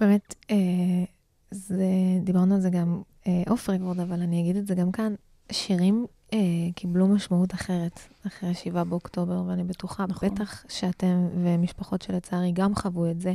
באמת, 0.00 0.34
אה, 0.50 1.04
זה, 1.50 1.86
דיברנו 2.22 2.54
על 2.54 2.60
זה 2.60 2.70
גם 2.70 3.02
אה, 3.26 3.42
אוף 3.50 3.70
רקורד, 3.70 4.00
אבל 4.00 4.22
אני 4.22 4.40
אגיד 4.40 4.56
את 4.56 4.66
זה 4.66 4.74
גם 4.74 4.92
כאן, 4.92 5.14
שירים 5.52 6.06
אה, 6.32 6.38
קיבלו 6.74 7.08
משמעות 7.08 7.54
אחרת 7.54 8.00
אחרי 8.26 8.48
ה-7 8.48 8.84
באוקטובר, 8.84 9.42
ואני 9.46 9.64
בטוחה, 9.64 10.06
נכון. 10.08 10.28
בטח 10.28 10.64
שאתם 10.68 11.28
ומשפחות 11.44 12.02
שלצערי 12.02 12.52
גם 12.52 12.74
חוו 12.74 13.10
את 13.10 13.20
זה, 13.20 13.32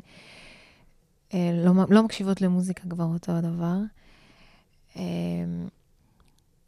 אה, 1.34 1.52
לא, 1.66 1.72
לא 1.90 2.04
מקשיבות 2.04 2.42
למוזיקה 2.42 2.90
כבר 2.90 3.04
אותו 3.04 3.32
הדבר. 3.32 3.78
אה, 4.96 5.04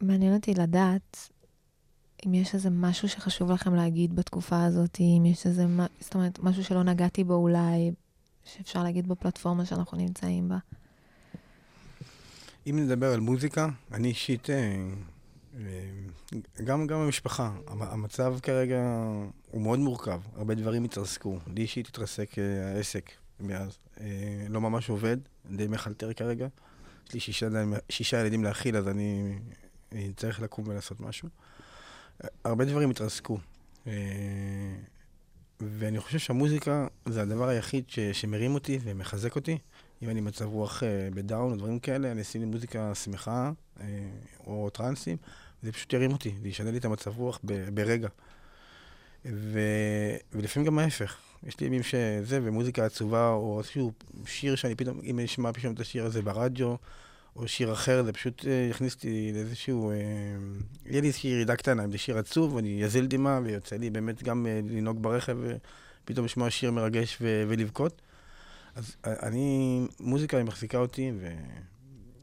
מעניין 0.00 0.34
אותי 0.34 0.54
לדעת 0.54 1.28
אם 2.26 2.34
יש 2.34 2.54
איזה 2.54 2.70
משהו 2.70 3.08
שחשוב 3.08 3.50
לכם 3.50 3.74
להגיד 3.74 4.16
בתקופה 4.16 4.64
הזאת, 4.64 4.98
אם 5.00 5.26
יש 5.26 5.46
איזה, 5.46 5.66
זאת 6.00 6.14
אומרת, 6.14 6.38
משהו 6.38 6.64
שלא 6.64 6.82
נגעתי 6.82 7.24
בו 7.24 7.34
אולי, 7.34 7.92
שאפשר 8.44 8.82
להגיד 8.82 9.08
בפלטפורמה 9.08 9.64
שאנחנו 9.64 9.98
נמצאים 9.98 10.48
בה. 10.48 10.58
אם 12.66 12.78
נדבר 12.78 13.12
על 13.12 13.20
מוזיקה, 13.20 13.68
אני 13.92 14.08
אישית, 14.08 14.50
אה, 14.50 14.84
גם, 16.64 16.86
גם 16.86 16.98
המשפחה, 16.98 17.52
המ- 17.66 17.82
המצב 17.82 18.36
כרגע 18.42 18.80
הוא 19.50 19.62
מאוד 19.62 19.78
מורכב, 19.78 20.20
הרבה 20.36 20.54
דברים 20.54 20.84
התרסקו. 20.84 21.38
לי 21.46 21.62
אישית 21.62 21.86
התרסק 21.88 22.38
אה, 22.38 22.74
העסק 22.74 23.10
מאז. 23.40 23.78
אה, 24.00 24.06
לא 24.48 24.60
ממש 24.60 24.88
עובד, 24.90 25.16
די 25.50 25.66
מחלטר 25.66 26.12
כרגע. 26.12 26.46
יש 27.08 27.14
לי 27.14 27.20
שישה, 27.20 27.48
שישה 27.88 28.20
ילדים 28.20 28.44
להאכיל, 28.44 28.76
אז 28.76 28.88
אני 28.88 29.38
אה, 29.94 30.08
צריך 30.16 30.40
לקום 30.42 30.68
ולעשות 30.68 31.00
משהו. 31.00 31.28
אה, 32.24 32.28
הרבה 32.44 32.64
דברים 32.64 32.90
התרסקו. 32.90 33.38
אה, 33.86 33.92
ואני 35.60 36.00
חושב 36.00 36.18
שהמוזיקה 36.18 36.86
זה 37.08 37.22
הדבר 37.22 37.48
היחיד 37.48 37.84
ש, 37.88 37.98
שמרים 37.98 38.54
אותי 38.54 38.78
ומחזק 38.82 39.36
אותי. 39.36 39.58
אם 40.02 40.08
אני 40.10 40.20
מצב 40.20 40.44
רוח 40.44 40.82
אה, 40.82 41.08
בדאון 41.14 41.52
או 41.52 41.56
דברים 41.56 41.78
כאלה, 41.78 42.12
אני 42.12 42.22
אשים 42.22 42.40
לי 42.40 42.46
מוזיקה 42.46 42.94
שמחה 42.94 43.50
אה, 43.80 43.86
או 44.46 44.70
טרנסים, 44.70 45.16
זה 45.62 45.72
פשוט 45.72 45.92
ירים 45.92 46.12
אותי, 46.12 46.34
זה 46.42 46.48
ישנה 46.48 46.70
לי 46.70 46.78
את 46.78 46.84
המצב 46.84 47.18
רוח 47.18 47.40
ברגע. 47.74 48.08
ו, 49.24 49.60
ולפעמים 50.32 50.66
גם 50.66 50.78
ההפך. 50.78 51.16
יש 51.46 51.60
לי 51.60 51.66
ימים 51.66 51.82
שזה, 51.82 52.40
ומוזיקה 52.42 52.84
עצובה, 52.84 53.28
או 53.28 53.58
איזשהו 53.58 53.92
שיר 54.26 54.56
שאני 54.56 54.74
פתאום, 54.74 55.00
אם 55.02 55.18
אני 55.18 55.26
אשמע 55.26 55.52
פתאום 55.52 55.74
את 55.74 55.80
השיר 55.80 56.04
הזה 56.04 56.22
ברדיו, 56.22 56.74
או 57.36 57.48
שיר 57.48 57.72
אחר, 57.72 58.02
זה 58.02 58.12
פשוט 58.12 58.46
אה, 58.46 58.66
יכניס 58.70 58.94
אותי 58.94 59.30
לאיזשהו... 59.34 59.90
אה, 59.90 59.96
יהיה 60.86 61.00
לי 61.00 61.06
איזושהי 61.06 61.30
ירידה 61.30 61.56
קטנה, 61.56 61.84
אם 61.84 61.92
זה 61.92 61.98
שיר 61.98 62.18
עצוב, 62.18 62.56
אני 62.56 62.84
אזיל 62.84 63.06
דמעה, 63.06 63.40
ויוצא 63.44 63.76
לי 63.76 63.90
באמת 63.90 64.22
גם 64.22 64.46
אה, 64.46 64.60
לנהוג 64.64 65.02
ברכב, 65.02 65.36
ופתאום 66.04 66.26
לשמוע 66.26 66.50
שיר 66.50 66.70
מרגש 66.70 67.18
ו- 67.20 67.44
ולבכות. 67.48 68.02
אז 68.74 68.96
אני, 69.04 69.80
מוזיקה 70.00 70.36
היא 70.36 70.44
מחזיקה 70.44 70.78
אותי, 70.78 71.12
ו... 71.20 71.34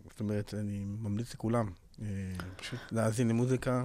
זאת 0.09 0.19
אומרת, 0.19 0.53
אני 0.53 0.85
ממליץ 1.01 1.33
לכולם, 1.33 1.69
פשוט 2.57 2.79
להאזין 2.91 3.27
למוזיקה 3.27 3.83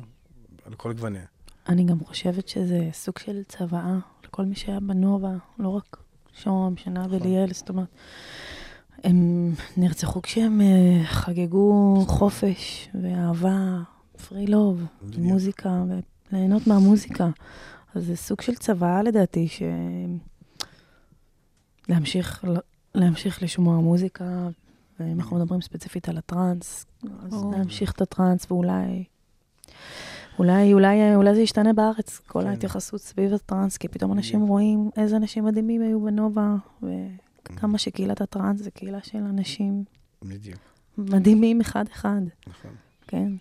על 0.66 0.74
כל 0.74 0.92
גווניה. 0.92 1.24
אני 1.68 1.84
גם 1.84 2.04
חושבת 2.04 2.48
שזה 2.48 2.88
סוג 2.92 3.18
של 3.18 3.42
צוואה 3.48 3.98
לכל 4.24 4.44
מי 4.44 4.54
שהיה 4.54 4.80
בנובה, 4.80 5.32
לא 5.58 5.68
רק 5.68 5.96
שוהם, 6.34 6.76
שנה 6.76 7.06
נכון. 7.06 7.14
וליאל, 7.20 7.52
זאת 7.52 7.68
אומרת, 7.68 7.88
הם 9.04 9.50
נרצחו 9.76 10.22
כשהם 10.22 10.60
אה, 10.60 11.04
חגגו 11.04 12.04
חופש 12.08 12.88
ואהבה, 13.02 13.82
פרי 14.28 14.46
לוב. 14.46 14.84
מוזיקה, 15.18 15.84
וליהנות 16.32 16.66
מהמוזיקה. 16.66 17.30
אז 17.94 18.06
זה 18.06 18.16
סוג 18.16 18.40
של 18.40 18.54
צוואה 18.54 19.02
לדעתי, 19.02 19.48
ש... 19.48 19.62
להמשיך, 21.88 22.44
להמשיך 22.94 23.42
לשמוע 23.42 23.76
מוזיקה, 23.76 24.48
ואם 25.00 25.20
אנחנו 25.20 25.36
מדברים 25.36 25.60
ספציפית 25.60 26.08
על 26.08 26.18
הטראנס, 26.18 26.86
אז. 27.22 27.44
להמשיך 27.52 27.92
את 27.92 28.00
הטראנס, 28.00 28.46
ואולי... 28.50 29.04
אולי, 30.38 30.72
אולי, 30.72 31.14
אולי 31.14 31.34
זה 31.34 31.40
ישתנה 31.40 31.72
בארץ, 31.72 32.20
כל 32.26 32.40
כן. 32.42 32.46
ההתייחסות 32.46 33.00
סביב 33.00 33.34
הטראנס, 33.34 33.76
כי 33.76 33.88
פתאום 33.88 34.12
אנשים 34.12 34.36
בדיוק. 34.40 34.50
רואים 34.50 34.90
איזה 34.96 35.16
אנשים 35.16 35.44
מדהימים 35.44 35.82
היו 35.82 36.00
בנובה, 36.00 36.54
וכמה 36.82 37.78
שקהילת 37.78 38.20
הטראנס 38.20 38.62
זה 38.62 38.70
קהילה 38.70 38.98
של 39.02 39.18
אנשים 39.18 39.84
בדיוק, 40.22 40.60
מדהימים 40.98 41.60
אחד-אחד, 41.60 42.20
נכון. 42.46 42.70
כן. 43.06 43.32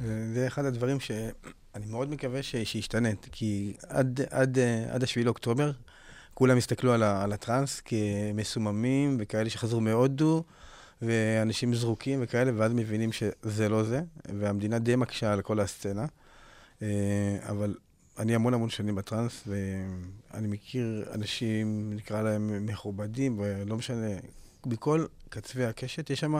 זה 0.00 0.34
זה 0.34 0.46
אחד 0.46 0.64
הדברים 0.64 1.00
שאני 1.00 1.86
מאוד 1.90 2.10
מקווה 2.10 2.42
ש- 2.42 2.56
שישתנה, 2.56 3.08
כי 3.32 3.76
עד, 3.88 4.20
עד, 4.30 4.58
עד 4.90 5.02
השביעי 5.02 5.24
לאוקטובר 5.24 5.70
כולם 6.34 6.56
הסתכלו 6.56 6.92
על, 6.92 7.02
ה- 7.02 7.22
על 7.22 7.32
הטראנס 7.32 7.80
כמסוממים 7.84 9.16
וכאלה 9.20 9.50
שחזרו 9.50 9.80
מהודו, 9.80 10.42
ואנשים 11.02 11.74
זרוקים 11.74 12.18
וכאלה, 12.22 12.52
ואז 12.56 12.72
מבינים 12.72 13.12
שזה 13.12 13.68
לא 13.68 13.82
זה, 13.82 14.00
והמדינה 14.38 14.78
די 14.78 14.96
מקשה 14.96 15.32
על 15.32 15.42
כל 15.42 15.60
הסצנה. 15.60 16.06
אה, 16.82 17.38
אבל 17.48 17.74
אני 18.18 18.34
המון 18.34 18.54
המון 18.54 18.70
שנים 18.70 18.94
בטראנס, 18.94 19.42
ואני 19.46 20.48
מכיר 20.48 21.08
אנשים, 21.14 21.92
נקרא 21.94 22.22
להם 22.22 22.66
מכובדים, 22.66 23.38
ולא 23.38 23.76
משנה, 23.76 24.06
מכל 24.66 25.06
קצווי 25.28 25.64
הקשת, 25.64 26.10
יש 26.10 26.20
שם 26.20 26.34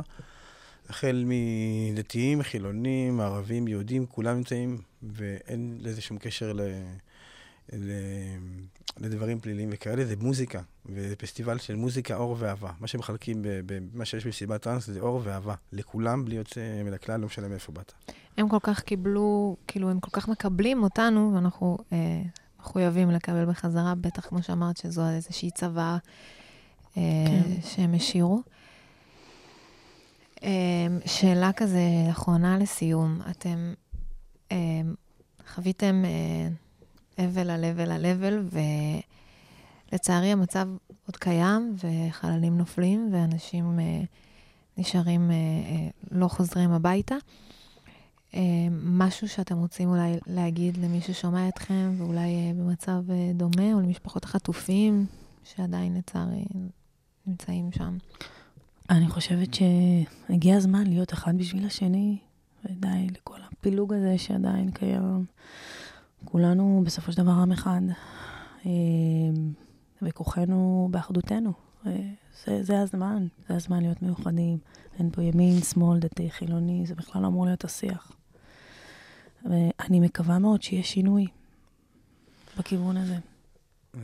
החל 0.88 1.24
מדתיים, 1.26 2.42
חילונים, 2.42 3.20
ערבים, 3.20 3.68
יהודים, 3.68 4.06
כולם 4.06 4.36
נמצאים, 4.36 4.78
ואין 5.02 5.78
לזה 5.80 6.00
שום 6.00 6.18
קשר 6.18 6.52
ל... 6.52 6.60
ל- 7.72 8.36
לדברים 8.98 9.40
פליליים 9.40 9.68
וכאלה, 9.72 10.04
זה 10.04 10.14
מוזיקה, 10.20 10.60
וזה 10.86 11.16
פסטיבל 11.16 11.58
של 11.58 11.76
מוזיקה, 11.76 12.16
אור 12.16 12.36
ואהבה. 12.38 12.70
מה 12.80 12.86
שמחלקים, 12.86 13.42
ב- 13.42 13.48
ב- 13.66 13.78
מה 13.92 14.04
שיש 14.04 14.24
במסיבת 14.26 14.62
טראנס 14.62 14.86
זה 14.86 15.00
אור 15.00 15.20
ואהבה. 15.24 15.54
לכולם, 15.72 16.24
בלי 16.24 16.36
יוצא 16.36 16.60
מן 16.84 16.92
הכלל, 16.92 17.20
לא 17.20 17.26
משנה 17.26 17.48
מאיפה 17.48 17.72
באת. 17.72 17.92
הם 18.36 18.48
כל 18.48 18.58
כך 18.62 18.80
קיבלו, 18.80 19.56
כאילו, 19.66 19.90
הם 19.90 20.00
כל 20.00 20.10
כך 20.12 20.28
מקבלים 20.28 20.82
אותנו, 20.82 21.32
ואנחנו 21.34 21.78
אה, 21.92 22.22
מחויבים 22.60 23.10
לקבל 23.10 23.44
בחזרה, 23.44 23.94
בטח, 23.94 24.26
כמו 24.26 24.42
שאמרת, 24.42 24.76
שזו 24.76 25.08
איזושהי 25.08 25.50
צוואה 25.50 25.96
אה, 26.96 27.02
כן. 27.26 27.60
שהם 27.62 27.94
השאירו. 27.94 28.42
אה, 30.42 30.50
שאלה 31.06 31.52
כזה 31.52 31.80
אחרונה 32.10 32.58
לסיום, 32.58 33.20
אתם 33.30 33.74
אה, 34.52 34.56
חוויתם 35.54 36.02
אה, 36.04 36.48
אבל 37.18 37.50
על 37.50 37.64
אבל 37.64 37.90
על 37.92 38.06
אבל, 38.06 38.44
ולצערי 39.92 40.32
המצב 40.32 40.68
עוד 41.06 41.16
קיים, 41.16 41.76
וחללים 41.76 42.58
נופלים, 42.58 43.08
ואנשים 43.12 43.80
אה, 43.80 44.02
נשארים, 44.78 45.30
אה, 45.30 45.36
אה, 45.36 45.88
לא 46.10 46.28
חוזרים 46.28 46.70
הביתה. 46.70 47.16
אה, 48.34 48.40
משהו 48.70 49.28
שאתם 49.28 49.58
רוצים 49.58 49.88
אולי 49.88 50.12
להגיד 50.26 50.76
למי 50.76 51.00
ששומע 51.00 51.48
אתכם, 51.48 51.94
ואולי 51.98 52.34
אה, 52.34 52.52
במצב 52.54 53.10
אה, 53.10 53.30
דומה, 53.34 53.72
או 53.72 53.80
למשפחות 53.80 54.24
החטופים, 54.24 55.06
שעדיין 55.44 55.94
לצערי 55.96 56.44
נמצאים 57.26 57.72
שם. 57.72 57.96
אני 58.90 59.08
חושבת 59.08 59.48
שהגיע 59.54 60.56
הזמן 60.56 60.86
להיות 60.86 61.12
אחד 61.12 61.38
בשביל 61.38 61.66
השני, 61.66 62.18
ודי 62.64 63.06
לכל 63.10 63.38
הפילוג 63.52 63.92
הזה 63.92 64.18
שעדיין 64.18 64.70
קיים. 64.70 65.24
כולנו 66.26 66.82
בסופו 66.86 67.12
של 67.12 67.22
דבר 67.22 67.32
עם 67.32 67.52
אחד, 67.52 67.80
אה, 68.66 68.70
וכוחנו 70.02 70.88
באחדותנו. 70.90 71.52
אה, 71.86 71.92
זה, 72.44 72.62
זה 72.62 72.80
הזמן, 72.80 73.26
זה 73.48 73.54
הזמן 73.54 73.80
להיות 73.82 74.02
מיוחדים. 74.02 74.58
אין 74.98 75.10
פה 75.10 75.22
ימין, 75.22 75.60
שמאל, 75.62 75.98
דתי, 75.98 76.30
חילוני, 76.30 76.86
זה 76.86 76.94
בכלל 76.94 77.22
לא 77.22 77.26
אמור 77.26 77.46
להיות 77.46 77.64
השיח. 77.64 78.12
ואני 79.44 80.00
מקווה 80.00 80.38
מאוד 80.38 80.62
שיהיה 80.62 80.82
שינוי 80.82 81.26
בכיוון 82.58 82.96
הזה. 82.96 83.16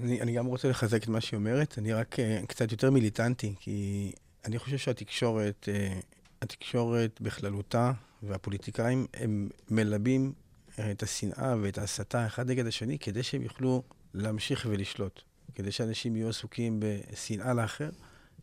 אני, 0.03 0.21
אני 0.21 0.33
גם 0.33 0.47
רוצה 0.47 0.69
לחזק 0.69 1.03
את 1.03 1.09
מה 1.09 1.21
שהיא 1.21 1.39
אומרת, 1.39 1.75
אני 1.79 1.93
רק 1.93 2.17
uh, 2.19 2.47
קצת 2.47 2.73
יותר 2.73 2.91
מיליטנטי, 2.91 3.55
כי 3.61 4.13
אני 4.45 4.59
חושב 4.59 4.79
שהתקשורת, 4.79 5.69
uh, 5.69 6.05
התקשורת 6.43 7.21
בכללותה 7.21 7.93
והפוליטיקאים, 8.23 9.07
הם 9.15 9.49
מלבים 9.71 10.33
את 10.81 11.03
השנאה 11.03 11.55
ואת 11.63 11.79
ההסתה 11.79 12.27
אחד 12.27 12.51
נגד 12.51 12.67
השני, 12.67 12.99
כדי 12.99 13.23
שהם 13.23 13.43
יוכלו 13.43 13.83
להמשיך 14.15 14.67
ולשלוט. 14.71 15.23
כדי 15.55 15.73
שאנשים 15.73 16.17
יהיו 16.17 16.29
עסוקים 16.29 16.81
בשנאה 16.81 17.55
לאחר, 17.55 17.91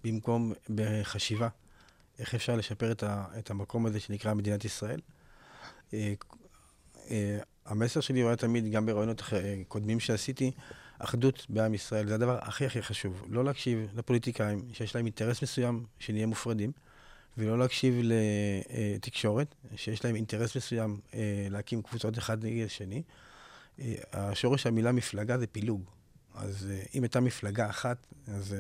במקום 0.04 0.54
בחשיבה. 0.76 1.48
איך 2.20 2.36
אפשר 2.36 2.56
לשפר 2.56 2.92
את, 2.92 3.04
ה, 3.04 3.26
את 3.40 3.52
המקום 3.52 3.86
הזה 3.86 4.00
שנקרא 4.00 4.34
מדינת 4.34 4.66
ישראל. 4.66 5.00
Uh, 5.90 5.94
uh, 6.96 7.10
המסר 7.66 8.00
שלי 8.00 8.22
הוא 8.22 8.30
היה 8.30 8.38
תמיד, 8.38 8.72
גם 8.72 8.86
ברעיונות 8.86 9.24
קודמים 9.68 10.00
שעשיתי, 10.00 10.52
אחדות 11.00 11.46
בעם 11.50 11.74
ישראל, 11.74 12.08
זה 12.08 12.16
הדבר 12.16 12.38
הכי 12.42 12.66
הכי 12.66 12.82
חשוב. 12.82 13.26
לא 13.30 13.44
להקשיב 13.44 13.90
לפוליטיקאים 13.96 14.62
שיש 14.74 14.96
להם 14.96 15.06
אינטרס 15.06 15.44
מסוים 15.44 15.86
שנהיה 16.00 16.26
מופרדים, 16.26 16.72
ולא 17.38 17.60
להקשיב 17.60 17.96
לתקשורת 18.04 19.56
שיש 19.76 20.06
להם 20.06 20.16
אינטרס 20.16 20.56
מסוים 20.56 21.00
אה, 21.14 21.48
להקים 21.50 21.82
קבוצות 21.82 22.18
אחד 22.18 22.46
נגד 22.46 22.66
השני. 22.66 23.04
אה, 23.80 23.96
השורש 24.14 24.66
המילה 24.66 24.92
מפלגה 24.92 25.38
זה 25.38 25.48
פילוג. 25.48 25.84
אז 26.36 26.68
אה, 26.72 26.84
אם 26.96 27.04
הייתה 27.04 27.20
מפלגה 27.20 27.70
אחת, 27.70 28.08
אז 28.28 28.56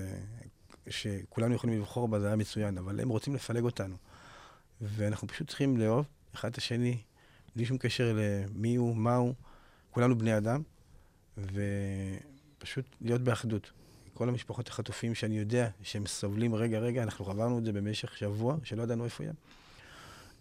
שכולנו 0.89 1.55
יכולים 1.55 1.79
לבחור 1.79 2.07
בה, 2.07 2.19
זה 2.19 2.27
היה 2.27 2.35
מצוין, 2.35 2.77
אבל 2.77 2.99
הם 2.99 3.09
רוצים 3.09 3.35
לפלג 3.35 3.63
אותנו. 3.63 3.95
ואנחנו 4.81 5.27
פשוט 5.27 5.47
צריכים 5.47 5.77
לאהוב 5.77 6.05
אחד 6.35 6.49
את 6.49 6.57
השני, 6.57 6.97
בלי 7.55 7.65
שום 7.65 7.77
קשר 7.77 8.17
למי 8.17 8.75
הוא, 8.75 8.95
מה 8.95 9.15
הוא. 9.15 9.33
כולנו 9.91 10.17
בני 10.17 10.37
אדם, 10.37 10.61
ופשוט 11.37 12.85
להיות 13.01 13.21
באחדות. 13.21 13.71
כל 14.19 14.29
המשפחות 14.29 14.67
החטופים 14.67 15.15
שאני 15.15 15.37
יודע 15.37 15.69
שהם 15.81 16.05
סובלים 16.05 16.55
רגע-רגע, 16.55 17.03
אנחנו 17.03 17.29
עברנו 17.29 17.59
את 17.59 17.65
זה 17.65 17.71
במשך 17.71 18.17
שבוע, 18.17 18.55
שלא 18.63 18.83
ידענו 18.83 19.05
איפה 19.05 19.23
הם. 19.23 19.33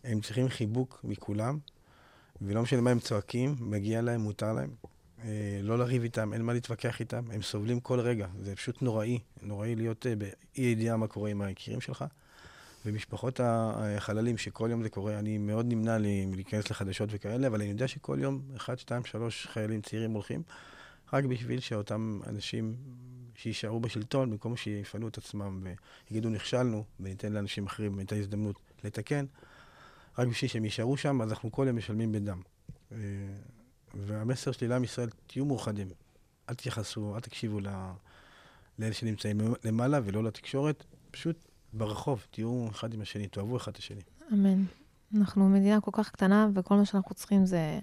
הם 0.05 0.21
צריכים 0.21 0.49
חיבוק 0.49 1.01
מכולם, 1.05 1.59
ולא 2.43 2.63
משנה 2.63 2.81
מה 2.81 2.91
הם 2.91 2.99
צועקים, 2.99 3.57
מגיע 3.61 4.03
להם, 4.03 4.21
מותר 4.21 4.53
להם. 4.53 4.71
אה, 5.25 5.61
לא 5.63 5.79
לריב 5.79 6.03
איתם, 6.03 6.33
אין 6.33 6.43
מה 6.43 6.53
להתווכח 6.53 7.01
איתם, 7.01 7.31
הם 7.31 7.43
סובלים 7.43 7.81
כל 7.81 8.01
רגע. 8.01 8.27
זה 8.43 8.57
פשוט 8.57 8.83
נוראי, 8.83 9.19
נוראי 9.43 9.75
להיות 9.75 10.07
אה, 10.07 10.17
באי 10.17 10.31
ידיעה 10.57 10.97
מה 10.97 11.07
קורה 11.07 11.31
עם 11.31 11.43
היקירים 11.43 11.81
שלך. 11.81 12.05
ומשפחות 12.87 13.41
החללים, 13.43 14.39
שכל 14.39 14.69
יום 14.71 14.83
זה 14.83 14.89
קורה, 14.89 15.19
אני 15.19 15.39
מאוד 15.39 15.67
נמנע 15.67 15.99
לי 15.99 16.27
מלהיכנס 16.27 16.71
לחדשות 16.71 17.09
וכאלה, 17.13 17.47
אבל 17.47 17.61
אני 17.61 17.71
יודע 17.71 17.89
שכל 17.89 18.19
יום, 18.21 18.41
אחד, 18.57 18.79
שתיים, 18.79 19.05
שלוש 19.05 19.47
חיילים 19.47 19.81
צעירים 19.81 20.11
הולכים, 20.11 20.43
רק 21.13 21.25
בשביל 21.25 21.61
שאותם 21.61 22.21
אנשים 22.27 22.77
שיישארו 23.39 23.81
בשלטון, 23.81 24.31
במקום 24.31 24.57
שיפנו 24.57 25.09
את 25.09 25.19
עצמם 25.19 25.67
ויגידו 26.11 26.29
נכשלנו, 26.29 26.85
וניתן 27.01 27.33
לאנשים 27.33 27.67
אחרים 27.67 28.01
את 28.01 28.13
ההזדמנות 28.13 28.57
לתקן, 28.85 29.25
רק 30.19 30.29
בשביל 30.29 30.51
שהם 30.51 30.65
יישארו 30.65 30.97
שם, 30.97 31.23
אז 31.23 31.31
אנחנו 31.31 31.53
כל 31.53 31.65
יום 31.69 31.77
משלמים 31.77 32.13
בדם. 32.13 32.41
אה, 32.93 32.99
והמסר 33.95 34.53
שלי 34.53 34.69
לעם 34.69 34.85
ישראל, 34.85 35.09
תהיו 35.27 35.45
מאוחדים. 35.45 35.89
אל 36.49 36.55
תתייחסו, 36.55 37.15
אל 37.15 37.21
תקשיבו 37.21 37.61
לאלה 37.61 38.93
שנמצאים 38.93 39.41
למעלה 39.65 40.01
ולא 40.05 40.25
לתקשורת, 40.25 40.85
פשוט 41.11 41.37
ברחוב, 41.73 42.27
תהיו 42.31 42.69
אחד 42.71 42.95
עם 42.95 43.01
השני, 43.01 43.29
תאהבו 43.29 43.57
אחד 43.57 43.73
את 43.73 43.79
השני. 43.79 44.01
אמן. 44.33 44.65
אנחנו 45.17 45.49
מדינה 45.49 45.81
כל 45.81 45.91
כך 45.95 46.11
קטנה, 46.11 46.49
וכל 46.55 46.75
מה 46.75 46.85
שאנחנו 46.85 47.15
צריכים 47.15 47.47
זה 47.47 47.79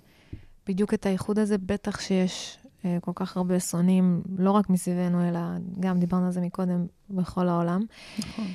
בדיוק 0.67 0.93
את 0.93 1.05
האיחוד 1.05 1.39
הזה, 1.39 1.57
בטח 1.57 1.99
שיש 1.99 2.57
כל 3.01 3.11
כך 3.15 3.37
הרבה 3.37 3.59
שונאים, 3.59 4.21
לא 4.37 4.51
רק 4.51 4.69
מסביבנו, 4.69 5.29
אלא 5.29 5.39
גם 5.79 5.99
דיברנו 5.99 6.25
על 6.25 6.31
זה 6.31 6.41
מקודם, 6.41 6.85
בכל 7.09 7.47
העולם. 7.47 7.85
נכון. 8.19 8.45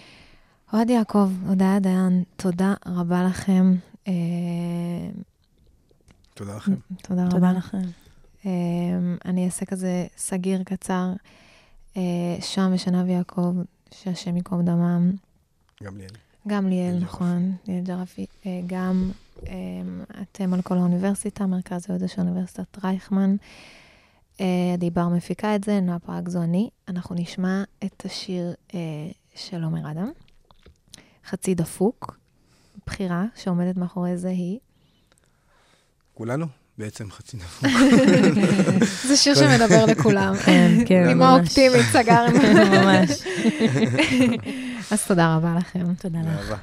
אוהד 0.72 0.91
יעקב, 0.91 1.31
הודיה 1.47 1.81
דיין, 1.81 2.24
תודה 2.37 2.74
רבה 2.87 3.24
לכם. 3.24 3.74
אה, 4.09 4.12
תודה 6.35 6.57
לכם. 6.57 6.74
תודה 7.03 7.22
רבה. 7.22 7.31
תודה 7.31 7.53
לכם. 7.53 7.83
אה, 8.47 8.51
אני 9.24 9.47
אעשה 9.47 9.64
כזה 9.66 10.07
סגיר 10.16 10.62
קצר. 10.62 11.12
אה, 11.97 12.03
שם 12.41 12.70
ושנב 12.74 13.09
יעקב, 13.09 13.55
שהשם 13.91 14.37
ייקום 14.37 14.64
דמם. 14.64 15.12
גם 15.83 15.97
ליאל. 15.97 16.11
גם 16.49 16.68
ליאל, 16.68 16.99
נכון, 17.01 17.53
ליאל 17.68 17.85
ג'רפי. 17.85 18.26
אה, 18.47 18.61
גם 18.66 19.11
אה, 19.49 19.53
אתם 20.22 20.55
על 20.55 20.62
כל 20.62 20.78
האוניברסיטה, 20.78 21.47
מרכז 21.47 21.87
הידע 21.89 22.09
של 22.09 22.20
אוניברסיטת 22.22 22.85
רייכמן. 22.85 23.37
אה, 24.41 24.47
עדי 24.74 24.91
בר 24.91 25.09
מפיקה 25.09 25.57
את 25.57 25.64
זה, 25.64 25.80
נועה 25.80 25.99
פרק 25.99 26.28
זו 26.28 26.43
אני. 26.43 26.70
אנחנו 26.88 27.14
נשמע 27.14 27.62
את 27.84 28.03
השיר 28.05 28.55
אה, 28.74 28.78
של 29.34 29.64
עומר 29.64 29.91
אדם, 29.91 30.11
חצי 31.26 31.55
דפוק. 31.55 32.16
בחירה 32.86 33.24
שעומדת 33.36 33.76
מאחורי 33.76 34.16
זה 34.16 34.28
היא. 34.28 34.59
כולנו 36.14 36.47
בעצם 36.78 37.11
חצי 37.11 37.36
נפוק. 37.36 37.70
זה 39.09 39.16
שיר 39.16 39.34
שמדבר 39.34 39.86
לכולם. 39.86 40.34
כן, 40.47 40.70
כן, 40.86 41.07
נימה 41.07 41.36
ממש. 41.36 41.49
אופטימית, 41.49 41.86
סגרנו. 41.93 42.38
ממש. 42.76 43.11
אז 44.91 45.07
תודה 45.07 45.36
רבה 45.36 45.55
לכם. 45.59 45.95
תודה 45.95 46.18
לך. 46.20 46.55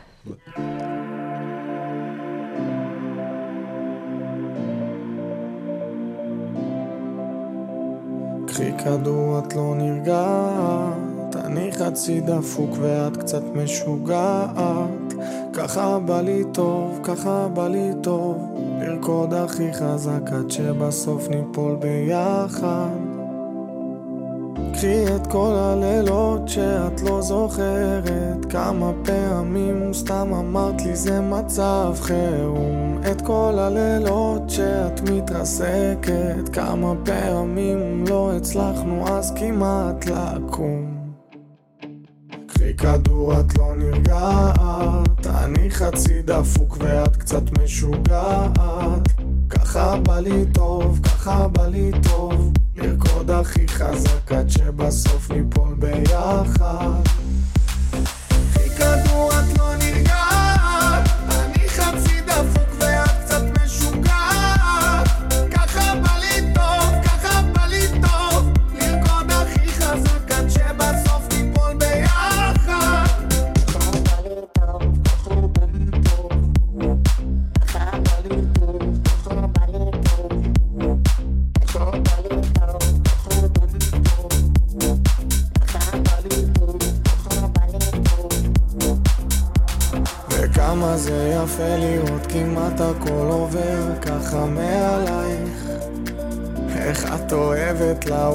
קחי 8.57 8.71
כדור 8.77 9.39
את 9.39 9.55
לא 9.55 9.73
נרגעת, 9.75 11.35
אני 11.45 11.71
חצי 11.71 12.21
דפוק 12.21 12.69
ואת 12.81 13.17
קצת 13.17 13.41
משוגעת. 13.55 15.13
ככה 15.53 15.99
בא 15.99 16.21
לי 16.21 16.43
טוב, 16.53 16.99
ככה 17.03 17.47
בא 17.53 17.67
לי 17.67 17.91
טוב, 18.03 18.37
לרקוד 18.81 19.33
הכי 19.33 19.73
חזק 19.73 20.21
עד 20.31 20.51
שבסוף 20.51 21.27
ניפול 21.29 21.75
ביחד. 21.75 23.06
קחי 24.77 25.15
את 25.15 25.27
כל 25.27 25.53
הלילות 25.55 26.47
שאת 26.47 27.01
לא 27.01 27.21
זוכרת. 27.21 28.45
כמה 28.49 28.91
פעמים 29.03 29.93
סתם 29.93 30.33
אמרת 30.33 30.81
לי 30.81 30.95
זה 30.95 31.21
מצב 31.21 31.93
חירום. 32.01 33.01
את 33.11 33.21
כל 33.21 33.53
הלילות 33.57 34.49
שאת 34.49 35.09
מתרסקת 35.09 36.49
כמה 36.53 36.93
פעמים 37.05 38.03
לא 38.07 38.31
הצלחנו 38.35 39.07
אז 39.07 39.33
כמעט 39.35 40.05
לקום. 40.05 40.97
קחי 42.47 42.73
כדור 42.73 43.39
את 43.39 43.57
לא 43.57 43.75
נרגעת 43.75 45.27
אני 45.27 45.69
חצי 45.69 46.21
דפוק 46.21 46.77
ואת 46.79 47.15
קצת 47.15 47.57
משוגעת. 47.59 49.07
ככה 49.49 49.97
בא 49.97 50.19
לי 50.19 50.45
טוב, 50.53 50.99
ככה 51.03 51.47
בא 51.47 51.67
לי 51.67 51.91
טוב 52.03 52.51
לרקוד 52.77 53.31
הכי 53.31 53.67
חזק 53.67 54.31
עד 54.31 54.49
שבסוף 54.49 55.31
ניפול 55.31 55.73
ביחד. 55.73 57.01
קחי 58.53 58.69
כדור 58.69 59.31
את 59.31 59.57
לא 59.57 59.75
נרגעת 59.75 60.06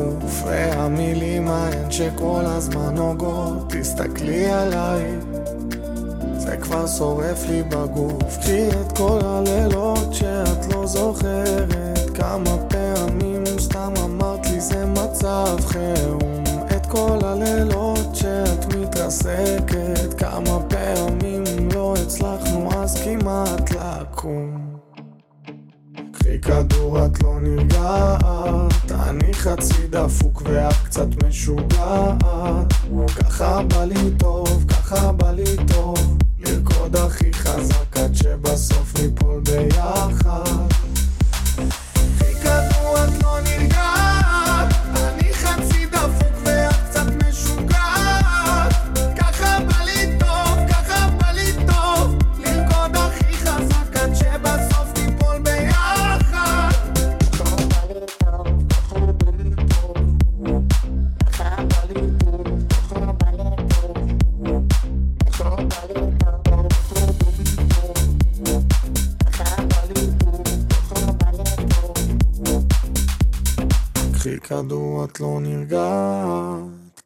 לעוף 0.02 0.42
והמילים 0.46 1.48
ההן 1.48 1.90
שכל 1.90 2.42
הזמן 2.44 2.94
נוגעות 2.94 3.72
תסתכלי 3.72 4.46
עליי. 4.46 5.18
זה 6.36 6.56
כבר 6.56 6.86
שורף 6.86 7.48
לי 7.48 7.62
בגוף 7.62 8.38
קחי 8.40 8.68
את 8.68 8.98
כל 8.98 9.18
הלילות 9.24 10.14
שאת 10.14 10.74
לא 10.74 10.86
זוכרת. 10.86 12.10
כמה 12.14 12.56
פעמים 12.68 13.44
סתם 13.58 13.92
אמרת 14.04 14.46
לי 14.46 14.60
זה 14.60 14.86
מצב 14.86 15.56
חירום. 15.66 16.44
את 16.76 16.86
כל 16.86 17.18
הלילות 17.24 18.16
שאת 18.16 18.74
מתרסקת 18.74 20.14
כמה 20.18 20.58
פעמים 20.68 21.68
לא 21.74 21.94
הצלחנו 22.02 22.68
אז 22.76 23.02
כמעט 23.04 23.70
לקום. 23.70 24.72
קחי 26.12 26.40
כדור 26.40 27.06
את 27.06 27.22
לא 27.22 27.40
נרגעת 27.40 28.21
חצי 29.42 29.86
דפוק 29.90 30.42
ואת 30.44 30.74
קצת 30.84 31.24
משוגעת. 31.24 32.22
ככה 33.16 33.62
בא 33.62 33.84
לי 33.84 34.10
טוב, 34.18 34.64
ככה 34.68 35.12
בא 35.12 35.30
לי 35.32 35.56
טוב. 35.74 36.18
לרקוד 36.38 36.96
הכי 36.96 37.32
חזק 37.32 37.96
עד 37.96 38.14
שבסוף 38.14 39.00
ניפול 39.00 39.40
ביחד 39.40 40.51